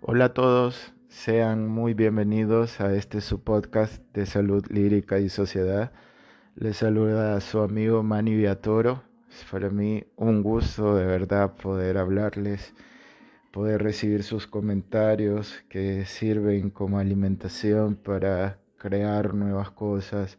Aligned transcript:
Hola 0.00 0.24
a 0.24 0.34
todos, 0.34 0.92
sean 1.08 1.68
muy 1.68 1.94
bienvenidos 1.94 2.80
a 2.80 2.92
este 2.96 3.20
su 3.20 3.44
podcast 3.44 4.02
de 4.12 4.26
salud 4.26 4.66
lírica 4.70 5.20
y 5.20 5.28
sociedad. 5.28 5.92
Les 6.56 6.78
saluda 6.78 7.36
a 7.36 7.40
su 7.40 7.60
amigo 7.60 8.02
Manny 8.02 8.34
Viatoro. 8.34 9.04
Es 9.30 9.44
para 9.48 9.70
mí 9.70 10.04
un 10.16 10.42
gusto 10.42 10.96
de 10.96 11.06
verdad 11.06 11.54
poder 11.54 11.96
hablarles, 11.96 12.74
poder 13.52 13.84
recibir 13.84 14.24
sus 14.24 14.48
comentarios 14.48 15.62
que 15.68 16.06
sirven 16.06 16.70
como 16.70 16.98
alimentación 16.98 17.94
para 17.94 18.58
crear 18.78 19.32
nuevas 19.32 19.70
cosas 19.70 20.38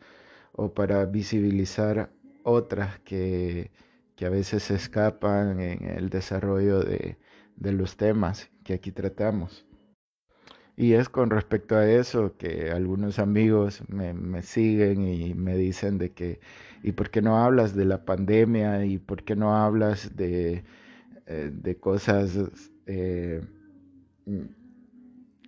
o 0.54 0.74
para 0.74 1.06
visibilizar 1.06 2.12
otras 2.44 3.00
que, 3.00 3.72
que 4.16 4.26
a 4.26 4.30
veces 4.30 4.64
se 4.64 4.76
escapan 4.76 5.60
en 5.60 5.86
el 5.86 6.10
desarrollo 6.10 6.80
de, 6.80 7.18
de 7.58 7.72
los 7.74 7.98
temas 7.98 8.50
que 8.64 8.74
aquí 8.74 8.92
tratamos. 8.92 9.66
Y 10.76 10.94
es 10.94 11.08
con 11.08 11.30
respecto 11.30 11.76
a 11.76 11.90
eso 11.90 12.36
que 12.38 12.72
algunos 12.72 13.20
amigos 13.20 13.84
me, 13.90 14.14
me, 14.14 14.42
siguen 14.42 15.08
y 15.08 15.36
me 15.36 15.56
dicen 15.56 16.00
de 16.00 16.12
que, 16.12 16.40
¿y 16.82 16.94
por 16.94 17.12
qué 17.12 17.22
no 17.22 17.38
hablas 17.38 17.76
de 17.76 17.86
la 17.86 18.06
pandemia? 18.06 18.84
¿Y 18.86 18.98
por 18.98 19.24
qué 19.24 19.36
no 19.36 19.56
hablas 19.56 20.16
de, 20.16 20.64
eh, 21.28 21.52
de 21.54 21.76
cosas 21.78 22.40
eh, 22.88 23.42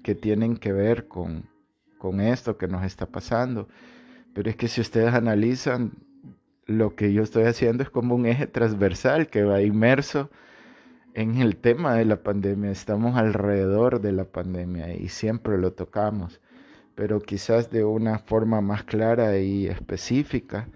que 0.03 0.13
tienen 0.13 0.57
que 0.57 0.71
ver 0.71 1.07
con, 1.07 1.49
con 1.97 2.21
esto 2.21 2.57
que 2.57 2.67
nos 2.67 2.85
está 2.85 3.07
pasando? 3.07 3.67
Pero 4.35 4.49
es 4.49 4.57
que 4.57 4.67
si 4.67 4.81
ustedes 4.81 5.13
analizan, 5.13 5.93
lo 6.65 6.93
que 6.95 7.13
yo 7.13 7.23
estoy 7.23 7.45
haciendo 7.45 7.83
es 7.83 7.89
como 7.89 8.15
un 8.15 8.25
eje 8.25 8.47
transversal 8.47 9.27
que 9.27 9.43
va 9.43 9.61
inmerso 9.61 10.29
en 11.13 11.37
el 11.37 11.55
tema 11.55 11.93
de 11.95 12.03
la 12.03 12.21
pandemia, 12.21 12.69
estamos 12.69 13.15
alrededor 13.15 14.01
de 14.01 14.11
la 14.11 14.25
pandemia 14.25 14.93
y 14.93 15.07
siempre 15.07 15.57
lo 15.57 15.71
tocamos, 15.71 16.41
pero 16.95 17.21
quizás 17.21 17.71
de 17.71 17.85
una 17.85 18.19
forma 18.19 18.59
más 18.59 18.83
clara 18.83 19.37
y 19.39 19.67
específica 19.67 20.67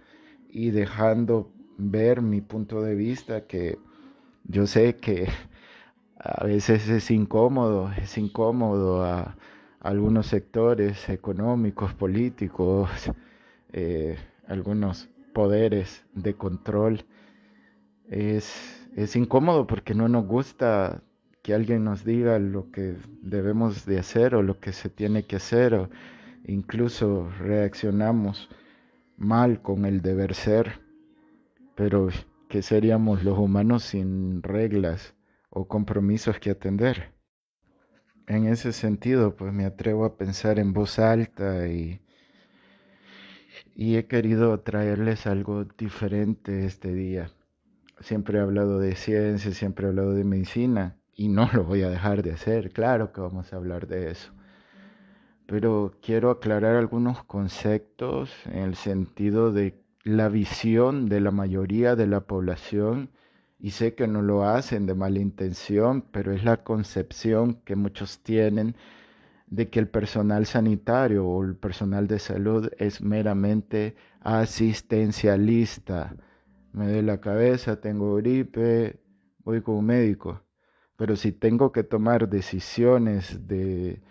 y 0.49 0.71
dejando 0.71 1.51
ver 1.77 2.21
mi 2.21 2.39
punto 2.39 2.81
de 2.81 2.95
vista 2.95 3.45
que 3.45 3.77
yo 4.45 4.67
sé 4.67 4.95
que 4.95 5.27
a 6.17 6.45
veces 6.45 6.87
es 6.87 7.11
incómodo, 7.11 7.91
es 8.01 8.17
incómodo 8.17 9.03
a, 9.03 9.35
algunos 9.81 10.27
sectores 10.27 11.09
económicos, 11.09 11.93
políticos, 11.93 12.89
eh, 13.73 14.17
algunos 14.47 15.09
poderes 15.33 16.05
de 16.13 16.33
control. 16.35 17.05
Es 18.09 18.79
es 18.95 19.15
incómodo 19.15 19.67
porque 19.67 19.93
no 19.93 20.07
nos 20.07 20.25
gusta 20.25 21.03
que 21.41 21.53
alguien 21.53 21.83
nos 21.83 22.03
diga 22.03 22.39
lo 22.39 22.71
que 22.71 22.97
debemos 23.21 23.85
de 23.85 23.99
hacer 23.99 24.35
o 24.35 24.41
lo 24.41 24.59
que 24.59 24.73
se 24.73 24.89
tiene 24.89 25.23
que 25.23 25.37
hacer 25.37 25.73
o 25.73 25.89
incluso 26.45 27.29
reaccionamos 27.39 28.49
mal 29.15 29.61
con 29.61 29.85
el 29.85 30.01
deber 30.01 30.33
ser, 30.33 30.81
pero 31.75 32.09
¿qué 32.49 32.61
seríamos 32.61 33.23
los 33.23 33.37
humanos 33.37 33.83
sin 33.83 34.41
reglas 34.43 35.13
o 35.49 35.67
compromisos 35.67 36.39
que 36.39 36.49
atender? 36.49 37.13
En 38.27 38.47
ese 38.47 38.73
sentido, 38.73 39.35
pues 39.35 39.53
me 39.53 39.65
atrevo 39.65 40.05
a 40.05 40.17
pensar 40.17 40.59
en 40.59 40.73
voz 40.73 40.99
alta 40.99 41.67
y, 41.67 42.01
y 43.79 43.95
he 43.97 44.07
querido 44.07 44.59
traerles 44.59 45.25
algo 45.25 45.65
diferente 45.77 46.65
este 46.65 46.93
día 46.93 47.31
siempre 48.01 48.39
he 48.39 48.41
hablado 48.41 48.79
de 48.79 48.95
ciencia, 48.95 49.51
siempre 49.51 49.85
he 49.85 49.89
hablado 49.89 50.13
de 50.13 50.23
medicina 50.23 50.97
y 51.15 51.27
no 51.27 51.49
lo 51.53 51.63
voy 51.63 51.83
a 51.83 51.89
dejar 51.89 52.23
de 52.23 52.31
hacer, 52.31 52.71
claro 52.71 53.11
que 53.11 53.21
vamos 53.21 53.51
a 53.51 53.57
hablar 53.57 53.87
de 53.87 54.11
eso. 54.11 54.31
Pero 55.45 55.95
quiero 56.01 56.29
aclarar 56.29 56.75
algunos 56.75 57.23
conceptos 57.23 58.31
en 58.45 58.59
el 58.59 58.75
sentido 58.75 59.51
de 59.51 59.81
la 60.03 60.29
visión 60.29 61.09
de 61.09 61.19
la 61.19 61.31
mayoría 61.31 61.95
de 61.95 62.07
la 62.07 62.21
población 62.21 63.09
y 63.59 63.71
sé 63.71 63.95
que 63.95 64.07
no 64.07 64.21
lo 64.21 64.43
hacen 64.43 64.85
de 64.85 64.95
mala 64.95 65.19
intención, 65.19 66.03
pero 66.11 66.31
es 66.31 66.43
la 66.43 66.63
concepción 66.63 67.55
que 67.65 67.75
muchos 67.75 68.19
tienen 68.19 68.75
de 69.49 69.69
que 69.69 69.79
el 69.79 69.87
personal 69.89 70.45
sanitario 70.45 71.25
o 71.27 71.43
el 71.43 71.55
personal 71.55 72.07
de 72.07 72.19
salud 72.19 72.69
es 72.77 73.01
meramente 73.01 73.95
asistencialista 74.21 76.15
me 76.71 76.85
duele 76.85 77.03
la 77.03 77.21
cabeza, 77.21 77.79
tengo 77.79 78.15
gripe, 78.15 78.99
voy 79.43 79.61
con 79.61 79.75
un 79.75 79.85
médico. 79.85 80.41
Pero 80.95 81.15
si 81.15 81.31
tengo 81.31 81.71
que 81.71 81.83
tomar 81.83 82.29
decisiones 82.29 83.47
de, 83.47 84.01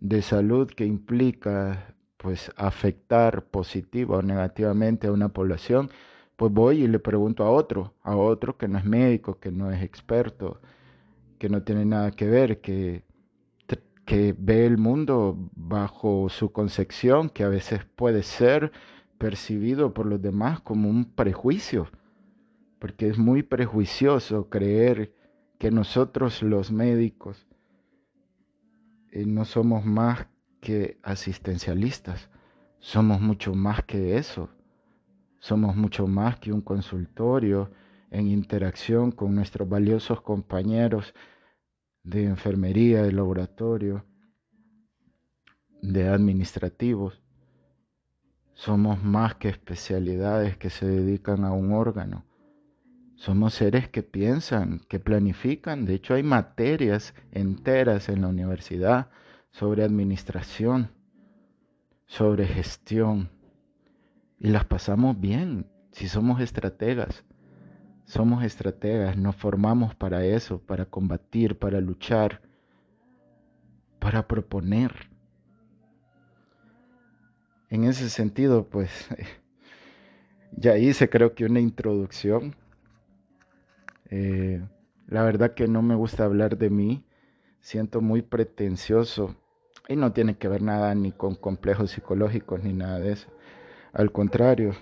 de 0.00 0.22
salud 0.22 0.68
que 0.70 0.86
implica 0.86 1.94
pues 2.16 2.50
afectar 2.56 3.44
positiva 3.46 4.18
o 4.18 4.22
negativamente 4.22 5.06
a 5.08 5.12
una 5.12 5.28
población, 5.30 5.90
pues 6.36 6.52
voy 6.52 6.84
y 6.84 6.88
le 6.88 6.98
pregunto 6.98 7.44
a 7.44 7.50
otro, 7.50 7.94
a 8.02 8.16
otro 8.16 8.56
que 8.56 8.68
no 8.68 8.78
es 8.78 8.84
médico, 8.84 9.38
que 9.38 9.52
no 9.52 9.70
es 9.70 9.82
experto, 9.82 10.60
que 11.38 11.48
no 11.48 11.62
tiene 11.62 11.84
nada 11.84 12.10
que 12.12 12.26
ver, 12.26 12.60
que, 12.60 13.04
que 14.06 14.34
ve 14.38 14.64
el 14.64 14.78
mundo 14.78 15.36
bajo 15.54 16.30
su 16.30 16.52
concepción, 16.52 17.28
que 17.28 17.44
a 17.44 17.48
veces 17.48 17.84
puede 17.96 18.22
ser 18.22 18.72
percibido 19.18 19.92
por 19.92 20.06
los 20.06 20.22
demás 20.22 20.60
como 20.60 20.88
un 20.88 21.04
prejuicio 21.04 21.88
porque 22.78 23.08
es 23.08 23.18
muy 23.18 23.42
prejuicioso 23.42 24.48
creer 24.48 25.14
que 25.58 25.70
nosotros 25.70 26.42
los 26.42 26.70
médicos 26.70 27.46
eh, 29.10 29.24
no 29.26 29.44
somos 29.44 29.84
más 29.84 30.26
que 30.60 30.98
asistencialistas, 31.02 32.28
somos 32.78 33.20
mucho 33.20 33.54
más 33.54 33.82
que 33.84 34.18
eso, 34.18 34.50
somos 35.38 35.76
mucho 35.76 36.06
más 36.06 36.38
que 36.38 36.52
un 36.52 36.60
consultorio 36.60 37.70
en 38.10 38.28
interacción 38.28 39.10
con 39.10 39.34
nuestros 39.34 39.68
valiosos 39.68 40.20
compañeros 40.20 41.14
de 42.06 42.24
enfermería, 42.24 43.02
de 43.02 43.12
laboratorio, 43.12 44.04
de 45.82 46.08
administrativos. 46.08 47.20
Somos 48.54 49.02
más 49.02 49.34
que 49.34 49.48
especialidades 49.48 50.56
que 50.56 50.70
se 50.70 50.86
dedican 50.86 51.44
a 51.44 51.52
un 51.52 51.72
órgano 51.72 52.24
somos 53.16 53.54
seres 53.54 53.88
que 53.88 54.02
piensan, 54.02 54.80
que 54.88 55.00
planifican. 55.00 55.86
De 55.86 55.94
hecho, 55.94 56.14
hay 56.14 56.22
materias 56.22 57.14
enteras 57.32 58.10
en 58.10 58.20
la 58.20 58.28
universidad 58.28 59.08
sobre 59.50 59.84
administración, 59.84 60.90
sobre 62.06 62.46
gestión. 62.46 63.30
Y 64.38 64.48
las 64.48 64.66
pasamos 64.66 65.18
bien 65.18 65.66
si 65.92 66.08
somos 66.08 66.42
estrategas. 66.42 67.24
Somos 68.06 68.42
estrategas, 68.42 69.18
nos 69.18 69.36
formamos 69.36 69.94
para 69.94 70.24
eso, 70.24 70.58
para 70.58 70.86
combatir, 70.86 71.58
para 71.58 71.80
luchar, 71.80 72.40
para 73.98 74.26
proponer. 74.26 75.10
En 77.68 77.84
ese 77.84 78.08
sentido, 78.08 78.66
pues 78.66 79.08
ya 80.52 80.78
hice 80.78 81.10
creo 81.10 81.34
que 81.34 81.44
una 81.44 81.60
introducción 81.60 82.54
eh, 84.10 84.62
la 85.08 85.22
verdad 85.22 85.54
que 85.54 85.68
no 85.68 85.82
me 85.82 85.94
gusta 85.94 86.24
hablar 86.24 86.58
de 86.58 86.70
mí, 86.70 87.04
siento 87.60 88.00
muy 88.00 88.22
pretencioso 88.22 89.36
y 89.88 89.96
no 89.96 90.12
tiene 90.12 90.36
que 90.36 90.48
ver 90.48 90.62
nada 90.62 90.94
ni 90.94 91.12
con 91.12 91.34
complejos 91.34 91.90
psicológicos 91.90 92.62
ni 92.62 92.72
nada 92.72 92.98
de 93.00 93.12
eso. 93.12 93.28
Al 93.92 94.12
contrario, 94.12 94.74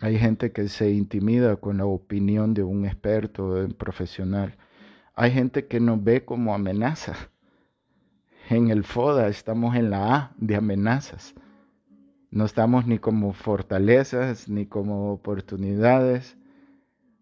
hay 0.00 0.18
gente 0.18 0.52
que 0.52 0.68
se 0.68 0.90
intimida 0.90 1.56
con 1.56 1.78
la 1.78 1.86
opinión 1.86 2.54
de 2.54 2.62
un 2.62 2.84
experto, 2.84 3.54
de 3.54 3.64
un 3.66 3.72
profesional. 3.72 4.56
Hay 5.14 5.32
gente 5.32 5.66
que 5.66 5.80
nos 5.80 6.02
ve 6.02 6.24
como 6.24 6.54
amenaza. 6.54 7.14
En 8.50 8.70
el 8.70 8.84
FODA 8.84 9.28
estamos 9.28 9.74
en 9.76 9.90
la 9.90 10.14
A 10.14 10.32
de 10.38 10.56
amenazas. 10.56 11.34
No 12.30 12.44
estamos 12.44 12.86
ni 12.86 12.98
como 12.98 13.32
fortalezas, 13.32 14.48
ni 14.48 14.66
como 14.66 15.12
oportunidades, 15.12 16.38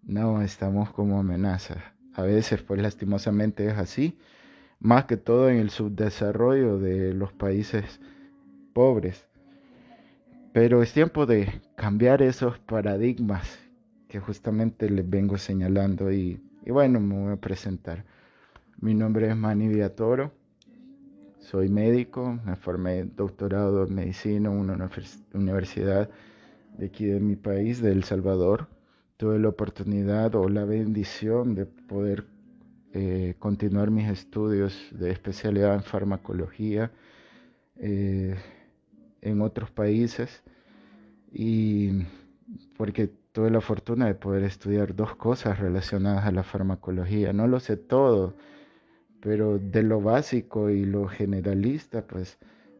no, 0.02 0.43
estamos 0.43 0.93
como 0.93 1.19
amenaza. 1.19 1.94
A 2.14 2.22
veces, 2.22 2.62
pues 2.62 2.81
lastimosamente 2.81 3.67
es 3.67 3.76
así, 3.76 4.19
más 4.79 5.06
que 5.06 5.17
todo 5.17 5.49
en 5.49 5.56
el 5.56 5.70
subdesarrollo 5.70 6.79
de 6.79 7.12
los 7.12 7.32
países 7.32 8.00
pobres. 8.72 9.25
Pero 10.56 10.82
es 10.82 10.94
tiempo 10.94 11.26
de 11.26 11.61
cambiar 11.75 12.23
esos 12.23 12.58
paradigmas 12.58 13.58
que 14.08 14.20
justamente 14.20 14.88
les 14.88 15.06
vengo 15.06 15.37
señalando 15.37 16.11
y, 16.11 16.41
y 16.64 16.70
bueno, 16.70 16.99
me 16.99 17.14
voy 17.14 17.32
a 17.35 17.37
presentar. 17.37 18.06
Mi 18.81 18.94
nombre 18.94 19.29
es 19.29 19.37
Manny 19.37 19.69
Viatoro, 19.69 20.32
soy 21.41 21.69
médico, 21.69 22.41
me 22.43 22.56
formé 22.56 23.05
doctorado 23.05 23.85
en 23.85 23.94
medicina 23.94 24.50
en 24.50 24.56
una 24.56 24.91
universidad 25.35 26.08
de 26.79 26.87
aquí 26.87 27.05
de 27.05 27.20
mi 27.20 27.37
país, 27.37 27.82
de 27.82 27.93
El 27.93 28.05
Salvador, 28.05 28.67
tuve 29.19 29.38
la 29.38 29.50
oportunidad 29.50 30.35
o 30.37 30.49
la 30.49 30.64
bendición 30.64 31.55
de 31.55 31.67
poder 31.67 32.25
eh, 32.94 33.35
continuar 33.38 33.91
mis 33.91 34.08
estudios 34.08 34.88
de 34.93 35.11
especialidad 35.11 35.75
en 35.75 35.82
farmacología 35.82 36.93
eh, 37.76 38.37
en 39.26 39.43
otros 39.43 39.70
países 39.70 40.43
y 41.32 42.05
porque 42.76 43.11
tuve 43.32 43.50
la 43.50 43.61
fortuna 43.61 44.06
de 44.06 44.14
poder 44.14 44.44
estudiar 44.44 44.94
dos 44.94 45.17
cosas 45.17 45.58
relacionadas 45.58 46.25
a 46.25 46.32
la 46.32 46.43
farmacología. 46.43 47.32
No 47.32 47.46
lo 47.46 47.61
sé 47.61 47.76
todo, 47.76 48.34
pero 49.20 49.58
de 49.58 49.82
lo 49.82 50.00
básico 50.00 50.70
y 50.70 50.84
lo 50.84 51.08
generalista, 51.08 52.06
pues 52.06 52.38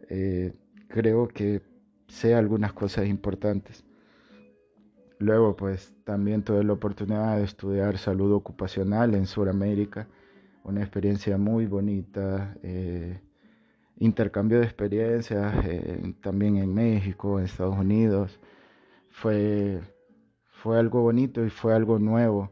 eh, 0.09 0.55
creo 0.89 1.29
que 1.29 1.63
sé 2.09 2.35
algunas 2.35 2.73
cosas 2.73 3.07
importantes. 3.07 3.85
Luego, 5.19 5.57
pues 5.57 5.95
también 6.05 6.43
tuve 6.43 6.63
la 6.63 6.75
oportunidad 6.75 7.39
de 7.39 7.45
estudiar 7.45 7.99
salud 7.99 8.33
ocupacional 8.33 9.15
en 9.15 9.27
Sudamérica, 9.27 10.07
una 10.63 10.83
experiencia 10.83 11.39
muy 11.39 11.67
bonita, 11.67 12.57
eh, 12.63 13.21
intercambio 13.99 14.59
de 14.59 14.65
experiencias 14.65 15.55
eh, 15.65 16.15
también 16.23 16.57
en 16.57 16.75
México, 16.75 17.39
en 17.39 17.47
Estados 17.47 17.79
Unidos. 17.79 18.39
Fue 19.11 19.81
fue 20.67 20.81
algo 20.81 21.03
bonito 21.03 21.45
y 21.45 21.51
fue 21.51 21.75
algo 21.75 21.99
nuevo. 22.01 22.51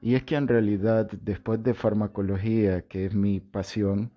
Y 0.00 0.14
es 0.14 0.22
que 0.24 0.36
en 0.36 0.48
realidad 0.48 1.10
después 1.10 1.62
de 1.62 1.74
farmacología, 1.74 2.82
que 2.88 3.04
es 3.06 3.14
mi 3.14 3.40
pasión, 3.40 4.12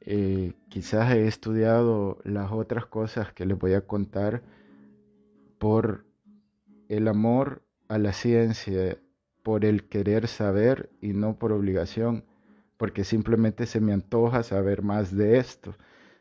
eh, 0.00 0.52
quizás 0.68 1.12
he 1.12 1.26
estudiado 1.26 2.18
las 2.24 2.52
otras 2.52 2.86
cosas 2.86 3.32
que 3.32 3.46
les 3.46 3.58
voy 3.58 3.74
a 3.74 3.86
contar 3.86 4.42
por 5.58 6.04
el 6.88 7.08
amor 7.08 7.62
a 7.88 7.98
la 7.98 8.12
ciencia, 8.12 8.98
por 9.42 9.64
el 9.64 9.88
querer 9.88 10.26
saber 10.28 10.90
y 11.00 11.14
no 11.14 11.38
por 11.38 11.52
obligación, 11.52 12.24
porque 12.80 13.04
simplemente 13.04 13.66
se 13.66 13.78
me 13.78 13.92
antoja 13.92 14.42
saber 14.42 14.80
más 14.80 15.14
de 15.14 15.36
esto. 15.36 15.74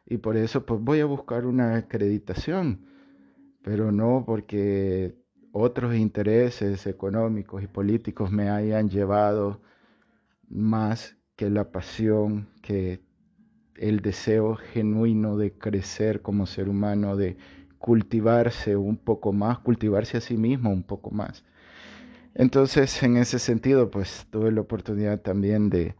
Y 0.06 0.18
por 0.18 0.36
eso 0.36 0.66
pues 0.66 0.82
voy 0.82 1.00
a 1.00 1.06
buscar 1.06 1.46
una 1.46 1.78
acreditación, 1.78 2.86
pero 3.62 3.94
no 3.94 4.26
porque 4.26 5.16
otros 5.54 5.96
intereses 5.96 6.86
económicos 6.86 7.64
y 7.64 7.68
políticos 7.68 8.30
me 8.30 8.50
hayan 8.50 8.90
llevado 8.90 9.62
más 10.50 11.16
que 11.38 11.50
la 11.50 11.72
pasión, 11.72 12.50
que 12.62 13.00
el 13.78 14.02
deseo 14.02 14.56
genuino 14.58 15.38
de 15.38 15.54
crecer 15.54 16.22
como 16.22 16.46
ser 16.46 16.68
humano, 16.68 17.16
de 17.16 17.38
cultivarse 17.78 18.76
un 18.76 18.98
poco 18.98 19.32
más, 19.32 19.60
cultivarse 19.60 20.18
a 20.18 20.22
sí 20.22 20.36
mismo 20.36 20.72
un 20.72 20.84
poco 20.84 21.10
más. 21.10 21.46
Entonces, 22.36 23.02
en 23.02 23.16
ese 23.16 23.40
sentido, 23.40 23.90
pues 23.90 24.28
tuve 24.30 24.52
la 24.52 24.60
oportunidad 24.60 25.22
también 25.22 25.70
de, 25.70 25.96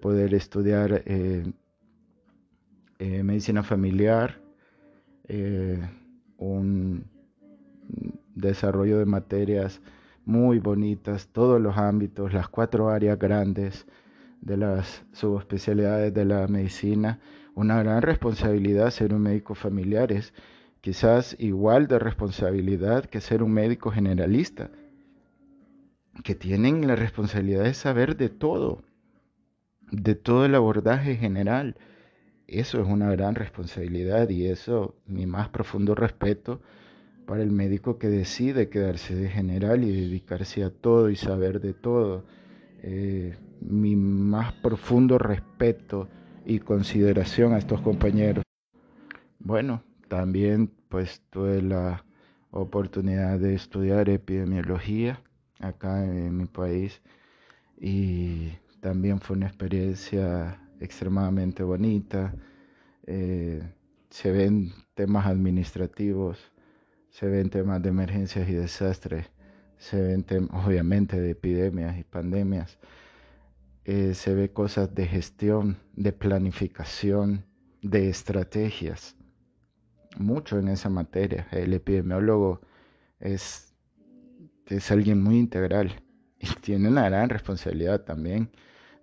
poder 0.00 0.34
estudiar 0.34 1.02
eh, 1.06 1.52
eh, 2.98 3.22
medicina 3.22 3.62
familiar, 3.62 4.40
eh, 5.28 5.80
un 6.38 7.04
desarrollo 8.34 8.98
de 8.98 9.06
materias 9.06 9.80
muy 10.24 10.58
bonitas, 10.58 11.28
todos 11.28 11.60
los 11.60 11.76
ámbitos, 11.76 12.32
las 12.32 12.48
cuatro 12.48 12.90
áreas 12.90 13.18
grandes 13.18 13.86
de 14.40 14.56
las 14.56 15.02
subespecialidades 15.12 16.12
de 16.12 16.24
la 16.24 16.46
medicina. 16.46 17.20
Una 17.54 17.82
gran 17.82 18.02
responsabilidad 18.02 18.90
ser 18.90 19.14
un 19.14 19.22
médico 19.22 19.54
familiar 19.54 20.12
es 20.12 20.32
quizás 20.80 21.36
igual 21.38 21.88
de 21.88 21.98
responsabilidad 21.98 23.04
que 23.06 23.20
ser 23.20 23.42
un 23.42 23.52
médico 23.52 23.90
generalista, 23.90 24.70
que 26.22 26.34
tienen 26.34 26.86
la 26.86 26.96
responsabilidad 26.96 27.64
de 27.64 27.74
saber 27.74 28.16
de 28.16 28.28
todo, 28.28 28.82
de 29.90 30.14
todo 30.14 30.44
el 30.44 30.54
abordaje 30.54 31.16
general. 31.16 31.76
Eso 32.46 32.80
es 32.80 32.88
una 32.88 33.10
gran 33.10 33.34
responsabilidad 33.34 34.28
y 34.28 34.46
eso 34.46 34.96
mi 35.06 35.26
más 35.26 35.48
profundo 35.48 35.94
respeto 35.94 36.60
para 37.26 37.42
el 37.42 37.52
médico 37.52 37.98
que 37.98 38.08
decide 38.08 38.68
quedarse 38.68 39.14
de 39.14 39.28
general 39.28 39.84
y 39.84 39.92
dedicarse 39.92 40.64
a 40.64 40.70
todo 40.70 41.10
y 41.10 41.16
saber 41.16 41.60
de 41.60 41.74
todo. 41.74 42.24
Eh, 42.82 43.36
mi 43.60 43.94
más 43.94 44.52
profundo 44.54 45.18
respeto 45.18 46.08
y 46.44 46.58
consideración 46.58 47.52
a 47.52 47.58
estos 47.58 47.80
compañeros. 47.82 48.42
Bueno, 49.38 49.84
también 50.08 50.72
pues 50.88 51.22
tuve 51.30 51.62
la 51.62 52.04
oportunidad 52.50 53.38
de 53.38 53.54
estudiar 53.54 54.08
epidemiología 54.08 55.22
acá 55.60 56.04
en 56.04 56.36
mi 56.36 56.46
país 56.46 57.00
y 57.80 58.52
también 58.80 59.20
fue 59.20 59.36
una 59.36 59.46
experiencia 59.46 60.60
extremadamente 60.80 61.62
bonita. 61.62 62.34
Eh, 63.06 63.62
se 64.10 64.30
ven 64.32 64.72
temas 64.94 65.26
administrativos 65.26 66.38
se 67.10 67.26
ven 67.26 67.50
temas 67.50 67.82
de 67.82 67.88
emergencias 67.88 68.48
y 68.48 68.54
desastres, 68.54 69.26
se 69.76 70.00
ven 70.00 70.22
temas 70.24 70.66
obviamente 70.66 71.20
de 71.20 71.30
epidemias 71.30 71.98
y 71.98 72.04
pandemias, 72.04 72.78
eh, 73.84 74.14
se 74.14 74.34
ve 74.34 74.52
cosas 74.52 74.94
de 74.94 75.06
gestión, 75.06 75.78
de 75.94 76.12
planificación, 76.12 77.44
de 77.82 78.08
estrategias, 78.08 79.16
mucho 80.18 80.58
en 80.58 80.68
esa 80.68 80.88
materia. 80.88 81.48
El 81.50 81.72
epidemiólogo 81.72 82.60
es, 83.18 83.74
es 84.66 84.90
alguien 84.90 85.22
muy 85.22 85.38
integral 85.38 86.02
y 86.40 86.46
tiene 86.62 86.88
una 86.88 87.08
gran 87.08 87.28
responsabilidad 87.28 88.00
también, 88.02 88.50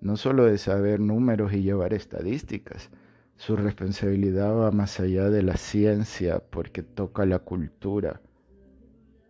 no 0.02 0.18
solo 0.18 0.46
de 0.46 0.58
saber 0.58 1.00
números 1.00 1.54
y 1.54 1.62
llevar 1.62 1.94
estadísticas, 1.94 2.90
su 3.38 3.56
responsabilidad 3.56 4.56
va 4.56 4.72
más 4.72 5.00
allá 5.00 5.30
de 5.30 5.44
la 5.44 5.58
ciencia 5.58 6.40
porque 6.40 6.82
toca 6.82 7.26
la 7.26 7.40
cultura, 7.40 8.20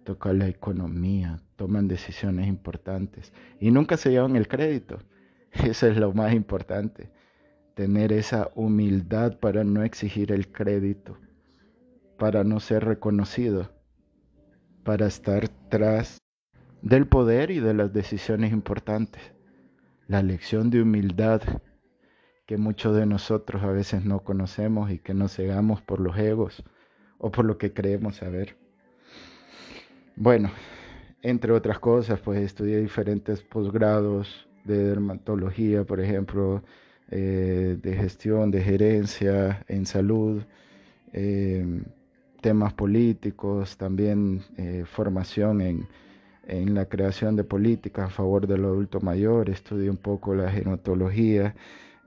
toca 0.05 0.31
la 0.31 0.47
economía, 0.47 1.41
toman 1.57 1.89
decisiones 1.89 2.47
importantes 2.47 3.33
y 3.59 3.71
nunca 3.71 3.97
se 3.97 4.11
llevan 4.11 4.37
el 4.37 4.47
crédito. 4.47 4.99
Eso 5.51 5.87
es 5.87 5.97
lo 5.97 6.13
más 6.13 6.33
importante, 6.33 7.11
tener 7.73 8.13
esa 8.13 8.49
humildad 8.55 9.37
para 9.39 9.65
no 9.65 9.83
exigir 9.83 10.31
el 10.31 10.51
crédito, 10.51 11.17
para 12.17 12.45
no 12.45 12.61
ser 12.61 12.85
reconocido, 12.85 13.71
para 14.83 15.07
estar 15.07 15.49
tras 15.69 16.17
del 16.81 17.07
poder 17.07 17.51
y 17.51 17.59
de 17.59 17.73
las 17.73 17.93
decisiones 17.93 18.51
importantes. 18.51 19.21
La 20.07 20.21
lección 20.21 20.69
de 20.69 20.81
humildad 20.81 21.41
que 22.45 22.57
muchos 22.57 22.95
de 22.95 23.05
nosotros 23.05 23.61
a 23.63 23.71
veces 23.71 24.05
no 24.05 24.19
conocemos 24.23 24.89
y 24.89 24.99
que 24.99 25.13
nos 25.13 25.35
cegamos 25.35 25.81
por 25.81 25.99
los 25.99 26.17
egos 26.17 26.63
o 27.17 27.29
por 27.29 27.43
lo 27.45 27.57
que 27.57 27.73
creemos 27.73 28.15
saber. 28.15 28.55
Bueno, 30.15 30.49
entre 31.21 31.51
otras 31.51 31.79
cosas, 31.79 32.21
pues 32.21 32.39
estudié 32.39 32.79
diferentes 32.79 33.41
posgrados 33.41 34.47
de 34.63 34.77
dermatología, 34.77 35.83
por 35.83 35.99
ejemplo, 35.99 36.63
eh, 37.11 37.77
de 37.81 37.95
gestión, 37.95 38.49
de 38.49 38.61
gerencia 38.61 39.65
en 39.67 39.85
salud, 39.85 40.41
eh, 41.11 41.83
temas 42.41 42.73
políticos, 42.73 43.77
también 43.77 44.41
eh, 44.57 44.83
formación 44.85 45.61
en, 45.61 45.87
en 46.47 46.73
la 46.73 46.85
creación 46.85 47.35
de 47.35 47.43
políticas 47.43 48.07
a 48.07 48.09
favor 48.09 48.47
del 48.47 48.63
adulto 48.65 49.01
mayor, 49.01 49.49
estudié 49.49 49.89
un 49.89 49.97
poco 49.97 50.33
la 50.33 50.49
genotología, 50.51 51.55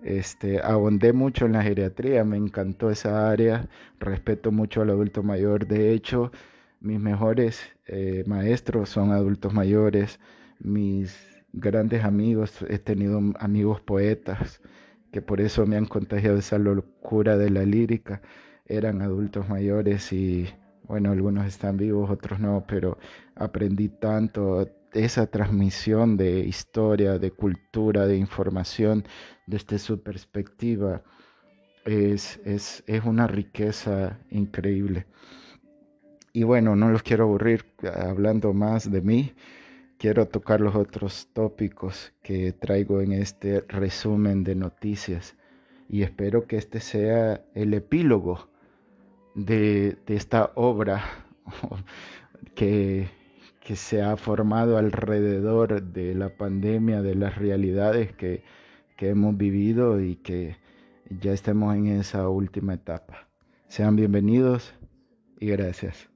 este, 0.02 0.60
abondé 0.62 1.12
mucho 1.12 1.46
en 1.46 1.52
la 1.52 1.62
geriatría, 1.62 2.24
me 2.24 2.38
encantó 2.38 2.90
esa 2.90 3.30
área, 3.30 3.68
respeto 3.98 4.50
mucho 4.50 4.82
al 4.82 4.90
adulto 4.90 5.22
mayor. 5.22 5.66
De 5.66 5.92
hecho, 5.92 6.32
mis 6.80 6.98
mejores 6.98 7.60
eh, 7.86 8.24
maestros 8.26 8.88
son 8.88 9.12
adultos 9.12 9.52
mayores, 9.52 10.20
mis 10.58 11.16
grandes 11.52 12.04
amigos, 12.04 12.64
he 12.68 12.78
tenido 12.78 13.20
amigos 13.38 13.80
poetas 13.80 14.60
que 15.12 15.20
por 15.22 15.40
eso 15.40 15.66
me 15.66 15.76
han 15.76 15.86
contagiado 15.86 16.38
esa 16.38 16.58
locura 16.58 17.36
de 17.36 17.50
la 17.50 17.64
lírica, 17.64 18.22
eran 18.66 19.02
adultos 19.02 19.48
mayores 19.48 20.12
y 20.12 20.48
bueno, 20.90 21.12
algunos 21.12 21.46
están 21.46 21.76
vivos, 21.76 22.10
otros 22.10 22.40
no, 22.40 22.64
pero 22.66 22.98
aprendí 23.36 23.88
tanto 23.88 24.68
esa 24.92 25.28
transmisión 25.28 26.16
de 26.16 26.40
historia, 26.40 27.16
de 27.20 27.30
cultura, 27.30 28.08
de 28.08 28.16
información 28.16 29.04
desde 29.46 29.78
su 29.78 30.02
perspectiva 30.02 31.04
es, 31.84 32.40
es, 32.44 32.82
es 32.88 33.04
una 33.04 33.28
riqueza 33.28 34.18
increíble. 34.30 35.06
Y 36.32 36.42
bueno, 36.42 36.74
no 36.74 36.90
los 36.90 37.04
quiero 37.04 37.22
aburrir 37.22 37.66
hablando 37.94 38.52
más 38.52 38.90
de 38.90 39.00
mí. 39.00 39.32
Quiero 39.96 40.26
tocar 40.26 40.60
los 40.60 40.74
otros 40.74 41.28
tópicos 41.32 42.12
que 42.20 42.50
traigo 42.52 43.00
en 43.00 43.12
este 43.12 43.60
resumen 43.68 44.42
de 44.42 44.56
noticias. 44.56 45.36
Y 45.88 46.02
espero 46.02 46.48
que 46.48 46.56
este 46.56 46.80
sea 46.80 47.44
el 47.54 47.74
epílogo 47.74 48.49
de, 49.34 49.98
esta 50.06 50.52
obra 50.54 51.02
que, 52.54 53.08
que 53.60 53.76
se 53.76 54.02
ha 54.02 54.16
formado 54.16 54.76
alrededor 54.78 55.82
de 55.82 56.14
la 56.14 56.30
pandemia, 56.30 57.02
de 57.02 57.14
las 57.14 57.36
realidades 57.36 58.12
que, 58.12 58.42
que 58.96 59.10
hemos 59.10 59.36
vivido 59.36 60.00
y 60.00 60.16
que 60.16 60.56
ya 61.08 61.32
estemos 61.32 61.74
en 61.74 61.86
esa 61.86 62.28
última 62.28 62.74
etapa. 62.74 63.28
Sean 63.68 63.96
bienvenidos 63.96 64.74
y 65.38 65.46
gracias. 65.46 66.10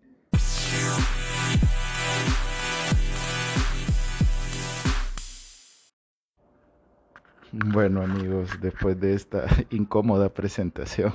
Bueno 7.52 8.02
amigos, 8.02 8.50
después 8.60 8.98
de 8.98 9.14
esta 9.14 9.46
incómoda 9.70 10.28
presentación, 10.28 11.12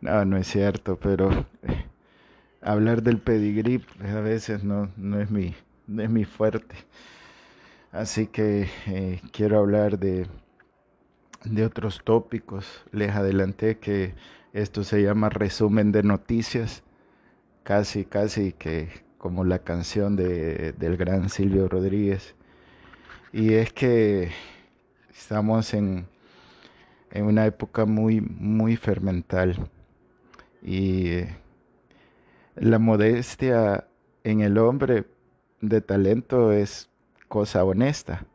no, 0.00 0.24
no 0.24 0.36
es 0.36 0.46
cierto, 0.48 0.98
pero 0.98 1.46
hablar 2.60 3.02
del 3.02 3.18
pedigrí 3.18 3.84
a 4.00 4.20
veces 4.20 4.64
no, 4.64 4.90
no, 4.96 5.20
es 5.20 5.30
mi, 5.30 5.54
no 5.86 6.02
es 6.02 6.10
mi 6.10 6.24
fuerte. 6.24 6.76
Así 7.92 8.26
que 8.26 8.68
eh, 8.86 9.20
quiero 9.32 9.58
hablar 9.58 9.98
de, 9.98 10.26
de 11.44 11.64
otros 11.64 12.02
tópicos. 12.04 12.84
Les 12.92 13.10
adelanté 13.14 13.78
que 13.78 14.14
esto 14.52 14.84
se 14.84 15.02
llama 15.02 15.28
resumen 15.30 15.92
de 15.92 16.02
noticias, 16.02 16.82
casi, 17.62 18.04
casi 18.04 18.52
que 18.52 18.88
como 19.18 19.44
la 19.44 19.60
canción 19.60 20.16
de, 20.16 20.72
del 20.72 20.96
gran 20.96 21.28
Silvio 21.28 21.68
Rodríguez. 21.68 22.34
Y 23.32 23.54
es 23.54 23.72
que 23.72 24.30
estamos 25.10 25.74
en, 25.74 26.06
en 27.10 27.24
una 27.24 27.46
época 27.46 27.84
muy, 27.84 28.20
muy 28.20 28.76
fermental. 28.76 29.70
Y 30.62 31.22
la 32.56 32.78
modestia 32.78 33.86
en 34.24 34.40
el 34.40 34.58
hombre 34.58 35.04
de 35.60 35.80
talento 35.80 36.52
es 36.52 36.88
cosa 37.28 37.64
honesta. 37.64 38.26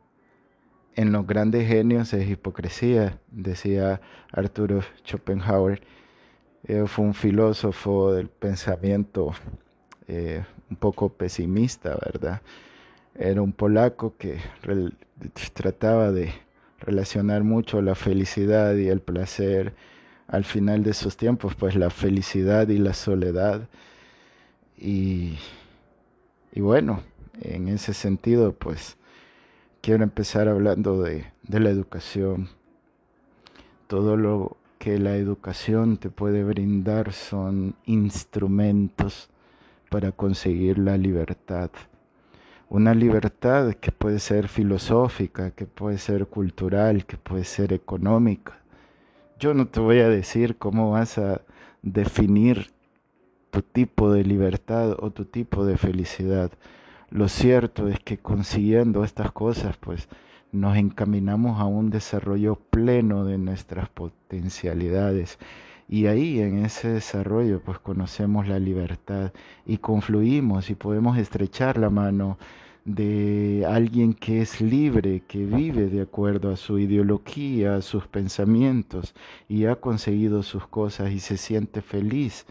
En 0.96 1.12
los 1.12 1.26
grandes 1.26 1.66
genios 1.66 2.12
es 2.14 2.28
hipocresía, 2.28 3.18
decía 3.30 4.00
Arturo 4.32 4.82
Schopenhauer. 5.04 5.82
Eh, 6.66 6.84
fue 6.86 7.04
un 7.04 7.14
filósofo 7.14 8.12
del 8.12 8.28
pensamiento 8.28 9.32
eh, 10.08 10.44
un 10.70 10.76
poco 10.76 11.10
pesimista, 11.10 11.98
¿verdad? 12.04 12.40
Era 13.14 13.42
un 13.42 13.52
polaco 13.52 14.16
que 14.16 14.38
trataba 15.52 16.10
de 16.10 16.32
relacionar 16.80 17.44
mucho 17.44 17.82
la 17.82 17.94
felicidad 17.94 18.74
y 18.74 18.88
el 18.88 19.00
placer 19.00 19.74
al 20.28 20.44
final 20.44 20.82
de 20.82 20.94
sus 20.94 21.16
tiempos, 21.16 21.54
pues 21.54 21.74
la 21.76 21.90
felicidad 21.90 22.68
y 22.68 22.78
la 22.78 22.94
soledad 22.94 23.68
y, 24.76 25.38
bueno, 26.56 27.02
en 27.40 27.68
ese 27.68 27.94
sentido, 27.94 28.52
pues 28.52 28.96
quiero 29.80 30.02
empezar 30.04 30.48
hablando 30.48 31.02
de, 31.02 31.26
de 31.42 31.60
la 31.60 31.70
educación. 31.70 32.48
Todo 33.86 34.16
lo 34.16 34.56
que 34.78 34.98
la 34.98 35.16
educación 35.16 35.96
te 35.96 36.10
puede 36.10 36.44
brindar 36.44 37.12
son 37.12 37.74
instrumentos 37.86 39.30
para 39.90 40.12
conseguir 40.12 40.78
la 40.78 40.96
libertad. 40.96 41.70
Una 42.68 42.94
libertad 42.94 43.74
que 43.74 43.92
puede 43.92 44.18
ser 44.18 44.48
filosófica, 44.48 45.52
que 45.52 45.66
puede 45.66 45.98
ser 45.98 46.26
cultural, 46.26 47.06
que 47.06 47.16
puede 47.16 47.44
ser 47.44 47.72
económica. 47.72 48.58
Yo 49.44 49.52
no 49.52 49.66
te 49.66 49.78
voy 49.78 49.98
a 49.98 50.08
decir 50.08 50.56
cómo 50.56 50.92
vas 50.92 51.18
a 51.18 51.42
definir 51.82 52.70
tu 53.50 53.60
tipo 53.60 54.10
de 54.10 54.24
libertad 54.24 54.96
o 54.98 55.10
tu 55.10 55.26
tipo 55.26 55.66
de 55.66 55.76
felicidad. 55.76 56.50
Lo 57.10 57.28
cierto 57.28 57.88
es 57.88 58.00
que 58.00 58.16
consiguiendo 58.16 59.04
estas 59.04 59.32
cosas, 59.32 59.76
pues 59.76 60.08
nos 60.50 60.78
encaminamos 60.78 61.60
a 61.60 61.66
un 61.66 61.90
desarrollo 61.90 62.56
pleno 62.56 63.26
de 63.26 63.36
nuestras 63.36 63.90
potencialidades. 63.90 65.38
Y 65.90 66.06
ahí 66.06 66.40
en 66.40 66.64
ese 66.64 66.88
desarrollo 66.88 67.60
pues 67.60 67.78
conocemos 67.78 68.48
la 68.48 68.58
libertad 68.58 69.34
y 69.66 69.76
confluimos 69.76 70.70
y 70.70 70.74
podemos 70.74 71.18
estrechar 71.18 71.76
la 71.76 71.90
mano 71.90 72.38
de 72.84 73.64
alguien 73.66 74.12
que 74.12 74.42
es 74.42 74.60
libre, 74.60 75.22
que 75.26 75.44
vive 75.46 75.88
de 75.88 76.02
acuerdo 76.02 76.50
a 76.50 76.56
su 76.56 76.78
ideología, 76.78 77.76
a 77.76 77.82
sus 77.82 78.06
pensamientos 78.06 79.14
y 79.48 79.64
ha 79.64 79.76
conseguido 79.76 80.42
sus 80.42 80.66
cosas 80.66 81.12
y 81.12 81.20
se 81.20 81.36
siente 81.36 81.80
feliz. 81.80 82.46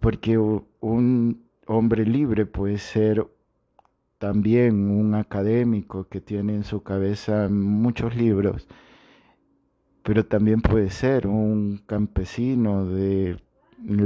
Porque 0.00 0.38
un 0.38 1.42
hombre 1.66 2.06
libre 2.06 2.46
puede 2.46 2.78
ser 2.78 3.26
también 4.18 4.90
un 4.90 5.14
académico 5.14 6.08
que 6.08 6.20
tiene 6.20 6.54
en 6.54 6.64
su 6.64 6.82
cabeza 6.82 7.48
muchos 7.48 8.14
libros, 8.14 8.68
pero 10.04 10.24
también 10.26 10.60
puede 10.60 10.90
ser 10.90 11.26
un 11.26 11.82
campesino 11.86 12.86
del 12.86 13.40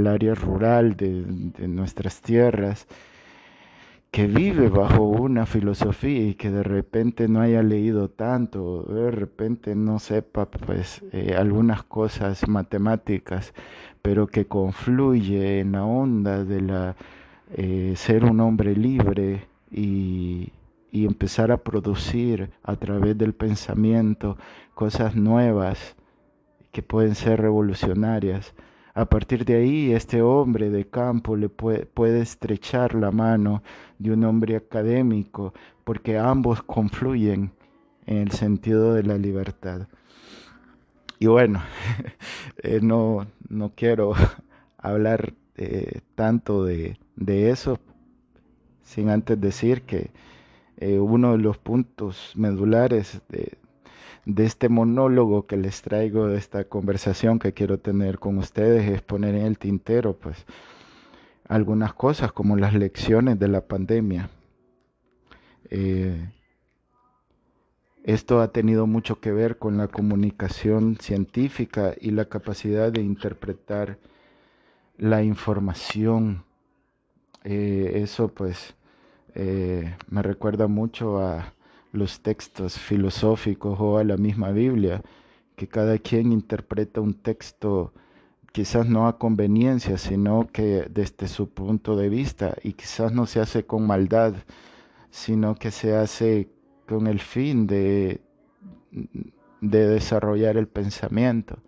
área 0.07 0.33
rural 0.33 0.95
de, 0.97 1.23
de 1.25 1.67
nuestras 1.67 2.21
tierras 2.21 2.87
que 4.13 4.27
vive 4.27 4.69
bajo 4.69 5.01
una 5.05 5.47
filosofía 5.47 6.21
y 6.27 6.35
que 6.35 6.51
de 6.51 6.61
repente 6.61 7.27
no 7.27 7.41
haya 7.41 7.63
leído 7.63 8.09
tanto, 8.11 8.83
de 8.83 9.09
repente 9.09 9.73
no 9.73 9.97
sepa 9.97 10.45
pues 10.45 11.03
eh, 11.11 11.33
algunas 11.35 11.81
cosas 11.81 12.47
matemáticas, 12.47 13.55
pero 14.03 14.27
que 14.27 14.45
confluye 14.45 15.61
en 15.61 15.71
la 15.71 15.83
onda 15.83 16.43
de 16.43 16.61
la 16.61 16.95
eh, 17.55 17.93
ser 17.95 18.25
un 18.25 18.39
hombre 18.39 18.75
libre 18.75 19.47
y, 19.71 20.53
y 20.91 21.05
empezar 21.07 21.51
a 21.51 21.57
producir 21.57 22.51
a 22.61 22.75
través 22.75 23.17
del 23.17 23.33
pensamiento 23.33 24.37
cosas 24.75 25.15
nuevas 25.15 25.95
que 26.71 26.83
pueden 26.83 27.15
ser 27.15 27.41
revolucionarias. 27.41 28.53
A 28.95 29.05
partir 29.05 29.43
de 29.43 29.55
ahí, 29.55 29.91
este 29.91 30.21
hombre 30.21 30.69
de 30.69 30.85
campo 30.85 31.35
le 31.35 31.49
puede, 31.49 32.21
estrechar 32.21 32.93
la 32.93 33.09
mano 33.09 33.63
de 33.97 34.11
un 34.11 34.23
hombre 34.23 34.55
académico, 34.55 35.51
porque 35.83 36.19
ambos 36.19 36.61
confluyen 36.61 37.51
en 38.05 38.17
el 38.17 38.31
sentido 38.31 38.93
de 38.93 39.01
la 39.01 39.17
libertad. 39.17 39.87
Y 41.17 41.25
bueno, 41.25 41.63
eh, 42.61 42.81
no, 42.83 43.25
no 43.49 43.71
quiero 43.75 44.13
hablar 44.77 45.33
eh, 45.55 46.01
tanto 46.13 46.63
de, 46.63 46.99
de, 47.15 47.49
eso, 47.49 47.79
sin 48.83 49.09
antes 49.09 49.41
decir 49.41 49.81
que 49.83 50.11
eh, 50.77 50.99
uno 50.99 51.31
de 51.31 51.39
los 51.39 51.57
puntos 51.57 52.33
medulares 52.35 53.23
de, 53.29 53.57
de 54.25 54.45
este 54.45 54.69
monólogo 54.69 55.45
que 55.47 55.57
les 55.57 55.81
traigo, 55.81 56.27
de 56.27 56.37
esta 56.37 56.63
conversación 56.65 57.39
que 57.39 57.53
quiero 57.53 57.79
tener 57.79 58.19
con 58.19 58.37
ustedes, 58.37 58.89
es 58.89 59.01
poner 59.01 59.35
en 59.35 59.45
el 59.45 59.57
tintero, 59.57 60.13
pues, 60.17 60.45
algunas 61.47 61.93
cosas 61.93 62.31
como 62.31 62.55
las 62.55 62.73
lecciones 62.73 63.39
de 63.39 63.47
la 63.47 63.61
pandemia. 63.61 64.29
Eh, 65.69 66.29
esto 68.03 68.41
ha 68.41 68.49
tenido 68.51 68.85
mucho 68.85 69.19
que 69.19 69.31
ver 69.31 69.57
con 69.57 69.77
la 69.77 69.87
comunicación 69.87 70.97
científica 70.99 71.93
y 71.99 72.11
la 72.11 72.25
capacidad 72.25 72.91
de 72.91 73.01
interpretar 73.01 73.97
la 74.97 75.23
información. 75.23 76.43
Eh, 77.45 78.01
eso 78.03 78.27
pues 78.27 78.75
eh, 79.35 79.95
me 80.09 80.21
recuerda 80.21 80.67
mucho 80.67 81.19
a 81.19 81.53
los 81.93 82.21
textos 82.21 82.77
filosóficos 82.77 83.79
o 83.79 83.97
a 83.99 84.03
la 84.03 84.17
misma 84.17 84.51
Biblia, 84.51 85.01
que 85.55 85.67
cada 85.67 85.97
quien 85.99 86.33
interpreta 86.33 86.99
un 86.99 87.13
texto 87.13 87.93
quizás 88.51 88.87
no 88.87 89.07
a 89.07 89.17
conveniencia, 89.17 89.97
sino 89.97 90.47
que 90.51 90.87
desde 90.89 91.27
su 91.27 91.49
punto 91.49 91.95
de 91.95 92.09
vista, 92.09 92.55
y 92.63 92.73
quizás 92.73 93.13
no 93.13 93.25
se 93.25 93.39
hace 93.39 93.65
con 93.65 93.87
maldad, 93.87 94.33
sino 95.11 95.55
que 95.55 95.71
se 95.71 95.95
hace 95.95 96.49
con 96.87 97.07
el 97.07 97.19
fin 97.19 97.67
de, 97.67 98.21
de 99.61 99.87
desarrollar 99.87 100.57
el 100.57 100.67
pensamiento. 100.67 101.59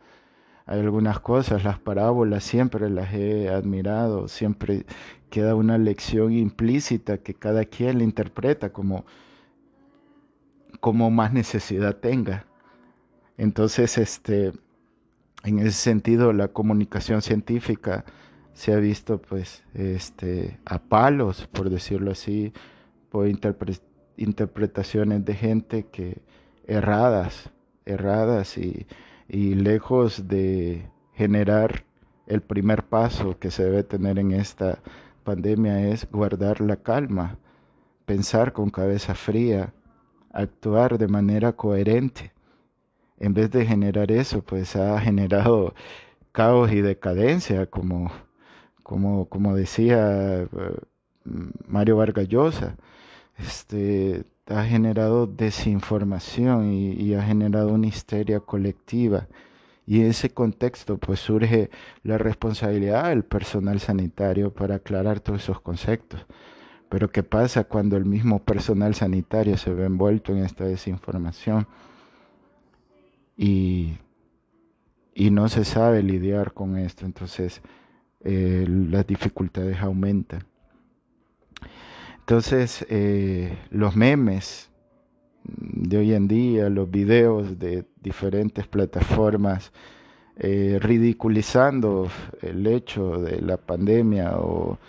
Hay 0.65 0.79
algunas 0.79 1.19
cosas, 1.19 1.63
las 1.63 1.79
parábolas 1.79 2.43
siempre 2.43 2.89
las 2.89 3.13
he 3.13 3.49
admirado, 3.49 4.27
siempre 4.27 4.85
queda 5.29 5.53
una 5.55 5.77
lección 5.77 6.33
implícita 6.33 7.19
que 7.19 7.35
cada 7.35 7.65
quien 7.65 7.99
la 7.99 8.03
interpreta 8.03 8.73
como 8.73 9.05
como 10.85 11.09
más 11.09 11.33
necesidad 11.33 11.95
tenga. 11.95 12.45
Entonces, 13.39 13.97
este, 13.97 14.53
en 15.43 15.57
ese 15.57 15.71
sentido, 15.71 16.31
la 16.31 16.49
comunicación 16.49 17.23
científica 17.23 18.05
se 18.53 18.71
ha 18.71 18.75
visto, 18.75 19.19
pues, 19.19 19.63
este, 19.73 20.59
a 20.63 20.77
palos, 20.77 21.47
por 21.47 21.71
decirlo 21.71 22.11
así, 22.11 22.53
por 23.09 23.27
interpretaciones 23.27 25.25
de 25.25 25.33
gente 25.33 25.87
que 25.91 26.21
erradas, 26.67 27.49
erradas 27.85 28.55
y, 28.55 28.85
y 29.27 29.55
lejos 29.55 30.27
de 30.27 30.87
generar 31.15 31.83
el 32.27 32.41
primer 32.41 32.83
paso 32.83 33.39
que 33.39 33.49
se 33.49 33.63
debe 33.63 33.81
tener 33.81 34.19
en 34.19 34.33
esta 34.33 34.83
pandemia 35.23 35.89
es 35.89 36.07
guardar 36.11 36.61
la 36.61 36.75
calma, 36.75 37.39
pensar 38.05 38.53
con 38.53 38.69
cabeza 38.69 39.15
fría, 39.15 39.73
actuar 40.35 40.97
de 40.97 41.07
manera 41.07 41.53
coherente. 41.53 42.31
En 43.19 43.33
vez 43.33 43.49
de 43.51 43.65
generar 43.65 44.11
eso, 44.11 44.41
pues 44.43 44.75
ha 44.75 44.99
generado 44.99 45.73
caos 46.31 46.71
y 46.71 46.81
decadencia, 46.81 47.65
como, 47.67 48.11
como, 48.83 49.27
como 49.29 49.55
decía 49.55 50.43
eh, 50.43 50.47
Mario 51.67 51.97
Vargas 51.97 52.27
Llosa. 52.27 52.75
Este, 53.37 54.25
ha 54.47 54.63
generado 54.63 55.27
desinformación 55.27 56.71
y, 56.73 57.13
ha 57.15 57.23
generado 57.23 57.69
una 57.69 57.87
histeria 57.87 58.39
colectiva. 58.39 59.27
Y 59.87 60.01
en 60.01 60.07
ese 60.07 60.31
contexto 60.31 60.97
pues 60.97 61.19
surge 61.19 61.69
la 62.03 62.17
responsabilidad 62.17 63.09
del 63.09 63.23
personal 63.23 63.79
sanitario 63.79 64.51
para 64.53 64.75
aclarar 64.75 65.19
todos 65.19 65.43
esos 65.43 65.61
conceptos. 65.61 66.25
Pero 66.95 67.11
¿qué 67.11 67.23
pasa 67.23 67.65
cuando 67.65 67.97
el 67.97 68.05
mismo 68.05 68.41
personal 68.41 68.95
sanitario 68.95 69.57
se 69.57 69.73
ve 69.73 69.83
envuelto 69.83 70.31
en 70.31 70.45
esta 70.45 70.63
desinformación 70.63 71.67
y, 73.35 73.97
y 75.13 75.29
no 75.29 75.49
se 75.49 75.65
sabe 75.65 76.01
lidiar 76.03 76.53
con 76.53 76.77
esto? 76.77 77.05
Entonces 77.05 77.61
eh, 78.21 78.65
las 78.69 79.05
dificultades 79.05 79.77
aumentan. 79.81 80.45
Entonces, 82.19 82.85
eh, 82.89 83.57
los 83.71 83.97
memes 83.97 84.69
de 85.43 85.97
hoy 85.97 86.13
en 86.13 86.29
día, 86.29 86.69
los 86.69 86.89
videos 86.89 87.59
de 87.59 87.83
diferentes 88.01 88.67
plataformas, 88.67 89.73
eh, 90.37 90.79
ridiculizando 90.81 92.07
el 92.41 92.65
hecho 92.65 93.17
de 93.17 93.41
la 93.41 93.57
pandemia 93.57 94.37
o, 94.37 94.79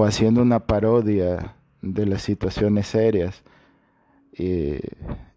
haciendo 0.00 0.42
una 0.42 0.66
parodia 0.66 1.56
de 1.82 2.06
las 2.06 2.22
situaciones 2.22 2.86
serias. 2.86 3.42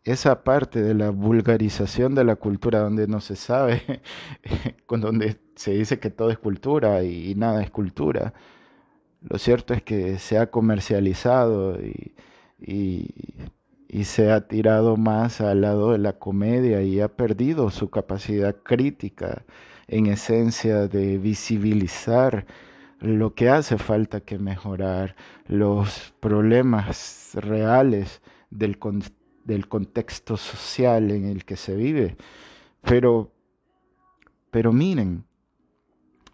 Esa 0.03 0.43
parte 0.43 0.81
de 0.81 0.93
la 0.93 1.09
vulgarización 1.09 2.15
de 2.15 2.23
la 2.23 2.35
cultura 2.35 2.79
donde 2.79 3.07
no 3.07 3.19
se 3.19 3.35
sabe, 3.35 4.01
con 4.85 5.01
donde 5.01 5.37
se 5.55 5.71
dice 5.71 5.99
que 5.99 6.09
todo 6.09 6.29
es 6.31 6.37
cultura 6.37 7.03
y 7.03 7.35
nada 7.35 7.61
es 7.61 7.71
cultura, 7.71 8.33
lo 9.27 9.39
cierto 9.39 9.73
es 9.73 9.81
que 9.81 10.19
se 10.19 10.37
ha 10.37 10.51
comercializado 10.51 11.79
y, 11.81 12.13
se 14.03 14.31
ha 14.31 14.47
tirado 14.47 14.97
más 14.97 15.41
al 15.41 15.61
lado 15.61 15.93
de 15.93 15.97
la 15.97 16.13
comedia 16.13 16.81
y 16.83 16.99
ha 16.99 17.07
perdido 17.07 17.71
su 17.71 17.89
capacidad 17.89 18.55
crítica 18.61 19.45
en 19.87 20.07
esencia 20.07 20.87
de 20.87 21.17
visibilizar 21.17 22.45
lo 23.05 23.33
que 23.33 23.49
hace 23.49 23.77
falta 23.77 24.21
que 24.21 24.39
mejorar, 24.39 25.15
los 25.47 26.13
problemas 26.19 27.31
reales 27.35 28.21
del, 28.49 28.77
del 29.43 29.67
contexto 29.67 30.37
social 30.37 31.11
en 31.11 31.25
el 31.25 31.45
que 31.45 31.55
se 31.55 31.75
vive. 31.75 32.17
Pero, 32.81 33.31
pero 34.51 34.71
miren, 34.71 35.25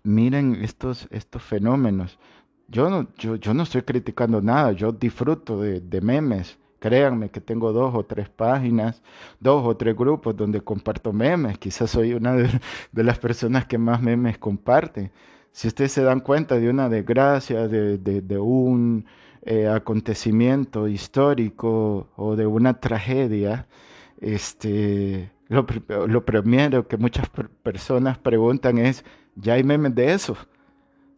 miren 0.03 0.55
estos, 0.63 1.07
estos 1.11 1.41
fenómenos. 1.43 2.19
Yo 2.67 2.89
no, 2.89 3.07
yo, 3.17 3.35
yo 3.35 3.53
no 3.53 3.63
estoy 3.63 3.81
criticando 3.83 4.41
nada, 4.41 4.71
yo 4.71 4.91
disfruto 4.91 5.61
de, 5.61 6.01
memes. 6.01 6.57
Créanme 6.79 7.29
que 7.29 7.41
tengo 7.41 7.71
dos 7.73 7.93
o 7.93 8.05
tres 8.05 8.27
páginas, 8.29 9.03
dos 9.39 9.63
o 9.67 9.77
tres 9.77 9.95
grupos 9.95 10.35
donde 10.35 10.61
comparto 10.61 11.13
memes. 11.13 11.57
Quizás 11.59 11.91
soy 11.91 12.13
una 12.13 12.33
de, 12.33 13.03
las 13.03 13.19
personas 13.19 13.65
que 13.65 13.77
más 13.77 14.01
memes 14.01 14.37
comparte. 14.37 15.11
Si 15.51 15.67
ustedes 15.67 15.91
se 15.91 16.03
dan 16.03 16.22
cuenta 16.22 16.55
de 16.60 16.70
una 16.70 16.89
desgracia, 16.89 17.67
de, 17.67 17.98
de, 17.98 18.38
un 18.38 19.05
eh, 19.43 19.67
acontecimiento 19.67 20.88
histórico 20.88 22.08
o 22.15 22.36
de 22.36 22.45
una 22.45 22.80
tragedia, 22.80 23.67
este, 24.21 25.32
lo, 25.49 25.65
primero 26.25 26.88
que 26.88 26.97
muchas 26.97 27.30
personas 27.63 28.17
preguntan 28.17 28.78
es, 28.78 29.04
¿ya 29.36 29.54
hay 29.56 29.63
memes 29.63 29.95
de 29.95 30.13
eso? 30.13 30.38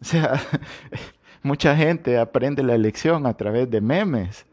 O 0.01 0.05
sea, 0.05 0.33
mucha 1.43 1.77
gente 1.77 2.17
aprende 2.17 2.61
la 2.61 2.77
lección 2.77 3.25
a 3.25 3.37
través 3.37 3.71
de 3.71 3.79
memes. 3.79 4.45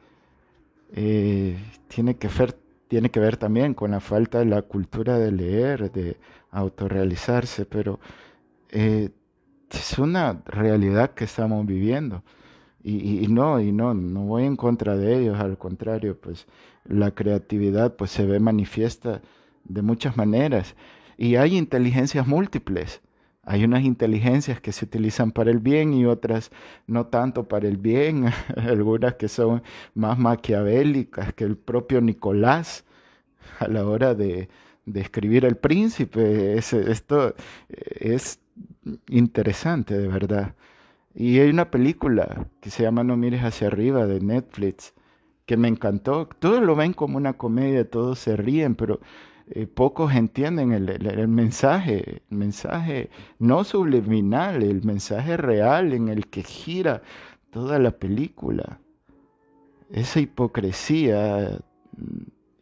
Eh, 0.92 1.56
tiene, 1.88 2.16
que 2.18 2.28
ver, 2.28 2.56
tiene 2.86 3.10
que 3.10 3.18
ver 3.18 3.36
también 3.36 3.74
con 3.74 3.90
la 3.90 3.98
falta 3.98 4.38
de 4.38 4.44
la 4.44 4.62
cultura 4.62 5.18
de 5.18 5.32
leer, 5.32 5.90
de 5.90 6.18
autorrealizarse, 6.52 7.66
pero 7.66 7.98
eh, 8.70 9.10
es 9.78 9.98
una 9.98 10.42
realidad 10.46 11.10
que 11.12 11.24
estamos 11.24 11.66
viviendo. 11.66 12.22
Y, 12.82 13.24
y, 13.24 13.28
no, 13.28 13.60
y 13.60 13.72
no, 13.72 13.92
no 13.94 14.22
voy 14.22 14.44
en 14.44 14.56
contra 14.56 14.96
de 14.96 15.18
ellos, 15.18 15.38
al 15.38 15.58
contrario, 15.58 16.18
pues 16.18 16.46
la 16.84 17.10
creatividad 17.10 17.94
pues 17.96 18.10
se 18.10 18.24
ve 18.24 18.40
manifiesta 18.40 19.20
de 19.64 19.82
muchas 19.82 20.16
maneras 20.16 20.74
y 21.18 21.36
hay 21.36 21.58
inteligencias 21.58 22.26
múltiples. 22.26 23.02
Hay 23.42 23.64
unas 23.64 23.84
inteligencias 23.84 24.60
que 24.60 24.72
se 24.72 24.84
utilizan 24.86 25.32
para 25.32 25.50
el 25.50 25.58
bien 25.58 25.92
y 25.92 26.06
otras 26.06 26.50
no 26.86 27.06
tanto 27.06 27.48
para 27.48 27.68
el 27.68 27.76
bien, 27.76 28.26
algunas 28.56 29.14
que 29.14 29.28
son 29.28 29.62
más 29.94 30.18
maquiavélicas 30.18 31.34
que 31.34 31.44
el 31.44 31.56
propio 31.56 32.00
Nicolás 32.00 32.84
a 33.58 33.68
la 33.68 33.86
hora 33.86 34.14
de, 34.14 34.48
escribir 34.94 35.44
El 35.44 35.56
Príncipe. 35.56 36.58
esto 36.58 37.34
es 37.68 38.40
interesante, 39.08 39.96
de 39.96 40.08
verdad. 40.08 40.54
Y 41.14 41.38
hay 41.40 41.50
una 41.50 41.70
película 41.70 42.46
que 42.60 42.70
se 42.70 42.82
llama 42.82 43.04
No 43.04 43.16
mires 43.16 43.42
hacia 43.42 43.66
arriba 43.66 44.06
de 44.06 44.20
Netflix 44.20 44.94
que 45.46 45.56
me 45.56 45.68
encantó. 45.68 46.28
Todos 46.38 46.62
lo 46.62 46.76
ven 46.76 46.92
como 46.92 47.16
una 47.16 47.32
comedia, 47.32 47.88
todos 47.88 48.20
se 48.20 48.36
ríen, 48.36 48.76
pero 48.76 49.00
eh, 49.48 49.66
pocos 49.66 50.14
entienden 50.14 50.70
el, 50.70 51.28
mensaje, 51.28 52.22
el 52.30 52.36
mensaje 52.36 53.10
no 53.40 53.64
subliminal, 53.64 54.62
el 54.62 54.84
mensaje 54.84 55.36
real 55.36 55.92
en 55.92 56.08
el 56.08 56.28
que 56.28 56.44
gira 56.44 57.02
toda 57.50 57.80
la 57.80 57.90
película. 57.90 58.78
Esa 59.90 60.20
hipocresía 60.20 61.58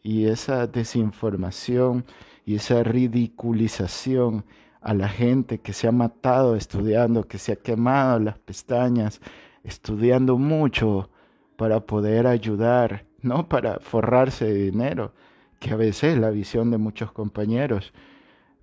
y 0.03 0.25
esa 0.25 0.67
desinformación 0.67 2.05
y 2.45 2.55
esa 2.55 2.83
ridiculización 2.83 4.45
a 4.81 4.93
la 4.93 5.09
gente 5.09 5.59
que 5.59 5.73
se 5.73 5.87
ha 5.87 5.91
matado 5.91 6.55
estudiando, 6.55 7.27
que 7.27 7.37
se 7.37 7.51
ha 7.51 7.55
quemado 7.57 8.19
las 8.19 8.37
pestañas, 8.37 9.19
estudiando 9.63 10.37
mucho 10.37 11.09
para 11.57 11.81
poder 11.81 12.27
ayudar, 12.27 13.05
no 13.21 13.49
para 13.49 13.79
forrarse 13.79 14.45
de 14.45 14.71
dinero, 14.71 15.13
que 15.59 15.71
a 15.71 15.75
veces 15.75 16.13
es 16.13 16.19
la 16.19 16.29
visión 16.29 16.71
de 16.71 16.77
muchos 16.77 17.11
compañeros, 17.11 17.93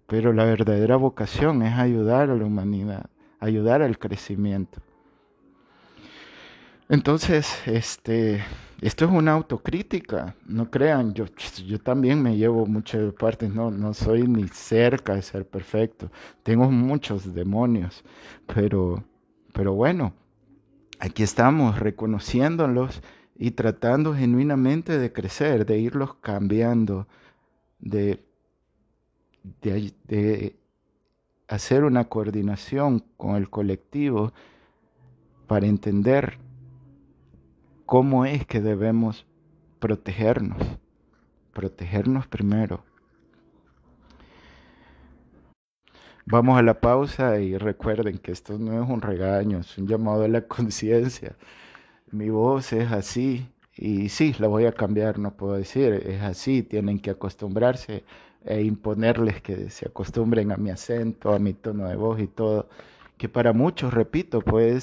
pero 0.07 0.33
la 0.33 0.45
verdadera 0.45 0.97
vocación 0.97 1.63
es 1.63 1.75
ayudar 1.75 2.31
a 2.31 2.35
la 2.35 2.45
humanidad, 2.45 3.11
ayudar 3.41 3.83
al 3.83 3.99
crecimiento. 3.99 4.81
Entonces, 6.89 7.63
este, 7.67 8.43
esto 8.81 9.07
es 9.07 9.11
una 9.11 9.33
autocrítica, 9.33 10.37
no 10.47 10.71
crean, 10.71 11.15
yo, 11.15 11.25
yo 11.67 11.79
también 11.81 12.23
me 12.23 12.37
llevo 12.37 12.67
muchas 12.67 13.13
partes, 13.15 13.55
no, 13.55 13.71
no 13.71 13.95
soy 13.95 14.29
ni 14.29 14.47
cerca 14.49 15.15
de 15.15 15.23
ser 15.23 15.47
perfecto, 15.47 16.11
tengo 16.43 16.71
muchos 16.71 17.33
demonios, 17.33 18.05
pero, 18.55 19.03
pero 19.53 19.73
bueno, 19.73 20.13
aquí 20.99 21.23
estamos 21.23 21.79
reconociéndolos 21.79 23.03
y 23.39 23.53
tratando 23.53 24.15
genuinamente 24.15 24.99
de 24.99 25.13
crecer, 25.13 25.67
de 25.67 25.79
irlos 25.79 26.15
cambiando, 26.21 27.07
de, 27.79 28.23
de, 29.63 30.57
hacer 31.49 31.85
una 31.85 32.09
coordinación 32.09 33.05
con 33.17 33.37
el 33.37 33.49
colectivo 33.51 34.33
para 35.47 35.67
entender 35.67 36.39
cómo 37.87 38.25
es 38.27 38.47
que 38.47 38.61
debemos 38.61 39.27
protegernos, 39.79 40.63
protegernos 41.53 42.27
primero. 42.27 42.85
Vamos 46.27 46.59
a 46.59 46.63
la 46.63 46.81
pausa 46.81 47.39
y 47.39 47.57
recuerden 47.57 48.19
que 48.19 48.33
esto 48.33 48.59
no 48.59 48.83
es 48.83 48.91
un 48.91 49.01
regaño, 49.01 49.61
es 49.61 49.79
un 49.79 49.87
llamado 49.87 50.25
a 50.25 50.29
la 50.29 50.41
conciencia 50.49 51.37
mi 52.11 52.31
voz 52.31 52.73
es 52.73 52.93
así 52.93 53.49
y 53.77 54.09
sí, 54.09 54.35
la 54.39 54.49
voy 54.49 54.65
a 54.67 54.73
cambiar, 54.73 55.19
no 55.19 55.37
puedo 55.37 55.55
decir, 55.55 55.93
es 55.93 56.23
así, 56.23 56.63
tienen 56.63 56.99
que 56.99 57.11
acostumbrarse 57.11 58.05
e 58.45 58.63
imponerles 58.63 59.43
que 59.43 59.71
se 59.71 59.89
acostumbren 59.89 60.53
a 60.53 60.57
mi 60.57 60.71
acento, 60.71 61.35
a 61.35 61.39
mi 61.39 61.53
tono 61.53 61.89
de 61.89 61.97
voz 61.97 62.21
y 62.21 62.27
todo, 62.29 62.69
que 63.19 63.29
para 63.29 63.53
muchos, 63.53 63.93
repito, 63.93 64.41
puede 64.41 64.81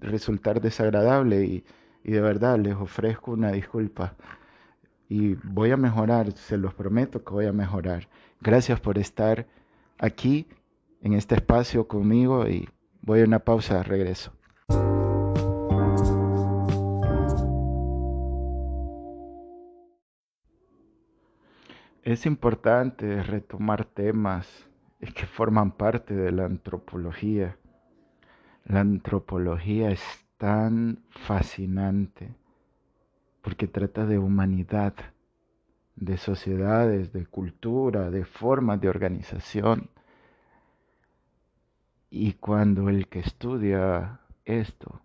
resultar 0.00 0.60
desagradable 0.60 1.44
y, 1.44 1.64
y 2.04 2.12
de 2.12 2.20
verdad 2.20 2.58
les 2.58 2.74
ofrezco 2.74 3.32
una 3.32 3.50
disculpa 3.50 4.14
y 5.08 5.34
voy 5.42 5.70
a 5.70 5.76
mejorar, 5.76 6.32
se 6.32 6.56
los 6.56 6.74
prometo 6.74 7.24
que 7.24 7.32
voy 7.32 7.46
a 7.46 7.52
mejorar. 7.52 8.08
Gracias 8.40 8.80
por 8.80 8.98
estar 8.98 9.46
aquí 9.98 10.46
en 11.00 11.14
este 11.14 11.34
espacio 11.34 11.88
conmigo 11.88 12.46
y 12.46 12.68
voy 13.00 13.20
a 13.20 13.24
una 13.24 13.38
pausa, 13.38 13.82
regreso. 13.82 14.32
Es 22.02 22.26
importante 22.26 23.22
retomar 23.22 23.86
temas 23.86 24.68
que 24.98 25.26
forman 25.26 25.72
parte 25.72 26.14
de 26.14 26.32
la 26.32 26.44
antropología. 26.44 27.56
La 28.64 28.80
antropología 28.80 29.90
es 29.90 30.23
tan 30.38 31.04
fascinante 31.10 32.34
porque 33.42 33.68
trata 33.68 34.06
de 34.06 34.18
humanidad, 34.18 34.94
de 35.96 36.16
sociedades, 36.16 37.12
de 37.12 37.26
cultura, 37.26 38.10
de 38.10 38.24
formas 38.24 38.80
de 38.80 38.88
organización. 38.88 39.90
Y 42.08 42.32
cuando 42.34 42.88
el 42.88 43.06
que 43.08 43.20
estudia 43.20 44.20
esto 44.44 45.02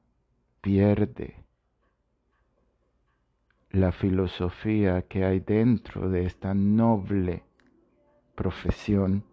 pierde 0.61 1.43
la 3.71 3.91
filosofía 3.91 5.01
que 5.03 5.25
hay 5.25 5.41
dentro 5.41 6.09
de 6.09 6.25
esta 6.25 6.53
noble 6.53 7.43
profesión 8.35 9.23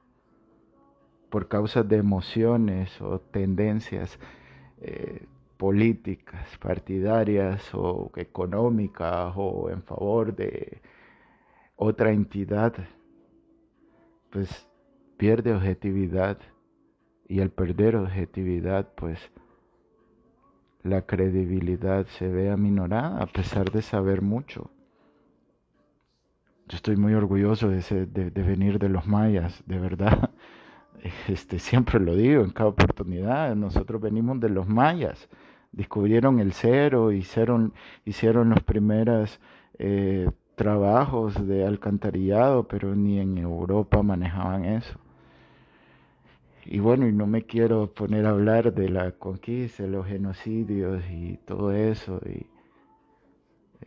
por 1.30 1.48
causa 1.48 1.82
de 1.82 1.96
emociones 1.96 3.00
o 3.00 3.20
tendencias 3.20 4.18
eh, 4.78 5.26
políticas, 5.56 6.56
partidarias 6.58 7.74
o 7.74 8.12
económicas 8.16 9.32
o 9.36 9.70
en 9.70 9.82
favor 9.82 10.34
de 10.34 10.80
otra 11.76 12.12
entidad, 12.12 12.74
pues 14.30 14.68
pierde 15.16 15.54
objetividad 15.54 16.38
y 17.28 17.40
al 17.40 17.50
perder 17.50 17.96
objetividad, 17.96 18.88
pues 18.94 19.18
la 20.82 21.02
credibilidad 21.02 22.06
se 22.06 22.28
ve 22.28 22.50
aminorada 22.50 23.20
a 23.20 23.26
pesar 23.26 23.70
de 23.70 23.82
saber 23.82 24.22
mucho. 24.22 24.70
Yo 26.68 26.76
estoy 26.76 26.96
muy 26.96 27.14
orgulloso 27.14 27.68
de, 27.68 28.06
de, 28.06 28.42
venir 28.42 28.78
de 28.78 28.88
los 28.88 29.06
mayas, 29.06 29.62
de 29.66 29.78
verdad. 29.78 30.25
Este, 31.28 31.58
siempre 31.58 32.00
lo 32.00 32.14
digo 32.16 32.42
en 32.42 32.50
cada 32.50 32.70
oportunidad. 32.70 33.54
Nosotros 33.56 34.00
venimos 34.00 34.40
de 34.40 34.48
los 34.50 34.66
mayas. 34.68 35.28
Descubrieron 35.72 36.40
el 36.40 36.52
cero, 36.52 37.12
hicieron, 37.12 37.74
hicieron 38.04 38.50
los 38.50 38.62
primeros 38.62 39.40
eh, 39.78 40.30
trabajos 40.54 41.46
de 41.46 41.66
alcantarillado, 41.66 42.66
pero 42.66 42.94
ni 42.94 43.18
en 43.20 43.38
Europa 43.38 44.02
manejaban 44.02 44.64
eso. 44.64 44.98
Y 46.64 46.80
bueno, 46.80 47.06
y 47.06 47.12
no 47.12 47.26
me 47.26 47.42
quiero 47.44 47.94
poner 47.94 48.26
a 48.26 48.30
hablar 48.30 48.74
de 48.74 48.88
la 48.88 49.12
conquista, 49.12 49.84
los 49.84 50.06
genocidios 50.06 51.04
y 51.10 51.38
todo 51.46 51.72
eso, 51.72 52.20
y, 52.26 52.46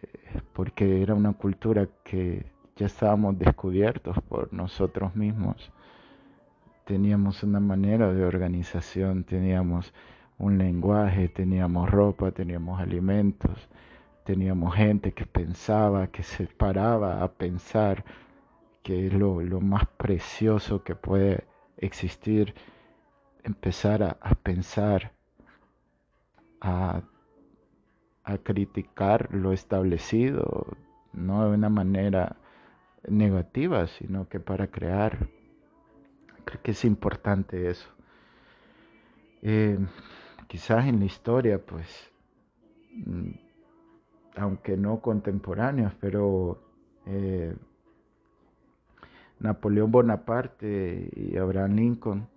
eh, 0.01 0.41
porque 0.53 1.01
era 1.01 1.13
una 1.13 1.33
cultura 1.33 1.87
que 2.03 2.45
ya 2.75 2.85
estábamos 2.85 3.37
descubiertos 3.37 4.17
por 4.29 4.53
nosotros 4.53 5.15
mismos. 5.15 5.71
Teníamos 6.89 7.43
una 7.43 7.59
manera 7.59 8.11
de 8.11 8.25
organización, 8.25 9.23
teníamos 9.23 9.93
un 10.39 10.57
lenguaje, 10.57 11.29
teníamos 11.29 11.87
ropa, 11.87 12.31
teníamos 12.31 12.81
alimentos, 12.81 13.69
teníamos 14.25 14.73
gente 14.73 15.11
que 15.11 15.27
pensaba, 15.27 16.07
que 16.07 16.23
se 16.23 16.47
paraba 16.47 17.21
a 17.21 17.31
pensar, 17.31 18.03
que 18.81 19.05
es 19.05 19.13
lo, 19.13 19.39
lo 19.39 19.61
más 19.61 19.85
precioso 19.97 20.83
que 20.83 20.95
puede 20.95 21.43
existir, 21.77 22.55
empezar 23.43 24.01
a, 24.01 24.33
pensar, 24.33 25.11
a, 26.59 27.03
a 28.23 28.37
criticar 28.39 29.31
lo 29.31 29.53
establecido, 29.53 30.75
no 31.13 31.47
de 31.47 31.53
una 31.53 31.69
manera 31.69 32.37
negativa, 33.07 33.85
sino 33.85 34.27
que 34.27 34.39
para 34.39 34.71
crear. 34.71 35.29
Creo 36.49 36.63
que 36.63 36.71
es 36.71 36.83
importante 36.83 37.69
eso. 37.69 37.87
Eh, 39.43 39.77
quizás 40.47 40.87
en 40.87 40.97
la 40.97 41.05
historia, 41.05 41.63
pues, 41.63 42.11
mm, 43.05 43.29
aunque 44.35 44.75
no 44.75 44.99
contemporáneos, 44.99 45.93
pero 46.01 46.59
eh, 47.05 47.55
Napoleón 49.39 49.91
Bonaparte 49.91 51.11
y 51.15 51.37
Abraham 51.37 51.75
Lincoln 51.75 52.27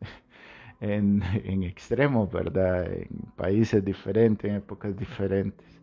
en, 0.80 1.22
extremos, 1.62 2.30
¿verdad? 2.30 2.92
En 2.92 3.08
países 3.34 3.82
diferentes, 3.82 4.50
en 4.50 4.56
épocas 4.56 4.94
diferentes, 4.94 5.80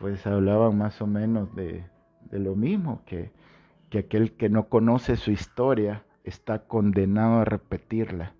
pues 0.00 0.26
hablaban 0.26 0.76
más 0.76 1.00
o 1.00 1.06
menos 1.06 1.54
de, 1.54 1.84
de 2.28 2.38
lo 2.40 2.56
mismo, 2.56 3.02
que, 3.06 3.30
que 3.88 3.98
aquel 3.98 4.32
que 4.32 4.48
no 4.48 4.68
conoce 4.68 5.14
su 5.14 5.30
historia 5.30 6.04
está 6.24 6.66
condenado 6.66 7.40
a 7.40 7.44
repetirla. 7.44 8.34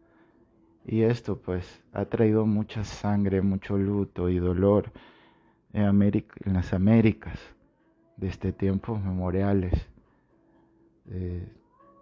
Y 0.84 1.02
esto 1.02 1.38
pues 1.40 1.82
ha 1.92 2.04
traído 2.06 2.46
mucha 2.46 2.84
sangre, 2.84 3.40
mucho 3.42 3.78
luto 3.78 4.28
y 4.28 4.38
dolor 4.38 4.92
en, 5.72 5.84
América, 5.84 6.34
en 6.44 6.54
las 6.54 6.72
Américas 6.72 7.38
este 8.26 8.52
tiempos 8.52 9.02
memoriales. 9.02 9.72
Eh, 11.10 11.48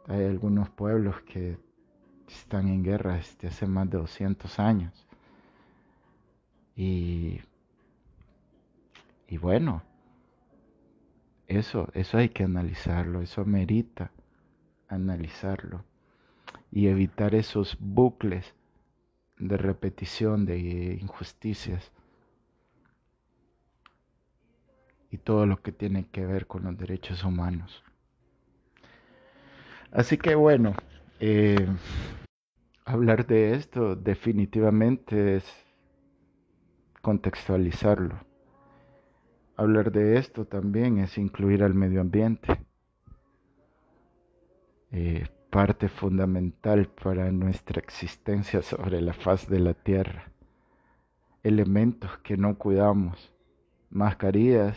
hay 0.06 0.24
algunos 0.24 0.68
pueblos 0.70 1.20
que 1.22 1.58
están 2.28 2.68
en 2.68 2.82
guerra 2.82 3.16
desde 3.16 3.48
hace 3.48 3.66
más 3.66 3.88
de 3.90 3.98
200 3.98 4.58
años. 4.58 5.06
Y, 6.76 7.40
y 9.28 9.38
bueno, 9.38 9.82
eso, 11.46 11.88
eso 11.94 12.18
hay 12.18 12.28
que 12.30 12.44
analizarlo, 12.44 13.20
eso 13.20 13.44
merita 13.44 14.10
analizarlo 14.90 15.84
y 16.70 16.88
evitar 16.88 17.34
esos 17.34 17.76
bucles 17.80 18.54
de 19.38 19.56
repetición 19.56 20.44
de 20.44 20.98
injusticias 21.00 21.90
y 25.10 25.18
todo 25.18 25.46
lo 25.46 25.62
que 25.62 25.72
tiene 25.72 26.06
que 26.06 26.26
ver 26.26 26.46
con 26.46 26.64
los 26.64 26.76
derechos 26.76 27.24
humanos. 27.24 27.82
Así 29.92 30.18
que 30.18 30.34
bueno, 30.34 30.74
eh, 31.18 31.66
hablar 32.84 33.26
de 33.26 33.54
esto 33.54 33.96
definitivamente 33.96 35.36
es 35.36 35.44
contextualizarlo. 37.02 38.20
Hablar 39.56 39.90
de 39.90 40.16
esto 40.16 40.44
también 40.44 40.98
es 40.98 41.18
incluir 41.18 41.64
al 41.64 41.74
medio 41.74 42.00
ambiente. 42.00 42.69
Eh, 44.92 45.28
parte 45.50 45.88
fundamental 45.88 46.86
para 46.86 47.30
nuestra 47.30 47.80
existencia 47.80 48.62
sobre 48.62 49.00
la 49.00 49.12
faz 49.12 49.48
de 49.48 49.60
la 49.60 49.74
tierra. 49.74 50.32
Elementos 51.42 52.18
que 52.18 52.36
no 52.36 52.56
cuidamos, 52.56 53.32
mascarillas 53.90 54.76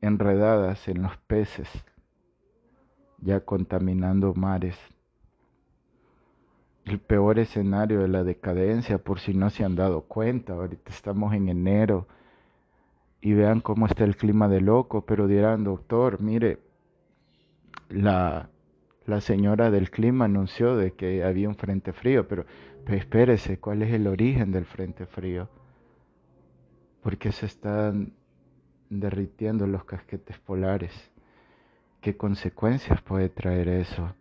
enredadas 0.00 0.88
en 0.88 1.02
los 1.02 1.16
peces, 1.16 1.68
ya 3.20 3.40
contaminando 3.40 4.34
mares. 4.34 4.76
El 6.84 6.98
peor 6.98 7.38
escenario 7.38 8.00
de 8.00 8.08
la 8.08 8.24
decadencia, 8.24 8.98
por 8.98 9.20
si 9.20 9.34
no 9.34 9.50
se 9.50 9.64
han 9.64 9.76
dado 9.76 10.02
cuenta, 10.02 10.54
ahorita 10.54 10.90
estamos 10.90 11.34
en 11.34 11.48
enero 11.48 12.06
y 13.20 13.32
vean 13.32 13.60
cómo 13.60 13.86
está 13.86 14.04
el 14.04 14.16
clima 14.16 14.48
de 14.48 14.60
loco, 14.60 15.04
pero 15.04 15.26
dirán, 15.26 15.64
doctor, 15.64 16.20
mire, 16.20 16.60
la, 17.88 18.48
la 19.08 19.22
señora 19.22 19.70
del 19.70 19.90
clima 19.90 20.26
anunció 20.26 20.76
de 20.76 20.92
que 20.92 21.24
había 21.24 21.48
un 21.48 21.56
frente 21.56 21.94
frío, 21.94 22.28
pero, 22.28 22.44
pero 22.84 22.98
espérese, 22.98 23.58
¿cuál 23.58 23.80
es 23.82 23.94
el 23.94 24.06
origen 24.06 24.52
del 24.52 24.66
frente 24.66 25.06
frío? 25.06 25.48
Porque 27.02 27.32
se 27.32 27.46
están 27.46 28.12
derritiendo 28.90 29.66
los 29.66 29.84
casquetes 29.84 30.38
polares. 30.40 30.92
¿Qué 32.02 32.18
consecuencias 32.18 33.00
puede 33.00 33.30
traer 33.30 33.68
eso? 33.68 34.14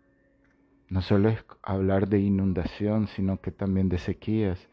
No 0.87 1.01
solo 1.01 1.27
es 1.29 1.43
hablar 1.61 2.07
de 2.07 2.19
inundación, 2.19 3.07
sino 3.07 3.41
que 3.41 3.51
también 3.51 3.89
de 3.89 3.97
sequías. 3.97 4.69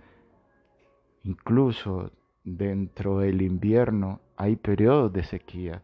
Incluso 1.25 2.13
dentro 2.45 3.19
del 3.19 3.43
invierno 3.43 4.21
hay 4.37 4.55
periodos 4.55 5.13
de 5.13 5.25
sequía. 5.25 5.83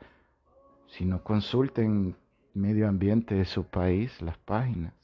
Si 0.86 1.04
no 1.04 1.24
consulten 1.24 2.14
medio 2.54 2.88
ambiente 2.88 3.34
de 3.34 3.44
su 3.44 3.64
país, 3.64 4.20
las 4.22 4.38
páginas. 4.38 4.94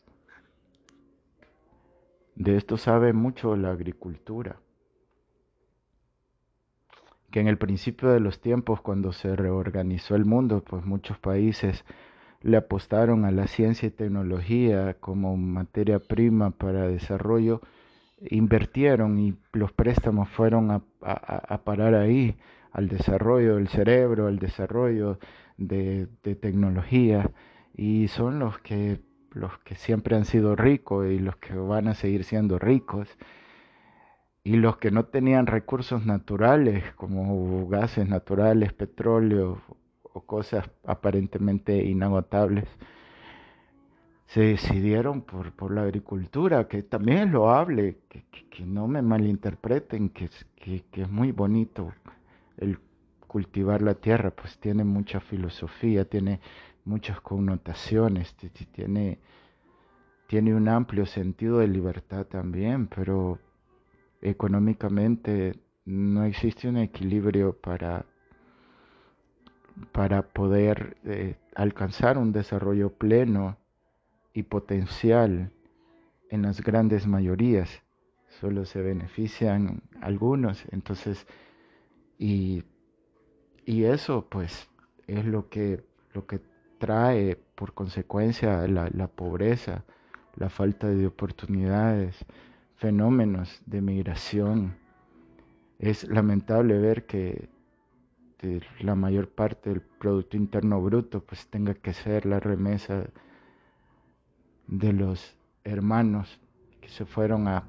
De 2.34 2.56
esto 2.56 2.76
sabe 2.76 3.12
mucho 3.12 3.56
la 3.56 3.70
agricultura 3.70 4.56
que 7.30 7.40
en 7.40 7.48
el 7.48 7.58
principio 7.58 8.08
de 8.10 8.20
los 8.20 8.40
tiempos, 8.40 8.80
cuando 8.80 9.12
se 9.12 9.36
reorganizó 9.36 10.14
el 10.14 10.24
mundo, 10.24 10.62
pues 10.64 10.84
muchos 10.84 11.18
países 11.18 11.84
le 12.40 12.56
apostaron 12.56 13.24
a 13.24 13.30
la 13.30 13.46
ciencia 13.46 13.88
y 13.88 13.90
tecnología 13.90 14.94
como 15.00 15.36
materia 15.36 15.98
prima 15.98 16.50
para 16.50 16.86
desarrollo, 16.86 17.60
invirtieron 18.30 19.18
y 19.18 19.34
los 19.52 19.72
préstamos 19.72 20.28
fueron 20.30 20.70
a, 20.70 21.58
parar 21.64 21.94
ahí, 21.94 22.36
al 22.72 22.88
desarrollo 22.88 23.56
del 23.56 23.68
cerebro, 23.68 24.26
al 24.28 24.38
desarrollo 24.38 25.18
de, 25.56 26.06
tecnología, 26.40 27.30
y 27.74 28.08
son 28.08 28.38
los 28.38 28.58
que 28.58 29.00
los 29.32 29.58
que 29.58 29.74
siempre 29.74 30.16
han 30.16 30.24
sido 30.24 30.56
ricos 30.56 31.06
y 31.08 31.18
los 31.18 31.36
que 31.36 31.54
van 31.54 31.88
a 31.88 31.94
seguir 31.94 32.24
siendo 32.24 32.58
ricos. 32.58 33.08
Y 34.44 34.56
los 34.56 34.78
que 34.78 34.90
no 34.90 35.04
tenían 35.06 35.46
recursos 35.46 36.06
naturales 36.06 36.84
como 36.94 37.68
gases 37.68 38.08
naturales, 38.08 38.72
petróleo 38.72 39.60
o 40.04 40.20
cosas 40.22 40.70
aparentemente 40.84 41.84
inagotables, 41.84 42.64
se 44.26 44.40
decidieron 44.40 45.22
por, 45.22 45.52
por 45.52 45.72
la 45.72 45.82
agricultura, 45.82 46.68
que 46.68 46.82
también 46.82 47.18
es 47.18 47.30
loable, 47.32 47.98
que, 48.08 48.24
que, 48.50 48.66
no 48.66 48.88
me 48.88 49.02
malinterpreten, 49.02 50.10
que, 50.10 50.28
que, 50.56 51.02
es 51.02 51.10
muy 51.10 51.32
bonito 51.32 51.92
el 52.58 52.78
cultivar 53.36 53.82
la 53.82 53.92
tierra, 53.92 54.30
pues 54.30 54.56
tiene 54.56 54.82
mucha 54.82 55.20
filosofía, 55.20 56.06
tiene 56.06 56.40
muchas 56.86 57.20
connotaciones, 57.20 58.34
tiene, 58.72 59.18
tiene 60.26 60.54
un 60.54 60.70
amplio 60.70 61.04
sentido 61.04 61.58
de 61.58 61.68
libertad 61.68 62.24
también, 62.24 62.86
pero 62.86 63.38
económicamente 64.22 65.54
no 65.84 66.24
existe 66.24 66.66
un 66.66 66.78
equilibrio 66.78 67.52
para, 67.52 68.06
para 69.92 70.22
poder 70.22 70.96
eh, 71.04 71.36
alcanzar 71.54 72.16
un 72.16 72.32
desarrollo 72.32 72.88
pleno 72.88 73.58
y 74.32 74.44
potencial 74.44 75.50
en 76.30 76.40
las 76.40 76.62
grandes 76.62 77.06
mayorías. 77.06 77.82
Solo 78.40 78.64
se 78.64 78.80
benefician 78.80 79.82
algunos. 80.00 80.64
Entonces, 80.72 81.26
y, 82.18 82.64
y 83.66 83.84
eso 83.84 84.26
pues 84.30 84.68
es 85.08 85.24
lo 85.26 85.50
que, 85.50 85.84
lo 86.14 86.26
que 86.26 86.40
trae 86.78 87.36
por 87.56 87.74
consecuencia 87.74 88.66
la, 88.68 88.88
la 88.94 89.08
pobreza, 89.08 89.84
la 90.36 90.48
falta 90.48 90.86
de 90.88 91.06
oportunidades, 91.06 92.24
fenómenos 92.76 93.60
de 93.66 93.82
migración. 93.82 94.76
Es 95.78 96.04
lamentable 96.04 96.78
ver 96.78 97.06
que 97.06 97.48
la 98.80 98.94
mayor 98.94 99.28
parte 99.28 99.70
del 99.70 99.80
Producto 99.80 100.36
Interno 100.36 100.80
Bruto 100.80 101.24
pues 101.24 101.48
tenga 101.48 101.74
que 101.74 101.92
ser 101.92 102.24
la 102.24 102.38
remesa 102.38 103.06
de 104.68 104.92
los 104.92 105.36
hermanos 105.64 106.38
que 106.80 106.88
se 106.88 107.04
fueron 107.04 107.48
a 107.48 107.64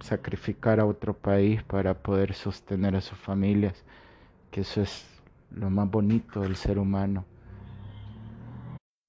sacrificar 0.00 0.78
a 0.78 0.86
otro 0.86 1.14
país 1.14 1.62
para 1.64 1.94
poder 1.94 2.34
sostener 2.34 2.94
a 2.94 3.00
sus 3.00 3.18
familias, 3.18 3.84
que 4.50 4.60
eso 4.60 4.82
es 4.82 5.11
lo 5.54 5.70
más 5.70 5.90
bonito 5.90 6.40
del 6.40 6.56
ser 6.56 6.78
humano. 6.78 7.24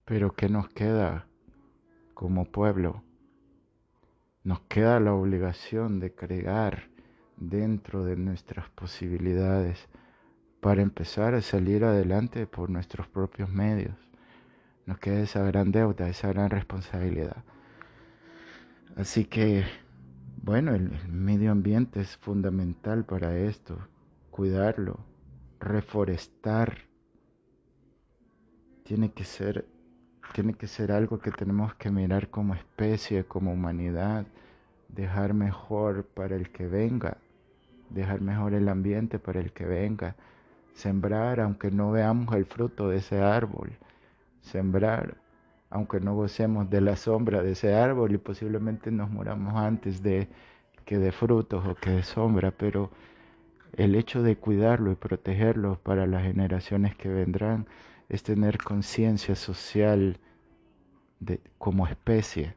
Pero 0.05 0.33
¿qué 0.33 0.49
nos 0.49 0.67
queda 0.69 1.27
como 2.13 2.45
pueblo? 2.45 3.03
Nos 4.43 4.59
queda 4.61 4.99
la 4.99 5.13
obligación 5.13 5.99
de 5.99 6.13
crear 6.13 6.89
dentro 7.37 8.03
de 8.03 8.15
nuestras 8.15 8.69
posibilidades 8.69 9.87
para 10.59 10.81
empezar 10.81 11.33
a 11.33 11.41
salir 11.41 11.83
adelante 11.83 12.47
por 12.47 12.69
nuestros 12.69 13.07
propios 13.07 13.49
medios. 13.49 13.95
Nos 14.85 14.97
queda 14.99 15.21
esa 15.21 15.43
gran 15.43 15.71
deuda, 15.71 16.09
esa 16.09 16.27
gran 16.29 16.49
responsabilidad. 16.49 17.43
Así 18.95 19.25
que, 19.25 19.65
bueno, 20.41 20.75
el, 20.75 20.91
medio 21.07 21.51
ambiente 21.51 22.01
es 22.01 22.17
fundamental 22.17 23.05
para 23.05 23.37
esto, 23.37 23.77
cuidarlo, 24.29 24.99
reforestar. 25.63 26.77
Tiene 28.83 29.11
que 29.11 29.23
ser 29.23 29.65
tiene 30.33 30.55
que 30.55 30.67
ser 30.67 30.91
algo 30.91 31.19
que 31.19 31.31
tenemos 31.31 31.75
que 31.75 31.91
mirar 31.91 32.29
como 32.29 32.55
especie, 32.55 33.23
como 33.25 33.53
humanidad, 33.53 34.25
dejar 34.89 35.33
mejor 35.33 36.05
para 36.05 36.35
el 36.35 36.49
que 36.49 36.65
venga, 36.65 37.17
dejar 37.91 38.21
mejor 38.21 38.53
el 38.53 38.67
ambiente 38.67 39.19
para 39.19 39.39
el 39.39 39.51
que 39.51 39.65
venga, 39.65 40.15
sembrar 40.73 41.39
aunque 41.39 41.69
no 41.69 41.91
veamos 41.91 42.33
el 42.35 42.45
fruto 42.45 42.89
de 42.89 42.97
ese 42.97 43.21
árbol, 43.21 43.73
sembrar 44.41 45.17
aunque 45.69 45.99
no 45.99 46.15
gocemos 46.15 46.69
de 46.69 46.81
la 46.81 46.95
sombra 46.95 47.43
de 47.43 47.51
ese 47.51 47.75
árbol 47.75 48.11
y 48.13 48.17
posiblemente 48.17 48.91
nos 48.91 49.09
moramos 49.09 49.55
antes 49.55 50.01
de 50.01 50.27
que 50.85 50.97
de 50.97 51.11
frutos 51.11 51.65
o 51.65 51.75
que 51.75 51.91
de 51.91 52.03
sombra, 52.03 52.51
pero 52.51 52.91
el 53.73 53.95
hecho 53.95 54.21
de 54.21 54.37
cuidarlo 54.37 54.91
y 54.91 54.95
protegerlo 54.95 55.79
para 55.81 56.05
las 56.05 56.23
generaciones 56.23 56.95
que 56.95 57.09
vendrán 57.09 57.67
es 58.09 58.23
tener 58.23 58.57
conciencia 58.59 59.35
social 59.35 60.19
de, 61.19 61.41
como 61.57 61.87
especie. 61.87 62.55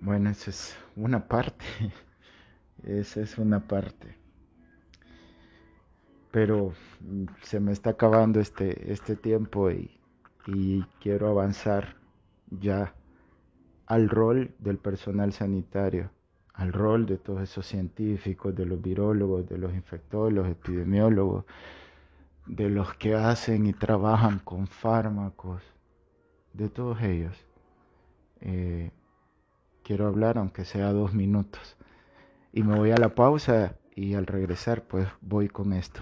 Bueno, 0.00 0.30
esa 0.30 0.50
es 0.50 0.76
una 0.94 1.28
parte, 1.28 1.64
esa 2.84 3.20
es 3.20 3.38
una 3.38 3.66
parte. 3.66 4.16
Pero 6.30 6.72
se 7.42 7.60
me 7.60 7.72
está 7.72 7.90
acabando 7.90 8.40
este, 8.40 8.92
este 8.92 9.16
tiempo 9.16 9.70
y, 9.70 9.98
y 10.46 10.82
quiero 11.00 11.28
avanzar 11.28 11.96
ya 12.50 12.94
al 13.86 14.08
rol 14.08 14.54
del 14.58 14.78
personal 14.78 15.32
sanitario, 15.32 16.10
al 16.56 16.72
rol 16.72 17.06
de 17.06 17.18
todos 17.18 17.42
esos 17.42 17.66
científicos, 17.66 18.54
de 18.56 18.64
los 18.64 18.80
virólogos, 18.80 19.46
de 19.46 19.58
los 19.58 19.74
infectólogos, 19.74 20.50
epidemiólogos, 20.50 21.44
de 22.46 22.70
los 22.70 22.94
que 22.94 23.14
hacen 23.14 23.66
y 23.66 23.74
trabajan 23.74 24.38
con 24.38 24.66
fármacos, 24.66 25.62
de 26.54 26.70
todos 26.70 27.02
ellos. 27.02 27.36
Eh, 28.40 28.90
quiero 29.82 30.06
hablar 30.06 30.38
aunque 30.38 30.64
sea 30.64 30.92
dos 30.92 31.12
minutos. 31.12 31.76
Y 32.52 32.62
me 32.62 32.74
voy 32.76 32.90
a 32.90 32.96
la 32.96 33.14
pausa 33.14 33.76
y 33.94 34.14
al 34.14 34.26
regresar 34.26 34.82
pues 34.84 35.06
voy 35.20 35.48
con 35.48 35.74
esto. 35.74 36.00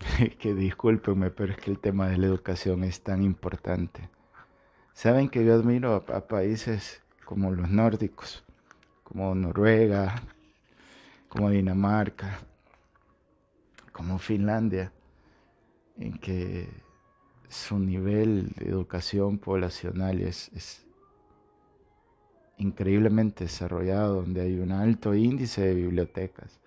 que 0.40 0.54
discúlpenme, 0.54 1.30
pero 1.30 1.52
es 1.52 1.58
que 1.58 1.70
el 1.70 1.78
tema 1.78 2.08
de 2.08 2.18
la 2.18 2.26
educación 2.26 2.82
es 2.82 3.02
tan 3.02 3.22
importante. 3.22 4.08
Saben 5.00 5.30
que 5.30 5.42
yo 5.42 5.54
admiro 5.54 5.94
a 5.94 6.28
países 6.28 7.00
como 7.24 7.50
los 7.52 7.70
nórdicos, 7.70 8.44
como 9.02 9.34
Noruega, 9.34 10.14
como 11.30 11.48
Dinamarca, 11.48 12.38
como 13.92 14.18
Finlandia, 14.18 14.92
en 15.96 16.18
que 16.18 16.68
su 17.48 17.78
nivel 17.78 18.50
de 18.58 18.68
educación 18.68 19.38
poblacional 19.38 20.20
es, 20.20 20.84
increíblemente 22.58 23.44
desarrollado, 23.44 24.16
donde 24.16 24.42
hay 24.42 24.58
un 24.58 24.70
alto 24.70 25.14
índice 25.14 25.62
de 25.62 25.74
bibliotecas, 25.76 26.60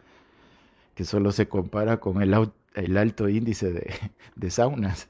que 0.96 1.06
solo 1.06 1.32
se 1.32 1.48
compara 1.48 2.00
con 2.00 2.20
el, 2.24 2.98
alto 2.98 3.30
índice 3.30 3.72
de, 4.36 4.50
saunas. 4.50 5.08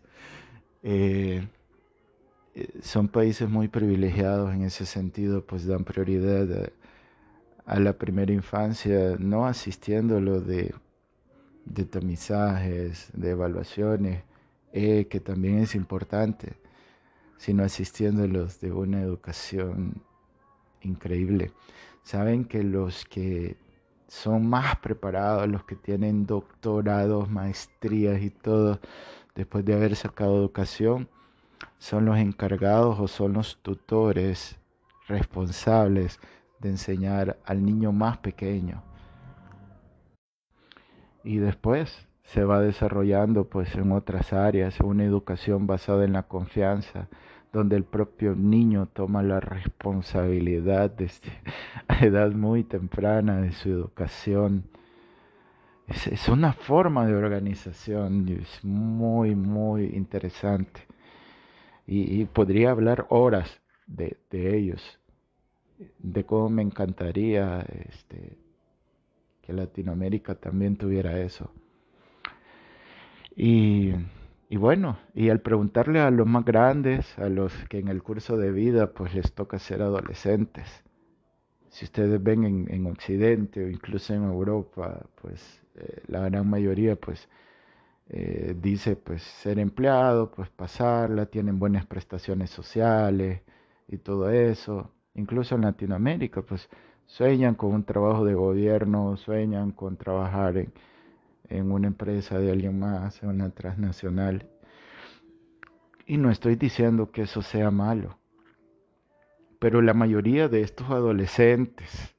Eh, 0.81 1.47
son 2.81 3.07
países 3.07 3.49
muy 3.49 3.67
privilegiados 3.67 4.53
en 4.53 4.63
ese 4.63 4.85
sentido, 4.85 5.45
pues 5.45 5.65
dan 5.65 5.83
prioridad 5.83 6.71
a, 7.65 7.79
la 7.79 7.93
primera 7.93 8.31
infancia, 8.31 9.15
no 9.19 9.45
asistiéndolo 9.45 10.41
de, 10.41 10.73
de 11.65 11.85
tamizajes, 11.85 13.09
de 13.13 13.31
evaluaciones, 13.31 14.23
eh, 14.73 15.07
que 15.07 15.19
también 15.19 15.59
es 15.59 15.75
importante, 15.75 16.57
sino 17.37 17.63
asistiéndolos 17.63 18.59
de 18.59 18.71
una 18.71 19.01
educación 19.01 20.01
increíble. 20.81 21.51
Saben 22.03 22.45
que 22.45 22.63
los 22.63 23.05
que 23.05 23.57
son 24.07 24.47
más 24.47 24.77
preparados, 24.77 25.47
los 25.47 25.63
que 25.63 25.75
tienen 25.75 26.25
doctorados, 26.25 27.29
maestrías 27.29 28.21
y 28.21 28.29
todo, 28.29 28.79
después 29.35 29.65
de 29.65 29.73
haber 29.73 29.95
sacado 29.95 30.37
educación, 30.37 31.09
son 31.83 32.05
los 32.05 32.17
encargados 32.17 32.97
o 32.97 33.09
son 33.09 33.33
los 33.33 33.57
tutores 33.61 34.57
responsables 35.09 36.17
de 36.59 36.69
enseñar 36.69 37.37
al 37.43 37.65
niño 37.65 37.91
más 37.91 38.19
pequeño. 38.19 38.81
Y 41.25 41.39
después 41.39 42.07
se 42.23 42.45
va 42.45 42.61
desarrollando 42.61 43.49
pues 43.49 43.75
en 43.75 43.91
otras 43.91 44.31
áreas, 44.31 44.79
una 44.79 45.03
educación 45.03 45.67
basada 45.67 46.05
en 46.05 46.13
la 46.13 46.23
confianza, 46.23 47.09
donde 47.51 47.75
el 47.75 47.83
propio 47.83 48.33
niño 48.33 48.85
toma 48.85 49.21
la 49.21 49.41
responsabilidad 49.41 50.89
desde 50.89 51.33
a 51.89 52.05
edad 52.05 52.31
muy 52.31 52.63
temprana 52.63 53.41
de 53.41 53.51
su 53.51 53.67
educación. 53.67 54.63
Es, 55.87 56.29
una 56.29 56.53
forma 56.53 57.05
de 57.05 57.13
organización, 57.13 58.29
es 58.29 58.63
muy, 58.63 59.35
muy 59.35 59.87
interesante. 59.87 60.92
Y, 61.85 62.25
podría 62.25 62.71
hablar 62.71 63.05
horas 63.09 63.61
de, 63.87 64.17
de 64.29 64.57
ellos 64.57 64.99
de 65.99 66.25
cómo 66.25 66.49
me 66.49 66.61
encantaría 66.61 67.61
este, 67.89 68.37
que 69.41 69.53
Latinoamérica 69.53 70.35
también 70.35 70.77
tuviera 70.77 71.19
eso. 71.19 71.51
Y, 73.35 73.93
y 74.49 74.57
bueno, 74.57 74.99
y 75.13 75.29
al 75.29 75.41
preguntarle 75.41 75.99
a 75.99 76.11
los 76.11 76.27
más 76.27 76.45
grandes, 76.45 77.17
a 77.17 77.29
los 77.29 77.53
que 77.69 77.79
en 77.79 77.87
el 77.87 78.03
curso 78.03 78.37
de 78.37 78.51
vida 78.51 78.93
pues 78.93 79.13
les 79.15 79.33
toca 79.33 79.59
ser 79.59 79.81
adolescentes, 79.81 80.83
si 81.69 81.85
ustedes 81.85 82.21
ven 82.21 82.43
en, 82.43 82.71
en 82.71 82.85
Occidente 82.85 83.65
o 83.65 83.69
incluso 83.69 84.13
en 84.13 84.23
Europa, 84.23 85.07
pues 85.19 85.63
eh, 85.75 86.03
la 86.07 86.19
gran 86.29 86.47
mayoría 86.47 86.95
pues 86.95 87.27
eh, 88.09 88.55
dice 88.59 88.95
pues 88.95 89.23
ser 89.23 89.59
empleado, 89.59 90.31
pues 90.31 90.49
pasarla, 90.49 91.25
tienen 91.27 91.59
buenas 91.59 91.85
prestaciones 91.85 92.49
sociales 92.49 93.41
y 93.87 93.97
todo 93.97 94.29
eso. 94.29 94.91
Incluso 95.15 95.55
en 95.55 95.61
Latinoamérica 95.61 96.41
pues 96.41 96.69
sueñan 97.05 97.55
con 97.55 97.73
un 97.73 97.83
trabajo 97.83 98.25
de 98.25 98.33
gobierno, 98.33 99.17
sueñan 99.17 99.71
con 99.71 99.97
trabajar 99.97 100.57
en, 100.57 100.73
en 101.49 101.71
una 101.71 101.87
empresa 101.87 102.39
de 102.39 102.51
alguien 102.51 102.79
más, 102.79 103.21
en 103.23 103.29
una 103.29 103.49
transnacional. 103.49 104.49
Y 106.05 106.17
no 106.17 106.31
estoy 106.31 106.55
diciendo 106.55 107.11
que 107.11 107.23
eso 107.23 107.41
sea 107.41 107.71
malo, 107.71 108.17
pero 109.59 109.81
la 109.81 109.93
mayoría 109.93 110.49
de 110.49 110.61
estos 110.61 110.89
adolescentes, 110.89 112.13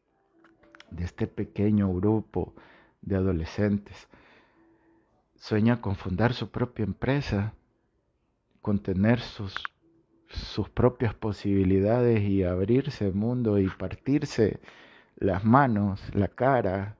de 0.90 1.04
este 1.04 1.26
pequeño 1.26 1.92
grupo 1.92 2.54
de 3.02 3.16
adolescentes, 3.16 4.08
sueña 5.44 5.82
con 5.82 5.94
fundar 5.94 6.32
su 6.32 6.50
propia 6.50 6.86
empresa, 6.86 7.52
con 8.62 8.78
tener 8.78 9.20
sus, 9.20 9.54
sus 10.26 10.70
propias 10.70 11.12
posibilidades 11.12 12.22
y 12.22 12.44
abrirse 12.44 13.08
el 13.08 13.12
mundo 13.12 13.58
y 13.58 13.68
partirse 13.68 14.58
las 15.16 15.44
manos, 15.44 16.00
la 16.14 16.28
cara, 16.28 16.96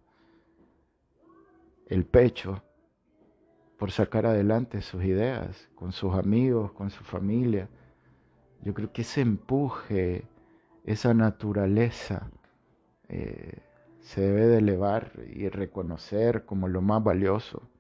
el 1.87 2.05
pecho 2.05 2.63
por 3.79 3.91
sacar 3.91 4.27
adelante 4.27 4.83
sus 4.83 5.03
ideas 5.05 5.71
con 5.75 5.93
sus 5.93 6.13
amigos, 6.13 6.71
con 6.73 6.91
su 6.91 7.03
familia. 7.03 7.71
Yo 8.61 8.75
creo 8.75 8.93
que 8.93 9.01
ese 9.01 9.23
empuje, 9.23 10.29
esa 10.85 11.15
naturaleza 11.15 12.31
eh, 13.09 13.63
se 14.01 14.21
debe 14.21 14.49
de 14.49 14.59
elevar 14.59 15.13
y 15.35 15.49
reconocer 15.49 16.45
como 16.45 16.69
lo 16.69 16.83
más 16.83 17.03
valioso. 17.03 17.71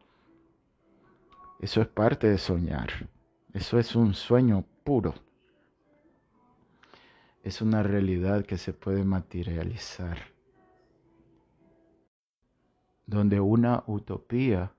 Eso 1.65 1.81
es 1.81 1.89
parte 1.89 2.29
de 2.29 2.37
soñar. 2.37 2.91
Eso 3.55 3.79
es 3.79 3.97
un 3.97 4.13
sueño 4.13 4.67
puro. 4.85 5.15
Es 7.43 7.63
una 7.63 7.83
realidad 7.83 8.45
que 8.45 8.59
se 8.59 8.75
puede 8.75 9.03
materializar. 9.03 10.19
Donde 13.07 13.41
una 13.41 13.83
utopía 13.87 14.73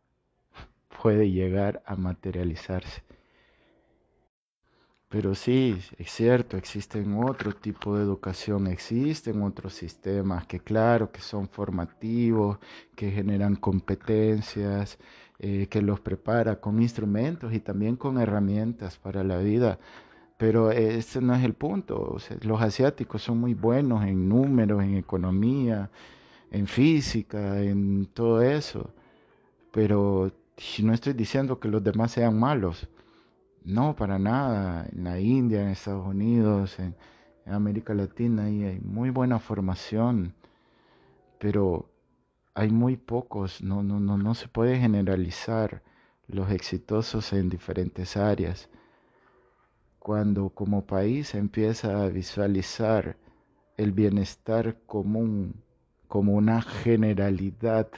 puede 1.02 1.32
llegar 1.32 1.82
a 1.88 1.96
materializarse. 1.96 3.02
Pero 5.10 5.34
sí, 5.34 5.80
es 5.98 6.12
cierto, 6.12 6.56
existen 6.56 7.18
otro 7.18 7.56
tipo 7.56 7.98
de 7.98 8.04
educación, 8.04 8.68
existen 8.68 9.42
otros 9.42 9.74
sistemas 9.74 10.46
que 10.46 10.60
claro, 10.60 11.12
que 11.12 11.22
son 11.22 11.48
formativos, 11.48 12.60
que 12.96 13.10
generan 13.10 13.56
competencias, 13.56 15.00
eh, 15.40 15.68
que 15.68 15.82
los 15.82 16.00
prepara 16.00 16.60
con 16.62 16.82
instrumentos 16.82 17.54
y 17.54 17.60
también 17.60 17.96
con 17.98 18.20
herramientas 18.20 18.98
para 18.98 19.24
la 19.24 19.38
vida. 19.38 19.80
Pero 20.38 20.72
ese 20.72 21.22
no 21.22 21.34
es 21.36 21.44
el 21.44 21.54
punto. 21.54 22.18
los 22.42 22.62
asiáticos 22.62 23.22
son 23.22 23.40
muy 23.40 23.54
buenos 23.54 24.04
en 24.06 24.28
números, 24.30 24.84
en 24.84 24.96
economía, 24.98 25.90
en 26.52 26.68
física, 26.68 27.62
en 27.62 28.08
todo 28.08 28.42
eso. 28.42 28.94
Pero 29.72 30.32
no 30.84 30.94
estoy 30.94 31.14
diciendo 31.14 31.60
que 31.60 31.68
los 31.70 31.84
demás 31.84 32.12
sean 32.12 32.40
malos. 32.40 32.88
No, 33.64 33.96
para 33.96 34.20
nada. 34.20 34.88
En 34.92 35.04
la 35.06 35.20
India, 35.20 35.62
en 35.62 35.70
Estados 35.70 36.08
Unidos, 36.08 36.80
en, 36.80 36.96
América 37.48 37.94
Latina, 37.94 38.46
hay 38.46 38.80
muy 38.82 39.10
buena 39.12 39.40
formación. 39.40 40.34
Pero 41.40 41.90
hay 42.56 42.72
muy 42.72 42.96
pocos, 42.96 43.62
no, 43.62 43.84
no, 43.84 44.00
no, 44.00 44.18
no 44.18 44.34
se 44.34 44.48
puede 44.48 44.80
generalizar 44.80 45.84
los 46.28 46.50
exitosos 46.52 47.34
en 47.34 47.50
diferentes 47.50 48.16
áreas. 48.16 48.70
Cuando 50.00 50.50
como 50.50 50.86
país 50.86 51.36
empieza 51.36 52.02
a 52.02 52.08
visualizar 52.08 53.18
el 53.76 53.92
bienestar 53.92 54.78
común 54.86 55.62
como 56.08 56.34
una 56.34 56.62
generalidad 56.62 57.90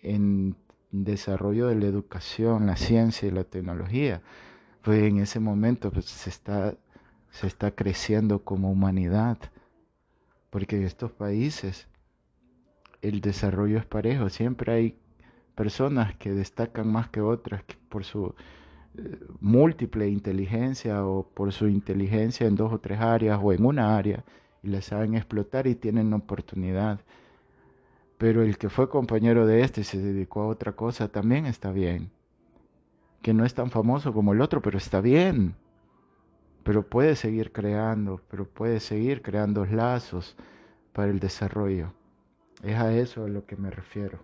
en 0.00 0.54
desarrollo 0.92 1.66
de 1.66 1.74
la 1.74 1.86
educación, 1.86 2.66
la 2.66 2.76
ciencia 2.76 3.26
y 3.26 3.32
la 3.32 3.44
tecnología, 3.44 4.22
pues 4.82 5.02
en 5.02 5.18
ese 5.18 5.40
momento 5.40 5.90
pues, 5.90 6.04
se, 6.04 6.30
está, 6.30 6.74
se 7.30 7.48
está 7.48 7.72
creciendo 7.72 8.44
como 8.44 8.70
humanidad, 8.70 9.38
porque 10.50 10.84
estos 10.84 11.10
países 11.10 11.88
el 13.02 13.20
desarrollo 13.20 13.78
es 13.78 13.86
parejo. 13.86 14.28
Siempre 14.28 14.72
hay 14.72 14.96
personas 15.54 16.14
que 16.16 16.32
destacan 16.32 16.90
más 16.90 17.08
que 17.08 17.20
otras 17.20 17.62
por 17.88 18.04
su 18.04 18.34
eh, 18.96 19.18
múltiple 19.40 20.08
inteligencia 20.08 21.04
o 21.06 21.22
por 21.22 21.52
su 21.52 21.68
inteligencia 21.68 22.46
en 22.46 22.56
dos 22.56 22.72
o 22.72 22.78
tres 22.80 23.00
áreas 23.00 23.38
o 23.42 23.52
en 23.52 23.64
una 23.64 23.96
área 23.96 24.24
y 24.62 24.68
la 24.68 24.82
saben 24.82 25.14
explotar 25.14 25.66
y 25.66 25.74
tienen 25.74 26.12
oportunidad. 26.12 27.00
Pero 28.18 28.42
el 28.42 28.58
que 28.58 28.68
fue 28.68 28.88
compañero 28.88 29.46
de 29.46 29.62
este 29.62 29.80
y 29.80 29.84
se 29.84 29.98
dedicó 29.98 30.42
a 30.42 30.48
otra 30.48 30.72
cosa 30.72 31.08
también 31.08 31.46
está 31.46 31.72
bien. 31.72 32.10
Que 33.22 33.34
no 33.34 33.44
es 33.44 33.54
tan 33.54 33.70
famoso 33.70 34.12
como 34.12 34.32
el 34.32 34.40
otro, 34.40 34.60
pero 34.62 34.78
está 34.78 35.00
bien. 35.00 35.54
Pero 36.62 36.86
puede 36.86 37.16
seguir 37.16 37.52
creando, 37.52 38.20
pero 38.30 38.46
puede 38.46 38.80
seguir 38.80 39.22
creando 39.22 39.64
lazos 39.64 40.36
para 40.92 41.10
el 41.10 41.18
desarrollo. 41.18 41.92
Es 42.62 42.76
a 42.76 42.92
eso 42.94 43.24
a 43.24 43.28
lo 43.28 43.46
que 43.46 43.56
me 43.56 43.70
refiero. 43.70 44.18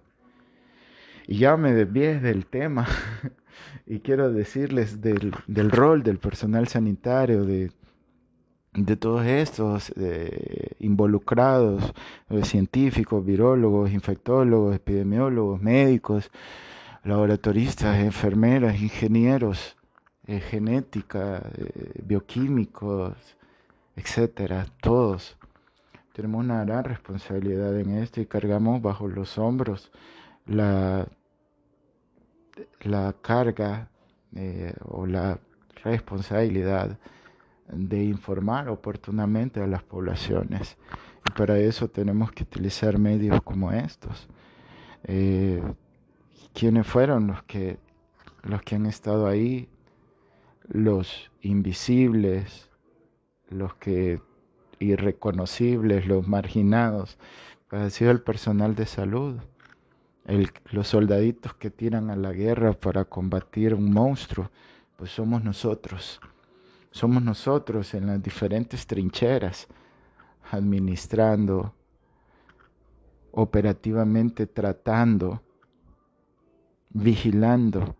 Y 1.26 1.38
ya 1.38 1.56
me 1.56 1.72
desvié 1.72 2.20
del 2.20 2.46
tema 2.46 2.86
y 3.86 4.00
quiero 4.00 4.32
decirles 4.32 5.00
del, 5.00 5.34
del 5.46 5.70
rol 5.70 6.02
del 6.02 6.18
personal 6.18 6.68
sanitario, 6.68 7.44
de, 7.44 7.72
de 8.74 8.96
todos 8.96 9.24
estos 9.26 9.92
involucrados, 10.78 11.94
eh, 12.30 12.44
científicos, 12.44 13.24
virólogos, 13.24 13.90
infectólogos, 13.90 14.76
epidemiólogos, 14.76 15.60
médicos, 15.60 16.30
laboratoristas, 17.04 17.98
enfermeras, 17.98 18.80
ingenieros, 18.80 19.76
eh, 20.26 20.40
genética, 20.40 21.42
eh, 21.56 22.02
bioquímicos, 22.04 23.14
etcétera, 23.96 24.66
todos 24.80 25.35
tenemos 26.16 26.42
una 26.42 26.64
gran 26.64 26.82
responsabilidad 26.82 27.78
en 27.78 27.98
esto 27.98 28.22
y 28.22 28.26
cargamos 28.26 28.80
bajo 28.80 29.06
los 29.06 29.36
hombros 29.36 29.92
la, 30.46 31.06
la 32.80 33.14
carga 33.20 33.90
eh, 34.34 34.72
o 34.86 35.04
la 35.04 35.38
responsabilidad 35.84 36.98
de 37.68 38.02
informar 38.04 38.70
oportunamente 38.70 39.60
a 39.60 39.66
las 39.66 39.82
poblaciones. 39.82 40.78
Y 41.28 41.32
para 41.32 41.58
eso 41.58 41.88
tenemos 41.88 42.32
que 42.32 42.44
utilizar 42.44 42.98
medios 42.98 43.42
como 43.42 43.70
estos. 43.72 44.26
Eh, 45.04 45.62
¿Quiénes 46.54 46.86
fueron 46.86 47.26
los 47.26 47.42
que, 47.42 47.78
los 48.42 48.62
que 48.62 48.76
han 48.76 48.86
estado 48.86 49.26
ahí? 49.26 49.68
Los 50.66 51.30
invisibles, 51.42 52.70
los 53.50 53.74
que 53.74 54.22
irreconocibles, 54.78 56.06
los 56.06 56.26
marginados, 56.26 57.18
pues 57.68 57.82
ha 57.82 57.90
sido 57.90 58.10
el 58.10 58.22
personal 58.22 58.74
de 58.74 58.86
salud, 58.86 59.36
los 60.70 60.88
soldaditos 60.88 61.54
que 61.54 61.70
tiran 61.70 62.10
a 62.10 62.16
la 62.16 62.32
guerra 62.32 62.72
para 62.72 63.04
combatir 63.04 63.74
un 63.74 63.92
monstruo, 63.92 64.50
pues 64.96 65.10
somos 65.10 65.44
nosotros. 65.44 66.20
Somos 66.90 67.22
nosotros 67.22 67.94
en 67.94 68.06
las 68.06 68.22
diferentes 68.22 68.86
trincheras, 68.86 69.68
administrando, 70.50 71.74
operativamente 73.32 74.46
tratando, 74.46 75.42
vigilando, 76.90 77.94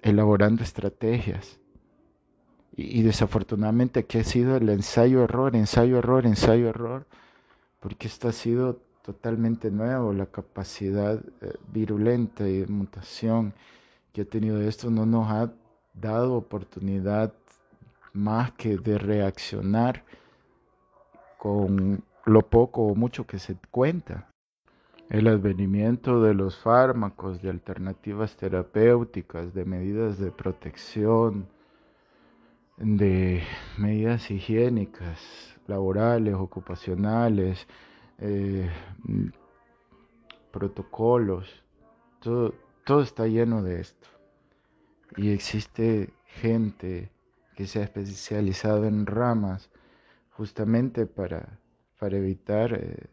elaborando 0.00 0.62
estrategias 0.62 1.57
y, 2.78 3.02
desafortunadamente 3.02 3.98
aquí 3.98 4.18
ha 4.18 4.24
sido 4.24 4.56
el 4.56 4.68
ensayo-error, 4.68 5.56
ensayo-error, 5.56 6.26
ensayo-error, 6.26 7.06
porque 7.80 8.06
esto 8.06 8.28
ha 8.28 8.32
sido 8.32 8.78
totalmente 9.02 9.72
nuevo, 9.72 10.12
la 10.12 10.26
capacidad 10.26 11.20
eh, 11.40 11.54
virulenta 11.72 12.48
y 12.48 12.58
de 12.58 12.66
mutación 12.68 13.52
que 14.12 14.20
ha 14.22 14.24
tenido 14.24 14.60
esto 14.62 14.90
no 14.90 15.06
nos 15.06 15.28
ha 15.28 15.52
dado 15.92 16.34
oportunidad 16.34 17.34
más 18.12 18.52
que 18.52 18.78
de 18.78 18.96
reaccionar 18.96 20.04
con 21.36 22.04
lo 22.26 22.42
poco 22.42 22.82
o 22.82 22.94
mucho 22.94 23.26
que 23.26 23.40
se 23.40 23.56
cuenta. 23.72 24.28
El 25.10 25.26
advenimiento 25.26 26.22
de 26.22 26.34
los 26.34 26.56
fármacos, 26.56 27.42
de 27.42 27.50
alternativas 27.50 28.36
terapéuticas, 28.36 29.52
de 29.52 29.64
medidas 29.64 30.18
de 30.18 30.30
protección, 30.30 31.48
de 32.80 33.42
medidas 33.76 34.30
higiénicas, 34.30 35.20
laborales, 35.66 36.34
ocupacionales, 36.34 37.66
eh, 38.18 38.70
protocolos, 40.50 41.62
todo, 42.20 42.54
todo 42.84 43.02
está 43.02 43.26
lleno 43.26 43.62
de 43.62 43.80
esto. 43.80 44.08
Y 45.16 45.30
existe 45.30 46.12
gente 46.26 47.10
que 47.56 47.66
se 47.66 47.80
ha 47.80 47.84
especializado 47.84 48.84
en 48.84 49.06
ramas 49.06 49.70
justamente 50.30 51.06
para, 51.06 51.58
para 51.98 52.16
evitar 52.16 52.74
eh, 52.74 53.08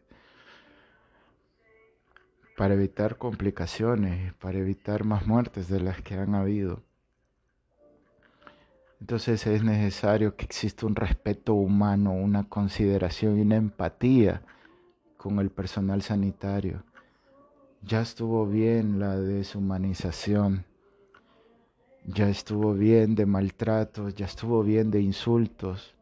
para 2.56 2.74
evitar 2.74 3.18
complicaciones, 3.18 4.32
para 4.34 4.58
evitar 4.58 5.04
más 5.04 5.26
muertes 5.26 5.68
de 5.68 5.80
las 5.80 6.00
que 6.00 6.14
han 6.14 6.34
habido. 6.34 6.82
Entonces 9.00 9.46
es 9.46 9.62
necesario 9.62 10.36
que 10.36 10.46
exista 10.46 10.86
un 10.86 10.96
respeto 10.96 11.54
humano, 11.54 12.12
una 12.12 12.48
consideración 12.48 13.38
y 13.38 13.42
una 13.42 13.56
empatía 13.56 14.42
con 15.16 15.38
el 15.38 15.50
personal 15.50 16.02
sanitario. 16.02 16.82
Ya 17.82 18.00
estuvo 18.00 18.46
bien 18.46 18.98
la 18.98 19.16
deshumanización, 19.16 20.64
ya 22.06 22.28
estuvo 22.28 22.72
bien 22.72 23.14
de 23.14 23.26
maltratos, 23.26 24.14
ya 24.14 24.26
estuvo 24.26 24.62
bien 24.62 24.90
de 24.90 25.00
insultos. 25.00 25.94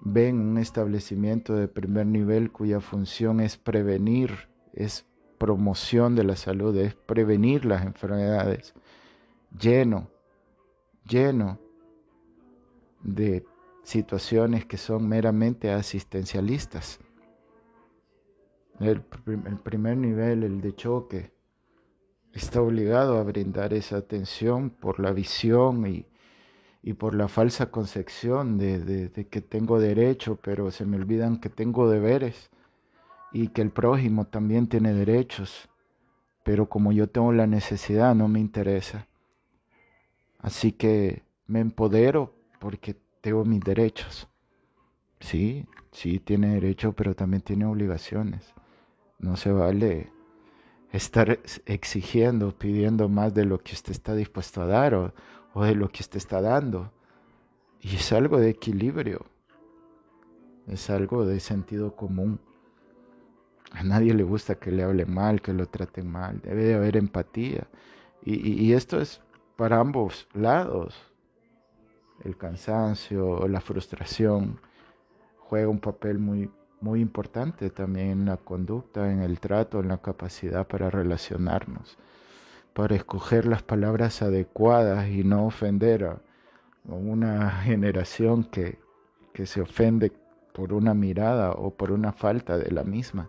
Ven 0.00 0.40
un 0.40 0.58
establecimiento 0.58 1.54
de 1.54 1.68
primer 1.68 2.06
nivel 2.06 2.52
cuya 2.52 2.80
función 2.80 3.40
es 3.40 3.56
prevenir, 3.56 4.48
es 4.72 5.06
promoción 5.38 6.14
de 6.14 6.24
la 6.24 6.36
salud, 6.36 6.76
es 6.76 6.94
prevenir 6.94 7.64
las 7.64 7.84
enfermedades, 7.84 8.74
lleno, 9.58 10.08
lleno 11.06 11.58
de 13.02 13.44
situaciones 13.82 14.64
que 14.64 14.76
son 14.76 15.08
meramente 15.08 15.70
asistencialistas. 15.70 16.98
El, 18.80 19.02
primer 19.02 19.96
nivel, 19.96 20.42
el 20.42 20.60
de 20.60 20.74
choque, 20.74 21.32
está 22.32 22.60
obligado 22.60 23.18
a 23.18 23.22
brindar 23.22 23.72
esa 23.72 23.98
atención 23.98 24.70
por 24.70 24.98
la 24.98 25.12
visión 25.12 25.86
y, 25.86 26.92
por 26.94 27.14
la 27.14 27.28
falsa 27.28 27.70
concepción 27.70 28.58
de, 28.58 29.28
que 29.30 29.40
tengo 29.40 29.78
derecho, 29.78 30.38
pero 30.42 30.70
se 30.70 30.84
me 30.84 30.96
olvidan 30.96 31.40
que 31.40 31.48
tengo 31.48 31.88
deberes 31.88 32.50
y 33.32 33.48
que 33.48 33.62
el 33.62 33.70
prójimo 33.70 34.26
también 34.26 34.66
tiene 34.66 34.92
derechos, 34.92 35.68
pero 36.42 36.68
como 36.68 36.92
yo 36.92 37.08
tengo 37.08 37.32
la 37.32 37.46
necesidad 37.46 38.14
no 38.14 38.28
me 38.28 38.40
interesa. 38.40 39.06
Así 40.44 40.72
que 40.72 41.22
me 41.46 41.60
empodero 41.60 42.34
porque 42.60 42.94
tengo 43.22 43.46
mis 43.46 43.60
derechos. 43.60 44.28
Sí, 45.18 45.66
sí 45.90 46.20
tiene 46.20 46.56
derecho, 46.56 46.92
pero 46.92 47.16
también 47.16 47.40
tiene 47.40 47.64
obligaciones. 47.64 48.52
No 49.18 49.36
se 49.36 49.50
vale 49.50 50.12
estar 50.92 51.38
exigiendo, 51.64 52.52
pidiendo 52.58 53.08
más 53.08 53.32
de 53.32 53.46
lo 53.46 53.58
que 53.58 53.72
usted 53.72 53.92
está 53.92 54.14
dispuesto 54.14 54.60
a 54.60 54.66
dar 54.66 54.94
o, 54.94 55.14
de 55.64 55.74
lo 55.74 55.88
que 55.88 56.02
usted 56.02 56.18
está 56.18 56.42
dando. 56.42 56.92
Y 57.80 57.96
es 57.96 58.12
algo 58.12 58.38
de 58.38 58.50
equilibrio, 58.50 59.24
es 60.66 60.90
algo 60.90 61.24
de 61.24 61.40
sentido 61.40 61.96
común. 61.96 62.38
A 63.70 63.82
nadie 63.82 64.12
le 64.12 64.24
gusta 64.24 64.56
que 64.56 64.70
le 64.70 64.82
hable 64.82 65.06
mal, 65.06 65.40
que 65.40 65.54
lo 65.54 65.66
traten 65.68 66.10
mal. 66.10 66.42
Debe 66.42 66.64
de 66.64 66.74
haber 66.74 66.98
empatía. 66.98 67.66
y 68.26 68.72
esto 68.74 69.00
es 69.00 69.22
para 69.56 69.78
ambos 69.78 70.26
lados. 70.32 70.94
El 72.24 72.36
cansancio 72.36 73.46
la 73.48 73.60
frustración 73.60 74.60
juega 75.38 75.68
un 75.68 75.80
papel 75.80 76.18
muy, 76.18 76.50
muy 76.80 77.00
importante 77.00 77.70
también 77.70 78.10
en 78.10 78.24
la 78.26 78.36
conducta, 78.36 79.10
en 79.10 79.20
el 79.20 79.40
trato, 79.40 79.80
en 79.80 79.88
la 79.88 79.98
capacidad 79.98 80.66
para 80.66 80.90
relacionarnos, 80.90 81.98
para 82.72 82.94
escoger 82.96 83.46
las 83.46 83.62
palabras 83.62 84.22
adecuadas 84.22 85.08
y 85.08 85.24
no 85.24 85.46
ofender 85.46 86.04
a 86.04 86.20
una 86.84 87.50
generación 87.62 88.44
que, 88.44 88.78
que 89.32 89.46
se 89.46 89.60
ofende 89.60 90.12
por 90.52 90.72
una 90.72 90.94
mirada 90.94 91.52
o 91.52 91.70
por 91.74 91.90
una 91.90 92.12
falta 92.12 92.56
de 92.56 92.70
la 92.70 92.84
misma. 92.84 93.28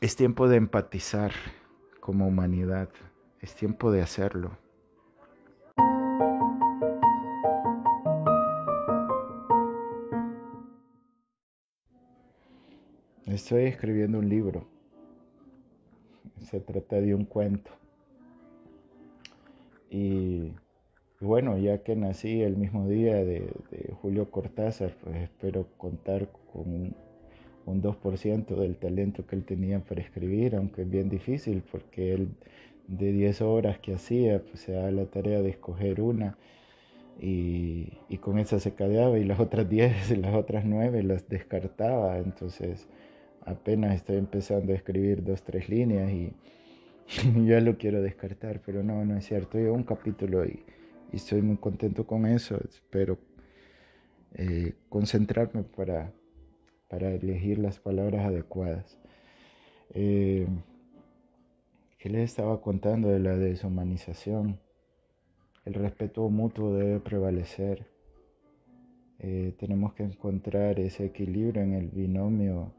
Es 0.00 0.16
tiempo 0.16 0.48
de 0.48 0.56
empatizar 0.56 1.32
como 2.00 2.26
humanidad. 2.26 2.88
Es 3.44 3.54
tiempo 3.54 3.92
de 3.92 4.00
hacerlo. 4.00 4.52
Estoy 13.26 13.64
escribiendo 13.64 14.18
un 14.18 14.30
libro. 14.30 14.64
Se 16.40 16.58
trata 16.58 17.02
de 17.02 17.14
un 17.14 17.26
cuento. 17.26 17.70
Y 19.90 20.52
bueno, 21.20 21.58
ya 21.58 21.82
que 21.82 21.96
nací 21.96 22.40
el 22.40 22.56
mismo 22.56 22.88
día 22.88 23.16
de, 23.16 23.46
Julio 24.00 24.30
Cortázar, 24.30 24.96
pues 25.04 25.16
espero 25.16 25.66
contar 25.76 26.30
con 26.50 26.62
un, 26.62 26.96
un 27.66 27.82
2% 27.82 28.56
del 28.56 28.76
talento 28.76 29.26
que 29.26 29.36
él 29.36 29.44
tenía 29.44 29.80
para 29.80 30.00
escribir, 30.00 30.56
aunque 30.56 30.80
es 30.80 30.90
bien 30.90 31.10
difícil 31.10 31.62
porque 31.70 32.14
él 32.14 32.28
de 32.86 33.12
10 33.12 33.40
horas 33.42 33.78
que 33.78 33.94
hacía, 33.94 34.42
pues 34.42 34.60
se 34.60 34.72
da 34.72 34.90
la 34.90 35.06
tarea 35.06 35.40
de 35.42 35.50
escoger 35.50 36.00
una 36.00 36.36
y, 37.20 38.18
con 38.20 38.38
esa 38.38 38.58
se 38.58 38.74
cadeaba 38.74 39.18
y 39.18 39.24
las 39.24 39.40
otras 39.40 39.68
10 39.68 40.10
y 40.10 40.16
las 40.16 40.34
otras 40.34 40.64
9 40.64 41.02
las 41.02 41.28
descartaba. 41.28 42.18
Entonces 42.18 42.88
apenas 43.44 43.94
estoy 43.94 44.16
empezando 44.16 44.72
a 44.72 44.76
escribir 44.76 45.22
dos, 45.22 45.42
tres 45.42 45.68
líneas 45.68 46.10
y, 46.12 46.32
ya 47.46 47.60
lo 47.60 47.76
quiero 47.76 48.00
descartar, 48.02 48.62
pero 48.64 48.82
no, 48.82 49.04
no 49.04 49.16
es 49.16 49.26
cierto. 49.26 49.58
Llevo 49.58 49.74
un 49.74 49.84
capítulo 49.84 50.44
y, 50.44 50.64
estoy 51.12 51.42
muy 51.42 51.56
contento 51.56 52.06
con 52.06 52.26
eso. 52.26 52.58
Espero 52.68 53.18
eh, 54.34 54.74
concentrarme 54.88 55.62
para, 55.62 56.12
para 56.88 57.12
elegir 57.12 57.58
las 57.58 57.78
palabras 57.78 58.26
adecuadas. 58.26 58.98
Eh, 59.90 60.46
¿Qué 62.04 62.10
les 62.10 62.24
estaba 62.32 62.60
contando 62.60 63.08
de 63.08 63.18
la 63.18 63.34
deshumanización? 63.34 64.60
El 65.64 65.72
respeto 65.72 66.28
mutuo 66.28 66.74
debe 66.74 67.00
prevalecer. 67.00 67.86
Eh, 69.20 69.54
tenemos 69.58 69.94
que 69.94 70.02
encontrar 70.02 70.78
ese 70.80 71.06
equilibrio 71.06 71.62
en 71.62 71.72
el 71.72 71.88
binomio 71.88 72.74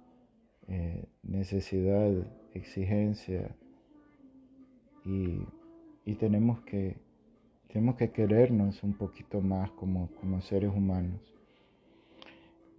eh, 0.67 1.05
necesidad, 1.23 2.11
exigencia 2.53 3.55
y, 5.03 5.39
tenemos, 6.19 6.59
que, 6.59 6.97
tenemos 7.69 7.95
que 7.95 8.11
querernos 8.11 8.83
un 8.83 8.93
poquito 8.93 9.41
más 9.41 9.71
como, 9.71 10.07
como 10.21 10.39
seres 10.41 10.69
humanos. 10.69 11.19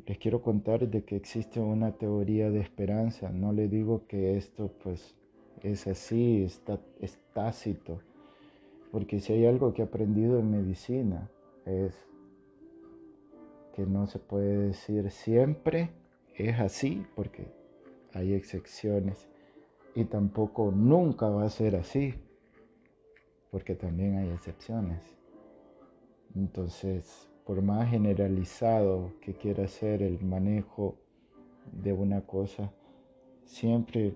Les 0.06 0.16
quiero 0.18 0.42
contar 0.42 0.88
de 0.88 1.02
que 1.02 1.16
existe 1.16 1.58
una 1.58 1.90
teoría 1.98 2.52
de 2.52 2.60
esperanza. 2.60 3.30
No 3.30 3.52
le 3.52 3.66
digo 3.66 4.06
que 4.06 4.36
esto 4.36 4.70
pues 4.84 5.15
es 5.72 5.86
así, 5.86 6.44
está, 6.44 6.80
es 7.00 7.18
tácito. 7.32 8.00
Porque 8.92 9.20
si 9.20 9.32
hay 9.32 9.46
algo 9.46 9.74
que 9.74 9.82
he 9.82 9.84
aprendido 9.84 10.38
en 10.38 10.50
medicina 10.50 11.28
es 11.64 11.94
que 13.74 13.84
no 13.84 14.06
se 14.06 14.18
puede 14.18 14.56
decir 14.68 15.10
siempre 15.10 15.90
es 16.36 16.60
así, 16.60 17.04
porque 17.14 17.46
hay 18.12 18.34
excepciones. 18.34 19.28
Y 19.94 20.04
tampoco 20.04 20.70
nunca 20.70 21.28
va 21.28 21.44
a 21.44 21.50
ser 21.50 21.76
así, 21.76 22.14
porque 23.50 23.74
también 23.74 24.18
hay 24.18 24.30
excepciones. 24.30 25.02
Entonces, 26.34 27.28
por 27.44 27.62
más 27.62 27.88
generalizado 27.90 29.12
que 29.20 29.34
quiera 29.34 29.66
ser 29.66 30.02
el 30.02 30.22
manejo 30.22 30.96
de 31.72 31.92
una 31.92 32.20
cosa, 32.20 32.70
siempre 33.44 34.14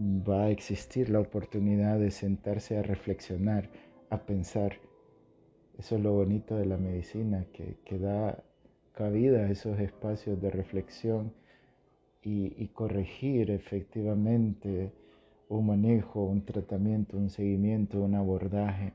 va 0.00 0.44
a 0.44 0.50
existir 0.50 1.10
la 1.10 1.20
oportunidad 1.20 1.98
de 1.98 2.10
sentarse 2.10 2.78
a 2.78 2.82
reflexionar, 2.82 3.68
a 4.10 4.18
pensar. 4.24 4.78
Eso 5.78 5.96
es 5.96 6.02
lo 6.02 6.12
bonito 6.12 6.56
de 6.56 6.66
la 6.66 6.76
medicina, 6.76 7.46
que, 7.52 7.98
da 7.98 8.42
cabida 8.92 9.40
a 9.40 9.50
esos 9.50 9.78
espacios 9.80 10.40
de 10.40 10.50
reflexión 10.50 11.32
y, 12.22 12.54
y, 12.56 12.68
corregir 12.68 13.50
efectivamente 13.50 14.92
un 15.48 15.66
manejo, 15.66 16.24
un 16.24 16.44
tratamiento, 16.44 17.16
un 17.16 17.30
seguimiento, 17.30 18.00
un 18.00 18.14
abordaje. 18.14 18.92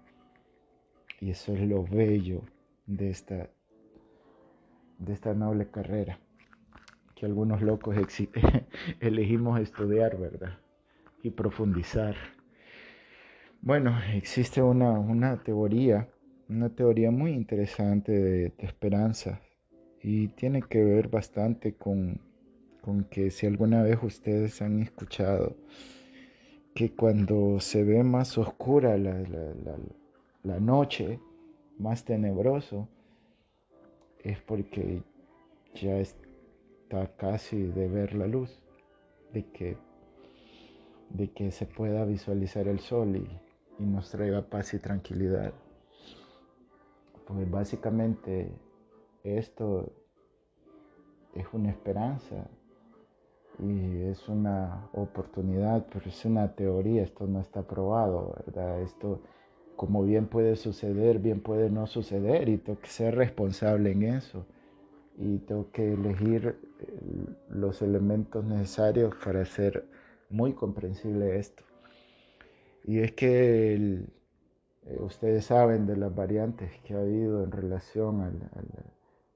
Y 1.20 1.32
eso 1.32 1.54
es 1.54 1.62
lo 1.62 1.84
bello 1.84 2.42
de 2.86 3.10
esta, 3.10 3.50
de 5.00 5.14
esta 5.14 5.34
noble 5.34 5.70
carrera 5.70 6.20
que 7.16 7.26
algunos 7.26 7.62
locos 7.62 7.96
elegimos 9.00 9.60
estudiar, 9.60 10.18
¿verdad? 10.18 10.63
Y 11.24 11.32
profundizar. 11.32 12.16
Bueno, 13.62 13.98
existe 14.14 14.62
una, 14.62 14.92
una 14.92 15.42
teoría, 15.42 16.08
una 16.50 16.70
teoría 16.70 17.10
muy 17.10 17.32
interesante 17.32 18.12
de, 18.12 18.54
esperanza 18.60 19.42
y 20.02 20.28
tiene 20.28 20.62
que 20.62 20.84
ver 20.84 21.08
bastante 21.08 21.74
con, 21.74 22.20
con 22.82 23.06
que 23.06 23.32
si 23.32 23.48
alguna 23.48 23.82
vez 23.82 23.98
ustedes 24.04 24.62
han 24.62 24.82
escuchado 24.82 25.56
que 26.76 26.94
cuando 26.94 27.60
se 27.60 27.84
ve 27.84 28.04
más 28.04 28.38
oscura 28.38 28.98
la, 28.98 29.24
la 30.44 30.60
noche, 30.60 31.20
más 31.78 32.04
tenebroso, 32.04 32.88
es 34.24 34.40
porque 34.40 35.02
ya 35.76 35.98
está 35.98 37.16
casi 37.16 37.64
de 37.64 37.88
ver 37.88 38.14
la 38.14 38.28
luz, 38.28 38.62
de 39.34 39.46
que, 39.52 39.78
de 41.14 41.32
que 41.32 41.52
se 41.52 41.66
pueda 41.66 42.04
visualizar 42.04 42.68
el 42.68 42.80
sol 42.80 43.16
y, 43.16 43.40
y 43.80 43.86
nos 43.86 44.10
traiga 44.12 44.42
paz 44.42 44.74
y 44.74 44.80
tranquilidad. 44.80 45.54
Pues 47.26 47.50
básicamente 47.50 48.52
esto 49.24 49.94
es 51.34 51.46
una 51.54 51.70
esperanza 51.70 52.48
y 53.60 54.02
es 54.02 54.28
una 54.28 54.90
oportunidad, 54.94 55.86
pero 55.92 56.10
es 56.10 56.26
una 56.26 56.56
teoría, 56.56 57.04
esto 57.04 57.28
no 57.28 57.40
está 57.40 57.62
probado, 57.62 58.36
¿verdad? 58.46 58.82
Esto 58.82 59.22
como 59.76 60.04
bien 60.04 60.28
puede 60.28 60.56
suceder, 60.56 61.20
bien 61.20 61.42
puede 61.42 61.70
no 61.70 61.88
suceder 61.88 62.50
y 62.50 62.58
tengo 62.58 62.80
que 62.80 62.90
ser 62.90 63.16
responsable 63.16 63.92
en 63.92 64.04
eso 64.04 64.46
y 65.18 65.38
tengo 65.40 65.72
que 65.72 65.94
elegir 65.94 66.60
eh, 66.80 66.86
los 67.50 67.82
elementos 67.82 68.44
necesarios 68.46 69.14
para 69.24 69.42
hacer 69.42 69.86
muy 70.34 70.54
comprensible 70.54 71.38
esto. 71.38 71.64
Y 72.86 73.00
es 73.00 73.14
que 73.14 73.76
eh, 73.76 75.00
ustedes 75.00 75.46
saben 75.46 75.86
de 75.86 75.96
las 75.96 76.14
variantes 76.14 76.72
que 76.84 76.96
ha 76.96 77.00
habido 77.00 77.44
en 77.44 77.52
relación 77.52 78.22
al, 78.22 78.50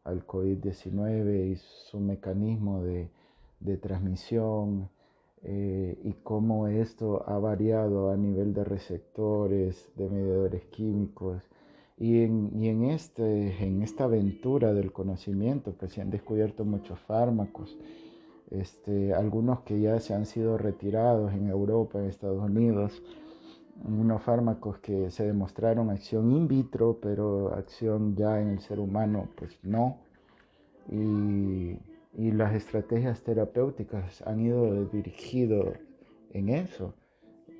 al, 0.04 0.28
COVID-19 0.28 1.52
y 1.52 1.56
su 1.56 2.00
mecanismo 2.00 2.84
de, 2.84 3.10
de 3.60 3.78
transmisión 3.78 4.90
eh, 5.44 5.98
y 6.04 6.14
cómo 6.24 6.68
esto 6.68 7.24
ha 7.30 7.38
variado 7.38 8.10
a 8.12 8.18
nivel 8.18 8.54
de 8.54 8.64
receptores, 8.64 9.92
de 9.96 10.10
mediadores 10.10 10.66
químicos. 10.66 11.44
Y 12.00 12.24
en, 12.24 12.52
y 12.56 12.70
en, 12.70 12.86
este, 12.86 13.64
en 13.64 13.82
esta 13.82 14.06
aventura 14.06 14.74
del 14.74 14.92
conocimiento, 14.92 15.78
que 15.78 15.88
se 15.90 16.02
han 16.02 16.10
descubierto 16.10 16.66
muchos 16.66 17.00
fármacos, 17.02 17.78
este, 18.52 19.14
algunos 19.14 19.62
que 19.62 19.80
ya 19.80 20.00
se 20.00 20.14
han 20.14 20.26
sido 20.26 20.58
retirados 20.58 21.34
en 21.34 21.48
Europa, 21.50 22.00
en 22.00 22.06
Estados 22.06 22.44
Unidos, 22.44 23.04
unos 23.84 24.22
fármacos 24.24 24.80
que 24.80 25.12
se 25.12 25.26
demostraron 25.26 25.90
acción 25.90 26.32
in 26.32 26.48
vitro, 26.48 27.00
pero 27.02 27.54
acción 27.54 28.16
ya 28.16 28.42
en 28.42 28.50
el 28.50 28.60
ser 28.60 28.80
humano, 28.80 29.30
pues 29.36 29.60
no. 29.64 30.00
Y, 30.90 31.78
y 32.18 32.32
las 32.32 32.56
estrategias 32.56 33.22
terapéuticas 33.22 34.22
han 34.26 34.40
ido 34.40 34.86
dirigido 34.86 35.74
en 36.32 36.50
eso, 36.50 36.94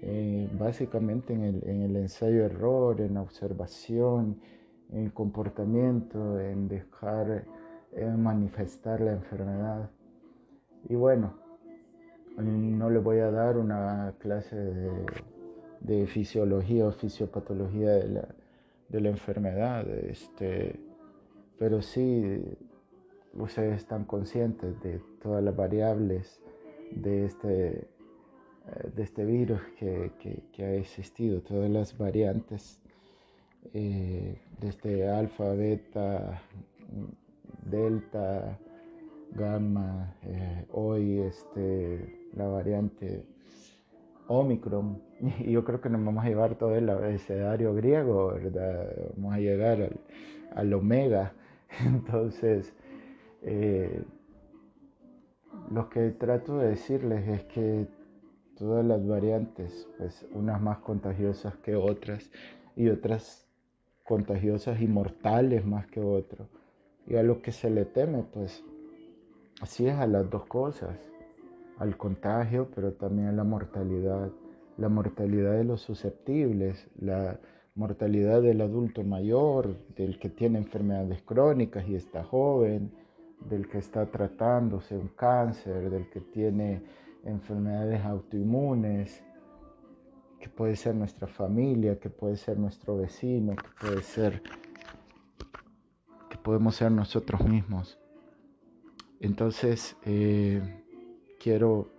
eh, 0.02 0.50
básicamente 0.58 1.34
en 1.34 1.44
el, 1.44 1.64
en 1.68 1.82
el 1.84 1.96
ensayo-error, 1.96 3.02
en 3.02 3.16
la 3.16 3.22
observación, 3.22 4.40
en 4.92 5.06
el 5.06 5.14
comportamiento, 5.14 6.40
en 6.40 6.68
dejar 6.68 7.46
manifestar 8.18 9.02
la 9.02 9.14
enfermedad. 9.14 9.90
Y 10.90 10.96
bueno, 10.96 11.34
no 12.38 12.90
le 12.90 13.00
voy 13.00 13.20
a 13.20 13.32
dar 13.32 13.58
una 13.58 14.14
clase 14.20 14.56
de 14.56 15.06
de 15.82 16.08
fisiología 16.08 16.86
o 16.88 16.92
fisiopatología 16.92 17.92
de 17.92 18.08
la, 18.10 18.28
de 18.90 19.02
la 19.02 19.10
enfermedad, 19.10 19.88
este, 19.88 20.80
pero 21.58 21.82
sí 21.82 22.44
ustedes 23.34 23.78
están 23.78 24.06
conscientes 24.06 24.80
de 24.82 25.02
todas 25.22 25.44
las 25.44 25.56
variables 25.56 26.42
de 26.92 27.26
este, 27.26 27.68
eh, 27.70 27.88
de 28.96 29.04
este 29.04 29.26
virus 29.26 29.62
que, 29.80 30.12
que, 30.52 30.64
ha 30.64 30.74
existido, 30.74 31.42
todas 31.42 31.70
las 31.70 31.98
variantes 31.98 32.80
eh, 33.74 34.42
de 34.60 34.68
este 34.68 35.08
alfa, 35.08 35.54
beta, 35.54 36.42
delta, 37.70 38.58
gamma, 39.32 40.16
eh, 40.24 40.66
hoy 40.72 41.20
este, 41.20 42.30
la 42.34 42.48
variante 42.48 43.26
Omicron. 44.28 45.02
Y 45.40 45.52
yo 45.52 45.64
creo 45.64 45.82
que 45.82 45.90
nos 45.90 46.04
vamos 46.04 46.24
a 46.24 46.30
llevar 46.30 46.56
todo 46.56 46.76
el 46.76 46.90
abecedario 46.90 47.74
griego, 47.74 48.34
¿verdad? 48.34 48.94
Vamos 49.16 49.34
a 49.34 49.40
llegar 49.40 49.82
al, 49.82 50.00
al 50.56 50.74
omega. 50.74 51.34
Entonces, 51.86 52.74
eh, 53.42 54.04
lo 55.72 55.90
que 55.90 56.12
trato 56.12 56.58
de 56.58 56.70
decirles 56.70 57.28
es 57.28 57.44
que 57.46 57.88
todas 58.58 58.86
las 58.86 59.06
variantes, 59.06 59.88
pues 59.98 60.26
unas 60.34 60.62
más 60.62 60.80
contagiosas 60.80 61.56
que 61.58 61.76
otras 61.76 62.30
y 62.76 62.90
otras 62.90 63.48
contagiosas 64.04 64.82
y 64.82 64.88
mortales 64.88 65.66
más 65.66 65.88
que 65.88 66.00
otras. 66.00 66.48
Y 67.08 67.16
a 67.16 67.24
lo 67.24 67.42
que 67.42 67.52
se 67.52 67.70
le 67.70 67.86
teme, 67.86 68.24
pues 68.34 68.64
así 69.62 69.88
es 69.88 69.96
a 69.96 70.08
las 70.08 70.30
dos 70.30 70.46
cosas 70.46 70.98
al 71.78 71.98
contagio, 71.98 72.70
pero 72.74 72.94
también 72.94 73.28
a 73.28 73.32
la 73.32 73.44
mortalidad, 73.44 74.32
la 74.78 74.90
mortalidad 74.90 75.54
de 75.54 75.64
los 75.64 75.82
susceptibles, 75.82 76.90
la 77.00 77.40
mortalidad 77.76 78.42
del 78.42 78.62
adulto 78.62 79.04
mayor, 79.04 79.78
del 79.96 80.18
que 80.20 80.30
tiene 80.30 80.58
enfermedades 80.58 81.22
crónicas 81.22 81.88
y 81.88 81.96
está 81.96 82.24
joven, 82.24 82.92
del 83.48 83.68
que 83.68 83.78
está 83.78 84.08
tratándose 84.08 84.98
un 84.98 85.10
cáncer, 85.10 85.92
del 85.92 86.10
que 86.10 86.22
tiene 86.22 86.82
enfermedades 87.24 88.04
autoinmunes, 88.04 89.24
que 90.40 90.50
puede 90.50 90.76
ser 90.76 90.96
nuestra 90.96 91.28
familia, 91.28 92.00
que 92.00 92.10
puede 92.10 92.38
ser 92.38 92.58
nuestro 92.58 92.98
vecino, 92.98 93.56
que 93.56 93.70
puede 93.80 94.02
ser 94.02 94.42
que 96.30 96.38
podemos 96.38 96.76
ser 96.76 96.92
nosotros 96.92 97.48
mismos. 97.48 98.00
Entonces, 99.20 99.98
eh, 100.04 100.62
quiero 101.40 101.90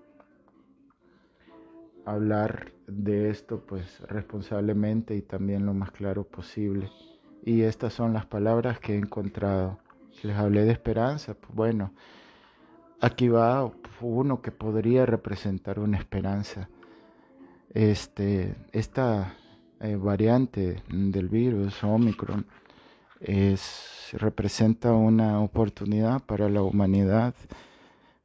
hablar 2.05 2.73
de 2.87 3.29
esto 3.29 3.61
pues 3.67 4.01
responsablemente 4.09 5.15
y 5.15 5.23
también 5.23 5.67
lo 5.67 5.75
más 5.75 5.91
claro 5.91 6.25
posible. 6.25 6.91
Y 7.45 7.63
estas 7.63 7.93
son 7.93 8.13
las 8.13 8.27
palabras 8.27 8.79
que 8.81 8.95
he 8.95 8.99
encontrado. 8.99 9.79
Les 10.23 10.37
hablé 10.37 10.65
de 10.65 10.73
esperanza, 10.73 11.35
pues 11.35 11.55
bueno, 11.55 11.93
aquí 13.01 13.29
va 13.29 13.71
uno 14.01 14.43
que 14.43 14.51
podría 14.51 15.07
representar 15.07 15.79
una 15.79 15.99
esperanza. 15.99 16.69
Este, 17.75 18.57
esta 18.73 19.35
eh, 19.81 19.97
variante 19.97 20.83
del 20.89 21.29
virus 21.29 21.85
Omicron 21.85 22.47
es, 23.21 24.11
representa 24.13 24.93
una 24.93 25.41
oportunidad 25.41 26.23
para 26.25 26.49
la 26.49 26.63
humanidad 26.63 27.35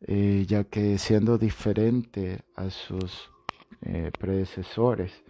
eh, 0.05 0.45
ya 0.47 0.65
que 0.65 0.97
siendo 0.97 1.37
diferente 1.37 2.41
a 2.55 2.69
sus 2.69 3.31
eh, 3.83 4.11
predecesores, 4.19 5.23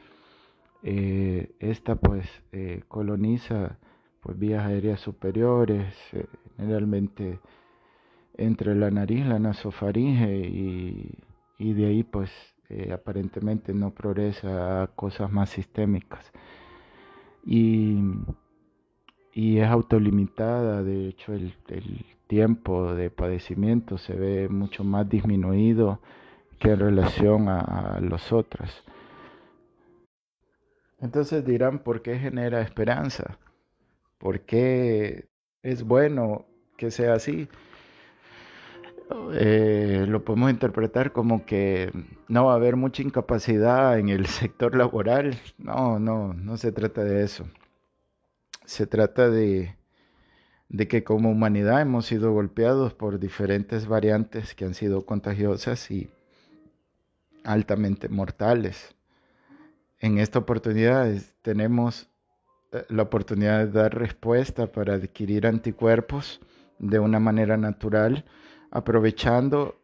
eh, 0.82 1.52
esta 1.60 1.96
pues 1.96 2.28
coloniza 2.88 3.78
pues 4.22 4.38
vías 4.40 4.66
aéreas 4.66 5.00
superiores, 5.00 5.94
generalmente 6.58 7.40
entre 8.38 8.74
la 8.76 8.90
nariz, 8.90 9.26
la 9.26 9.38
nasofaringe 9.38 10.38
y, 10.48 11.20
y 11.60 11.74
de 11.74 11.86
ahí 11.86 12.04
pues 12.04 12.32
aparentemente 12.92 13.74
no 13.74 13.92
progresa 13.92 14.84
a 14.84 14.88
cosas 14.88 15.32
más 15.32 15.50
sistémicas. 15.50 16.32
Y, 17.46 18.00
y 19.34 19.60
es 19.60 19.68
autolimitada, 19.68 20.84
de 20.84 21.08
hecho 21.08 21.34
el, 21.34 21.54
tiempo 22.28 22.96
de 22.96 23.12
padecimiento 23.12 23.98
se 23.98 24.14
ve 24.14 24.50
mucho 24.50 24.84
más 24.84 25.08
disminuido 25.08 26.00
que 26.60 26.72
en 26.72 26.80
relación 26.80 27.48
a, 27.48 28.00
los 28.02 28.32
otros. 28.32 28.84
Entonces 31.00 31.46
dirán, 31.46 31.80
¿por 31.80 32.02
qué 32.02 32.18
genera 32.18 32.62
esperanza? 32.62 33.38
¿Por 34.18 34.42
qué 34.42 35.28
es 35.62 35.84
bueno 35.84 36.46
que 36.78 36.90
sea 36.92 37.14
así? 37.14 37.50
Eh, 39.34 40.06
lo 40.08 40.24
podemos 40.24 40.50
interpretar 40.50 41.12
como 41.12 41.46
que 41.46 41.92
no 42.30 42.46
va 42.46 42.54
a 42.54 42.56
haber 42.56 42.78
mucha 42.78 43.04
incapacidad 43.04 44.00
en 44.00 44.10
el 44.10 44.26
sector 44.26 44.76
laboral. 44.76 45.38
No, 45.58 46.00
no, 46.00 46.34
no 46.34 46.58
se 46.58 46.72
trata 46.72 47.04
de 47.04 47.24
eso. 47.24 47.46
Se 48.66 48.88
trata 48.88 49.30
de, 49.30 49.76
de 50.70 50.88
que 50.88 51.04
como 51.04 51.30
humanidad 51.32 51.82
hemos 51.82 52.06
sido 52.06 52.34
golpeados 52.34 52.94
por 52.94 53.20
diferentes 53.20 53.88
variantes 53.88 54.56
que 54.56 54.66
han 54.66 54.74
sido 54.74 55.06
contagiosas 55.06 55.92
y 55.92 56.10
altamente 57.44 58.10
mortales. 58.10 58.96
En 60.00 60.18
esta 60.18 60.40
oportunidad 60.40 61.14
tenemos 61.42 62.10
eh, 62.72 62.86
la 62.90 63.04
oportunidad 63.04 63.60
de 63.60 63.72
dar 63.72 63.98
respuesta 63.98 64.72
para 64.72 64.96
adquirir 64.96 65.46
anticuerpos 65.46 66.42
de 66.80 67.00
una 67.00 67.20
manera 67.20 67.56
natural, 67.58 68.26
aprovechando 68.72 69.80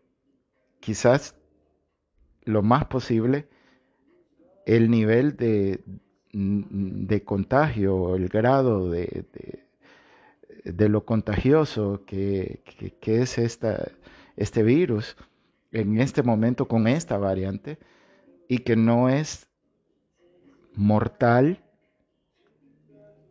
quizás 0.80 1.36
lo 2.44 2.64
más 2.64 2.86
posible 2.86 3.48
el 4.66 4.90
nivel 4.90 5.36
de, 5.38 5.84
de 6.32 7.24
contagio, 7.24 8.16
el 8.16 8.28
grado 8.30 8.90
de, 8.90 9.26
de, 10.64 10.90
lo 10.90 11.06
contagioso 11.06 12.04
que, 12.06 12.62
que, 13.02 13.22
es 13.22 13.38
esta, 13.38 13.92
este 14.36 14.62
virus 14.62 15.18
en 15.72 16.00
este 16.00 16.22
momento 16.22 16.68
con 16.68 16.88
esta 16.88 17.18
variante 17.18 17.80
y 18.48 18.60
que 18.60 18.76
no 18.76 19.10
es 19.10 19.48
mortal 20.76 21.64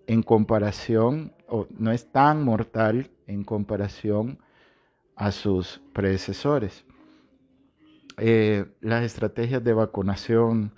en 0.07 0.23
comparación, 0.23 1.33
o 1.49 1.67
no 1.71 1.93
es 1.93 2.11
tan 2.11 2.43
mortal 2.43 3.11
en 3.27 3.45
comparación 3.45 4.39
a 5.15 5.33
sus 5.33 5.81
predecesores. 5.93 6.85
Eh, 8.17 8.67
las 8.81 9.05
estrategias 9.05 9.63
de 9.63 9.75
vacunación, 9.75 10.73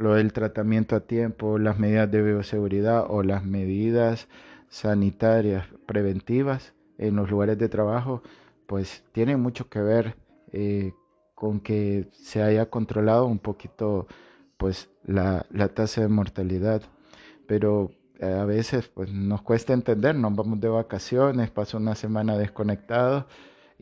lo 0.00 0.14
del 0.14 0.32
tratamiento 0.32 0.96
a 0.96 1.00
tiempo, 1.00 1.58
las 1.58 1.78
medidas 1.78 2.10
de 2.10 2.22
bioseguridad 2.22 3.04
o 3.08 3.22
las 3.22 3.44
medidas 3.44 4.28
sanitarias 4.68 5.66
preventivas 5.86 6.72
en 6.96 7.16
los 7.16 7.30
lugares 7.30 7.58
de 7.58 7.68
trabajo, 7.68 8.22
pues 8.66 9.04
tienen 9.12 9.40
mucho 9.40 9.68
que 9.68 9.80
ver 9.80 10.16
eh, 10.52 10.92
con 11.34 11.60
que 11.60 12.08
se 12.12 12.42
haya 12.42 12.70
controlado 12.70 13.26
un 13.26 13.38
poquito 13.38 14.06
pues 14.56 14.88
la, 15.04 15.44
la 15.50 15.68
tasa 15.68 16.00
de 16.00 16.08
mortalidad. 16.08 16.82
Pero 17.46 17.90
eh, 18.20 18.26
a 18.32 18.44
veces 18.46 18.88
pues 18.88 19.12
nos 19.12 19.42
cuesta 19.42 19.74
entender, 19.74 20.14
nos 20.14 20.34
vamos 20.34 20.60
de 20.60 20.68
vacaciones, 20.68 21.50
paso 21.50 21.76
una 21.76 21.94
semana 21.94 22.38
desconectados 22.38 23.26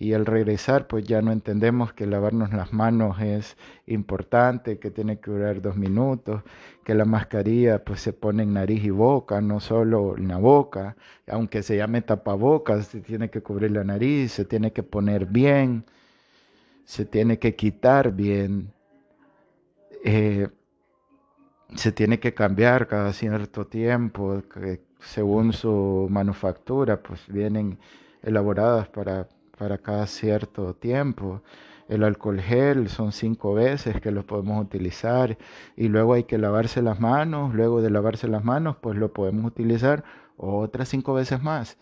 y 0.00 0.12
al 0.14 0.26
regresar 0.26 0.86
pues 0.86 1.04
ya 1.04 1.20
no 1.22 1.32
entendemos 1.32 1.92
que 1.92 2.06
lavarnos 2.06 2.52
las 2.52 2.72
manos 2.72 3.20
es 3.20 3.56
importante, 3.86 4.78
que 4.78 4.90
tiene 4.90 5.18
que 5.18 5.30
durar 5.30 5.60
dos 5.60 5.76
minutos, 5.76 6.42
que 6.84 6.94
la 6.94 7.04
mascarilla 7.04 7.84
pues 7.84 8.00
se 8.00 8.12
pone 8.12 8.44
en 8.44 8.54
nariz 8.54 8.84
y 8.84 8.90
boca, 8.90 9.40
no 9.40 9.58
solo 9.60 10.16
en 10.16 10.28
la 10.28 10.38
boca, 10.38 10.96
aunque 11.26 11.62
se 11.62 11.76
llame 11.76 12.02
tapabocas, 12.02 12.86
se 12.86 13.00
tiene 13.00 13.28
que 13.28 13.42
cubrir 13.42 13.72
la 13.72 13.84
nariz, 13.84 14.32
se 14.32 14.44
tiene 14.44 14.72
que 14.72 14.84
poner 14.84 15.26
bien, 15.26 15.84
se 16.84 17.04
tiene 17.04 17.38
que 17.38 17.56
quitar 17.56 18.12
bien. 18.12 18.72
Eh, 20.04 20.48
se 21.74 21.92
tiene 21.92 22.18
que 22.18 22.34
cambiar 22.34 22.86
cada 22.86 23.12
cierto 23.12 23.66
tiempo, 23.66 24.42
según 25.00 25.52
su 25.52 26.06
manufactura, 26.10 27.02
pues 27.02 27.20
vienen 27.28 27.78
elaboradas 28.22 28.88
para, 28.88 29.28
para 29.58 29.78
cada 29.78 30.06
cierto 30.06 30.74
tiempo. 30.74 31.42
El 31.88 32.04
alcohol 32.04 32.40
gel 32.40 32.88
son 32.88 33.12
cinco 33.12 33.54
veces 33.54 34.00
que 34.00 34.10
lo 34.10 34.26
podemos 34.26 34.62
utilizar 34.62 35.38
y 35.76 35.88
luego 35.88 36.14
hay 36.14 36.24
que 36.24 36.38
lavarse 36.38 36.82
las 36.82 37.00
manos, 37.00 37.54
luego 37.54 37.80
de 37.80 37.90
lavarse 37.90 38.28
las 38.28 38.44
manos 38.44 38.76
pues 38.80 38.96
lo 38.98 39.12
podemos 39.12 39.46
utilizar 39.46 40.04
otras 40.36 40.88
cinco 40.88 41.14
veces 41.14 41.42
más. 41.42 41.78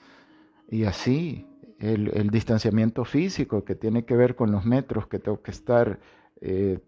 Y 0.68 0.84
así, 0.84 1.46
el, 1.78 2.30
distanciamiento 2.30 3.04
físico 3.04 3.64
que 3.64 3.74
tiene 3.74 4.04
que 4.04 4.16
ver 4.16 4.36
con 4.36 4.52
los 4.52 4.64
metros 4.64 5.06
que 5.08 5.18
tengo 5.18 5.42
que 5.42 5.50
estar 5.50 5.98
eh, 6.40 6.78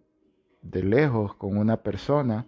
de 0.62 0.82
lejos 0.82 1.34
con 1.34 1.56
una 1.56 1.78
persona, 1.78 2.46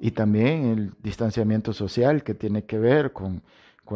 y 0.00 0.12
también 0.12 0.64
el 0.64 0.92
distanciamiento 1.02 1.74
social 1.74 2.24
que 2.24 2.34
tiene 2.34 2.64
que 2.64 2.78
ver 2.78 3.12
con, 3.12 3.42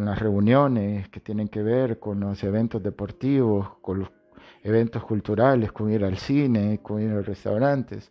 las 0.03 0.19
reuniones, 0.19 1.09
que 1.09 1.21
tienen 1.21 1.49
que 1.49 1.63
ver 1.63 1.99
con 1.99 2.21
los 2.21 2.43
eventos 2.43 2.83
deportivos, 2.83 3.77
con 3.81 4.01
los 4.01 4.11
eventos 4.63 5.05
culturales, 5.05 5.73
con 5.73 5.91
ir 5.91 6.05
al 6.05 6.19
cine, 6.19 6.81
con 6.83 7.03
ir 7.03 7.11
a 7.11 7.17
los 7.17 7.27
restaurantes. 7.27 8.11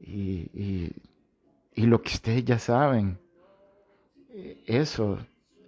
Y, 0.00 0.92
y 1.74 1.86
lo 1.86 2.02
que 2.02 2.12
ustedes 2.12 2.44
ya 2.44 2.58
saben, 2.58 3.18
eso, 4.66 5.18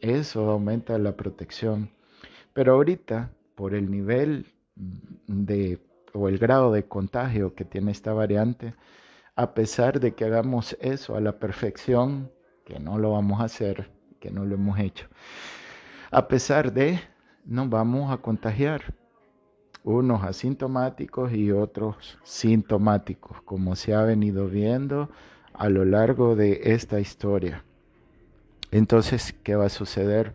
eso 0.01 0.51
aumenta 0.51 0.99
la 0.99 1.17
protección. 1.17 1.91
Pero 2.53 2.75
ahorita, 2.75 3.31
por 3.55 3.75
el 3.75 3.91
nivel 3.91 4.47
de 5.27 5.81
o 6.13 6.29
el 6.29 6.39
grado 6.39 6.73
de 6.73 6.85
contagio 6.87 7.55
que 7.55 7.65
tiene 7.65 7.91
esta 7.93 8.13
variante, 8.13 8.75
a 9.35 9.53
pesar 9.53 10.01
de 10.01 10.15
que 10.15 10.25
hagamos 10.25 10.77
eso 10.81 11.15
a 11.15 11.21
la 11.21 11.39
perfección, 11.39 12.31
que 12.65 12.81
no 12.81 12.99
lo 12.99 13.13
vamos 13.13 13.41
a 13.41 13.45
hacer, 13.45 13.91
que 14.27 14.33
no 14.33 14.45
lo 14.45 14.57
hemos 14.57 14.81
hecho, 14.81 15.07
a 16.11 16.27
pesar 16.27 16.73
de, 16.73 16.99
nos 17.45 17.71
vamos 17.71 18.13
a 18.13 18.17
contagiar, 18.17 18.83
unos 19.85 20.25
asintomáticos 20.25 21.33
y 21.33 21.53
otros 21.53 22.19
sintomáticos, 22.25 23.41
como 23.43 23.77
se 23.77 23.95
ha 23.95 24.03
venido 24.03 24.49
viendo 24.49 25.11
a 25.55 25.69
lo 25.69 25.85
largo 25.85 26.35
de 26.35 26.61
esta 26.65 26.99
historia. 26.99 27.63
Entonces, 28.73 29.33
¿qué 29.45 29.55
va 29.55 29.67
a 29.67 29.69
suceder? 29.69 30.35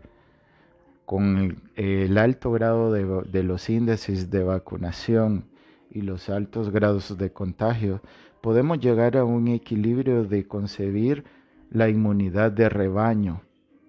Con 1.04 1.62
el, 1.76 2.16
alto 2.16 2.50
grado 2.50 2.92
de, 2.92 3.04
de 3.30 3.42
los 3.42 3.68
índices 3.68 4.30
de 4.30 4.42
vacunación 4.42 5.44
y 5.90 6.00
los 6.00 6.30
altos 6.30 6.70
grados 6.70 7.18
de 7.18 7.30
contagio, 7.30 8.00
podemos 8.40 8.80
llegar 8.80 9.18
a 9.18 9.24
un 9.26 9.48
equilibrio 9.48 10.24
de 10.24 10.48
concebir 10.48 11.24
la 11.70 11.90
inmunidad 11.90 12.52
de 12.52 12.70
rebaño. 12.70 13.42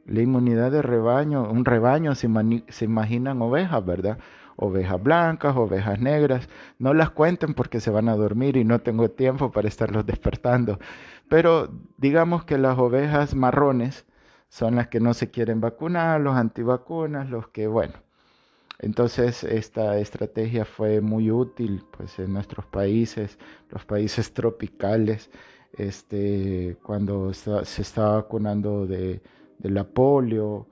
La 0.06 0.22
inmunidad 0.22 0.72
de 0.72 0.82
rebaño, 0.82 1.50
un 1.50 1.66
rebaño 1.66 2.14
se, 2.16 2.28
imaginan 2.86 3.42
ovejas, 3.42 3.86
¿verdad? 3.86 4.18
Ovejas 4.58 5.02
blancas, 5.02 5.56
ovejas 5.56 6.00
negras. 6.00 6.50
No 6.78 6.94
las 6.94 7.10
cuenten 7.12 7.54
porque 7.54 7.80
se 7.80 7.90
van 7.90 8.10
a 8.10 8.16
dormir 8.16 8.58
y 8.58 8.66
no 8.66 8.80
tengo 8.80 9.10
tiempo 9.10 9.52
para 9.52 9.68
estarlos 9.68 10.06
despertando. 10.06 10.80
Pero 11.30 11.70
digamos 11.98 12.44
que 12.46 12.58
las 12.58 12.78
ovejas 12.78 13.34
marrones 13.34 14.06
son 14.50 14.76
las 14.76 14.88
que 14.90 15.00
no 15.00 15.14
se 15.14 15.32
quieren 15.32 15.62
vacunar, 15.62 16.22
los 16.22 16.36
antivacunas, 16.36 17.30
los 17.30 17.48
que, 17.48 17.68
bueno, 17.68 17.94
entonces 18.80 19.44
esta 19.44 19.98
estrategia 19.98 20.66
fue 20.66 21.02
muy 21.02 21.32
útil 21.32 21.84
pues, 21.98 22.20
en 22.20 22.34
nuestros 22.34 22.66
países, 22.66 23.40
los 23.70 23.86
países 23.86 24.34
tropicales, 24.34 25.32
este, 25.74 26.78
cuando 26.84 27.34
se 27.34 27.82
estaba 27.82 28.16
vacunando 28.16 28.86
de, 28.86 29.22
la 29.60 29.84
polio 29.84 30.68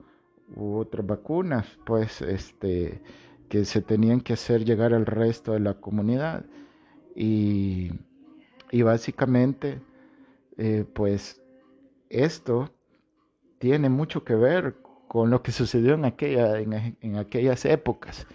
u 0.54 0.76
otras 0.76 1.06
vacunas, 1.06 1.66
pues 1.84 2.20
este, 2.22 3.02
que 3.48 3.64
se 3.64 3.82
tenían 3.82 4.20
que 4.20 4.32
hacer 4.32 4.64
llegar 4.64 4.94
al 4.94 5.06
resto 5.06 5.52
de 5.52 5.60
la 5.60 5.74
comunidad. 5.74 6.46
Y, 7.14 7.90
básicamente, 8.82 9.80
eh, 10.56 10.84
pues 10.92 11.42
esto 12.08 12.70
tiene 13.58 13.88
mucho 13.90 14.24
que 14.24 14.34
ver 14.34 14.76
con 15.06 15.28
lo 15.28 15.42
que 15.42 15.52
sucedió 15.52 15.94
en, 15.94 16.06
aquella, 16.06 16.58
en, 16.58 17.16
aquellas 17.16 17.66
épocas. 17.66 18.26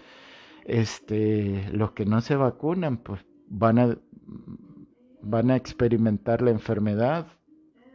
Este, 0.65 1.67
los 1.71 1.93
que 1.93 2.05
no 2.05 2.21
se 2.21 2.35
vacunan, 2.35 2.97
pues 2.97 3.25
van 3.47 3.79
a, 3.79 3.97
van 5.23 5.49
a 5.49 5.55
experimentar 5.55 6.43
la 6.43 6.51
enfermedad, 6.51 7.27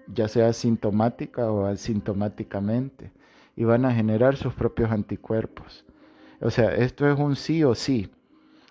ya 0.06 0.28
sea 0.28 0.52
sintomática 0.52 1.50
o 1.50 1.66
asintomáticamente, 1.66 3.12
y 3.56 3.64
van 3.64 3.84
a 3.84 3.92
generar 3.92 4.36
sus 4.36 4.54
propios 4.54 4.90
anticuerpos. 4.90 5.84
O 6.40 6.50
sea, 6.50 6.74
esto 6.74 7.10
es 7.10 7.18
un 7.18 7.36
sí 7.36 7.62
o 7.64 7.74
sí. 7.74 8.10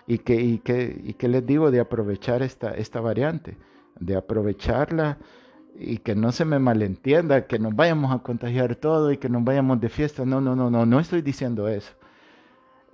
¿Y 0.07 0.17
qué, 0.17 0.41
y 0.41 0.61
y 1.03 1.13
qué 1.13 1.27
les 1.27 1.45
digo 1.45 1.71
de 1.71 1.79
aprovechar 1.79 2.41
esta, 2.41 2.71
esta 2.71 2.99
variante? 2.99 3.57
De 3.99 4.15
aprovecharla 4.15 5.17
y 5.75 5.97
que 5.97 6.15
no 6.15 6.31
se 6.31 6.45
me 6.45 6.59
malentienda, 6.59 7.47
que 7.47 7.59
nos 7.59 7.75
vayamos 7.75 8.13
a 8.13 8.19
contagiar 8.19 8.75
todo 8.75 9.11
y 9.11 9.17
que 9.17 9.29
nos 9.29 9.43
vayamos 9.43 9.79
de 9.79 9.89
fiesta. 9.89 10.25
No, 10.25 10.41
no, 10.41 10.55
no, 10.55 10.69
no, 10.69 10.85
no 10.85 10.99
estoy 10.99 11.21
diciendo 11.21 11.67
eso. 11.67 11.93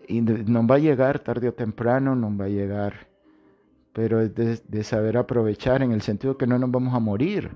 Y 0.07 0.21
nos 0.21 0.65
va 0.65 0.75
a 0.75 0.79
llegar 0.79 1.19
tarde 1.19 1.49
o 1.49 1.53
temprano, 1.53 2.15
nos 2.15 2.39
va 2.39 2.45
a 2.45 2.49
llegar. 2.49 3.07
Pero 3.93 4.21
es 4.21 4.33
de, 4.35 4.83
saber 4.83 5.17
aprovechar 5.17 5.81
en 5.81 5.91
el 5.91 6.01
sentido 6.01 6.37
que 6.37 6.47
no 6.47 6.57
nos 6.59 6.71
vamos 6.71 6.93
a 6.93 6.99
morir. 6.99 7.51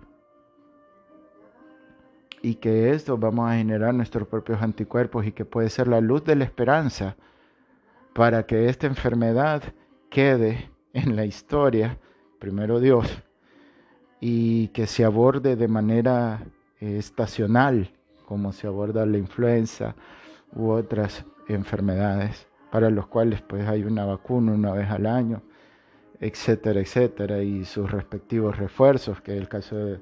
Y 2.41 2.55
que 2.55 2.91
esto 2.91 3.17
vamos 3.17 3.49
a 3.49 3.55
generar 3.55 3.93
nuestros 3.93 4.27
propios 4.27 4.61
anticuerpos 4.61 5.25
y 5.25 5.31
que 5.31 5.45
puede 5.45 5.69
ser 5.69 5.87
la 5.87 6.01
luz 6.01 6.23
de 6.23 6.35
la 6.35 6.43
esperanza 6.43 7.15
para 8.13 8.45
que 8.45 8.67
esta 8.67 8.87
enfermedad 8.87 9.63
quede 10.09 10.69
en 10.93 11.15
la 11.15 11.25
historia, 11.25 11.97
primero 12.39 12.79
Dios, 12.79 13.21
y 14.19 14.69
que 14.69 14.87
se 14.87 15.05
aborde 15.05 15.55
de 15.55 15.67
manera 15.67 16.43
eh, 16.79 16.97
estacional, 16.97 17.91
como 18.25 18.51
se 18.53 18.67
aborda 18.67 19.05
la 19.05 19.17
influenza 19.17 19.95
u 20.53 20.69
otras 20.69 21.25
enfermedades 21.47 22.47
para 22.71 22.89
los 22.89 23.07
cuales 23.07 23.41
pues 23.41 23.67
hay 23.67 23.83
una 23.83 24.05
vacuna 24.05 24.53
una 24.53 24.71
vez 24.73 24.89
al 24.89 25.05
año, 25.05 25.43
etcétera, 26.19 26.79
etcétera, 26.79 27.43
y 27.43 27.65
sus 27.65 27.91
respectivos 27.91 28.57
refuerzos, 28.57 29.21
que 29.21 29.33
es 29.33 29.41
el 29.41 29.49
caso 29.49 29.75
de, 29.75 29.99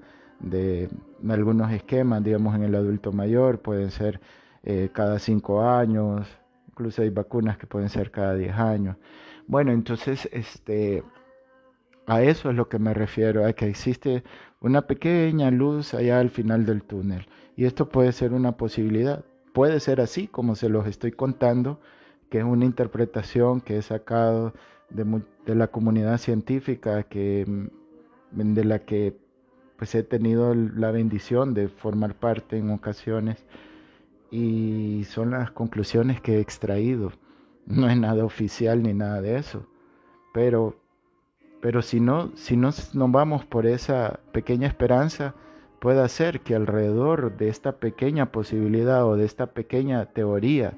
algunos 1.28 1.72
esquemas, 1.72 2.24
digamos 2.24 2.56
en 2.56 2.64
el 2.64 2.76
adulto 2.76 3.12
mayor, 3.12 3.60
pueden 3.60 3.92
ser 3.92 4.20
eh, 4.64 4.90
cada 4.94 5.20
cinco 5.20 5.62
años, 5.62 6.28
incluso 6.68 7.02
hay 7.02 7.10
vacunas 7.10 7.58
que 7.58 7.68
pueden 7.68 7.90
ser 7.90 8.12
cada 8.12 8.36
diez 8.36 8.56
años. 8.56 8.98
Bueno, 9.48 9.72
entonces 9.72 10.30
este, 10.32 11.04
a 12.06 12.22
eso 12.24 12.50
es 12.50 12.56
lo 12.56 12.70
que 12.70 12.80
me 12.80 12.94
refiero, 12.94 13.46
a 13.46 13.54
que 13.54 13.68
existe 13.68 14.24
una 14.62 14.84
pequeña 14.84 15.52
luz 15.52 15.94
allá 15.94 16.20
al 16.20 16.30
final 16.30 16.66
del 16.66 16.84
túnel. 16.84 17.28
Y 17.56 17.66
esto 17.66 17.90
puede 17.90 18.12
ser 18.12 18.34
una 18.34 18.58
posibilidad. 18.58 19.24
Puede 19.54 19.80
ser 19.80 20.02
así 20.02 20.28
como 20.28 20.56
se 20.56 20.70
los 20.70 20.88
estoy 20.88 21.12
contando, 21.12 21.80
que 22.30 22.40
es 22.40 22.44
una 22.44 22.66
interpretación 22.66 23.62
que 23.62 23.78
he 23.78 23.82
sacado 23.82 24.54
de, 24.90 25.56
la 25.56 25.68
comunidad 25.68 26.18
científica, 26.18 27.04
que, 27.04 27.46
mm, 27.48 28.54
de 28.54 28.66
la 28.66 28.80
que 28.80 29.18
pues 29.80 29.96
he 29.96 30.04
tenido 30.04 30.54
la 30.54 30.92
bendición 30.92 31.54
de 31.54 31.70
formar 31.70 32.14
parte 32.14 32.58
en 32.58 32.70
ocasiones 32.70 33.46
y 34.30 35.06
son 35.06 35.32
las 35.32 35.52
conclusiones 35.52 36.20
que 36.20 36.36
he 36.36 36.40
extraído. 36.42 37.14
No 37.66 37.90
es 37.90 37.98
nada 37.98 38.26
oficial 38.26 38.84
ni 38.84 38.94
nada 38.94 39.22
de 39.22 39.38
eso, 39.38 39.66
pero 40.34 40.76
pero 41.62 41.82
si 41.82 42.02
no 42.02 42.32
si 42.36 42.58
no 42.58 42.72
nos 42.94 43.12
vamos 43.12 43.46
por 43.46 43.66
esa 43.66 44.20
pequeña 44.34 44.68
esperanza, 44.68 45.34
puede 45.80 46.08
ser 46.10 46.42
que 46.42 46.56
alrededor 46.56 47.38
de 47.38 47.48
esta 47.48 47.78
pequeña 47.78 48.34
posibilidad 48.34 49.06
o 49.06 49.16
de 49.16 49.24
esta 49.24 49.48
pequeña 49.48 50.08
teoría 50.08 50.78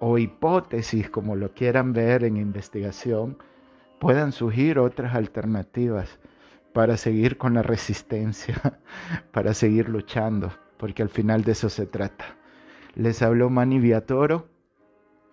o 0.00 0.16
hipótesis, 0.16 1.10
como 1.10 1.36
lo 1.36 1.52
quieran 1.52 1.92
ver 1.92 2.24
en 2.24 2.38
investigación, 2.38 3.36
puedan 4.00 4.32
surgir 4.32 4.78
otras 4.78 5.14
alternativas 5.14 6.18
para 6.72 6.96
seguir 6.96 7.38
con 7.38 7.54
la 7.54 7.62
resistencia, 7.62 8.80
para 9.32 9.54
seguir 9.54 9.88
luchando, 9.88 10.52
porque 10.76 11.02
al 11.02 11.08
final 11.08 11.42
de 11.44 11.52
eso 11.52 11.68
se 11.68 11.86
trata. 11.86 12.36
Les 12.94 13.22
habló 13.22 13.50
Manny 13.50 13.78
Viatoro. 13.78 14.48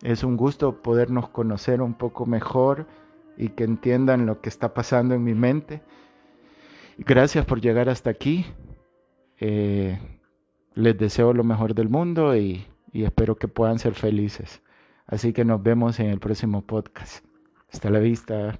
Es 0.01 0.23
un 0.23 0.37
gusto 0.37 0.81
podernos 0.81 1.29
conocer 1.29 1.81
un 1.81 1.93
poco 1.93 2.25
mejor 2.25 2.87
y 3.37 3.49
que 3.49 3.65
entiendan 3.65 4.25
lo 4.25 4.41
que 4.41 4.49
está 4.49 4.73
pasando 4.73 5.15
en 5.15 5.23
mi 5.23 5.33
mente. 5.33 5.81
Gracias 6.97 7.45
por 7.45 7.61
llegar 7.61 7.89
hasta 7.89 8.09
aquí. 8.09 8.45
Eh, 9.39 9.99
les 10.73 10.97
deseo 10.97 11.33
lo 11.33 11.43
mejor 11.43 11.73
del 11.73 11.89
mundo 11.89 12.35
y, 12.35 12.65
y 12.91 13.03
espero 13.03 13.35
que 13.37 13.47
puedan 13.47 13.79
ser 13.79 13.93
felices. 13.93 14.61
Así 15.05 15.33
que 15.33 15.43
nos 15.43 15.61
vemos 15.61 15.99
en 15.99 16.07
el 16.07 16.19
próximo 16.19 16.61
podcast. 16.61 17.25
Hasta 17.71 17.89
la 17.89 17.99
vista. 17.99 18.59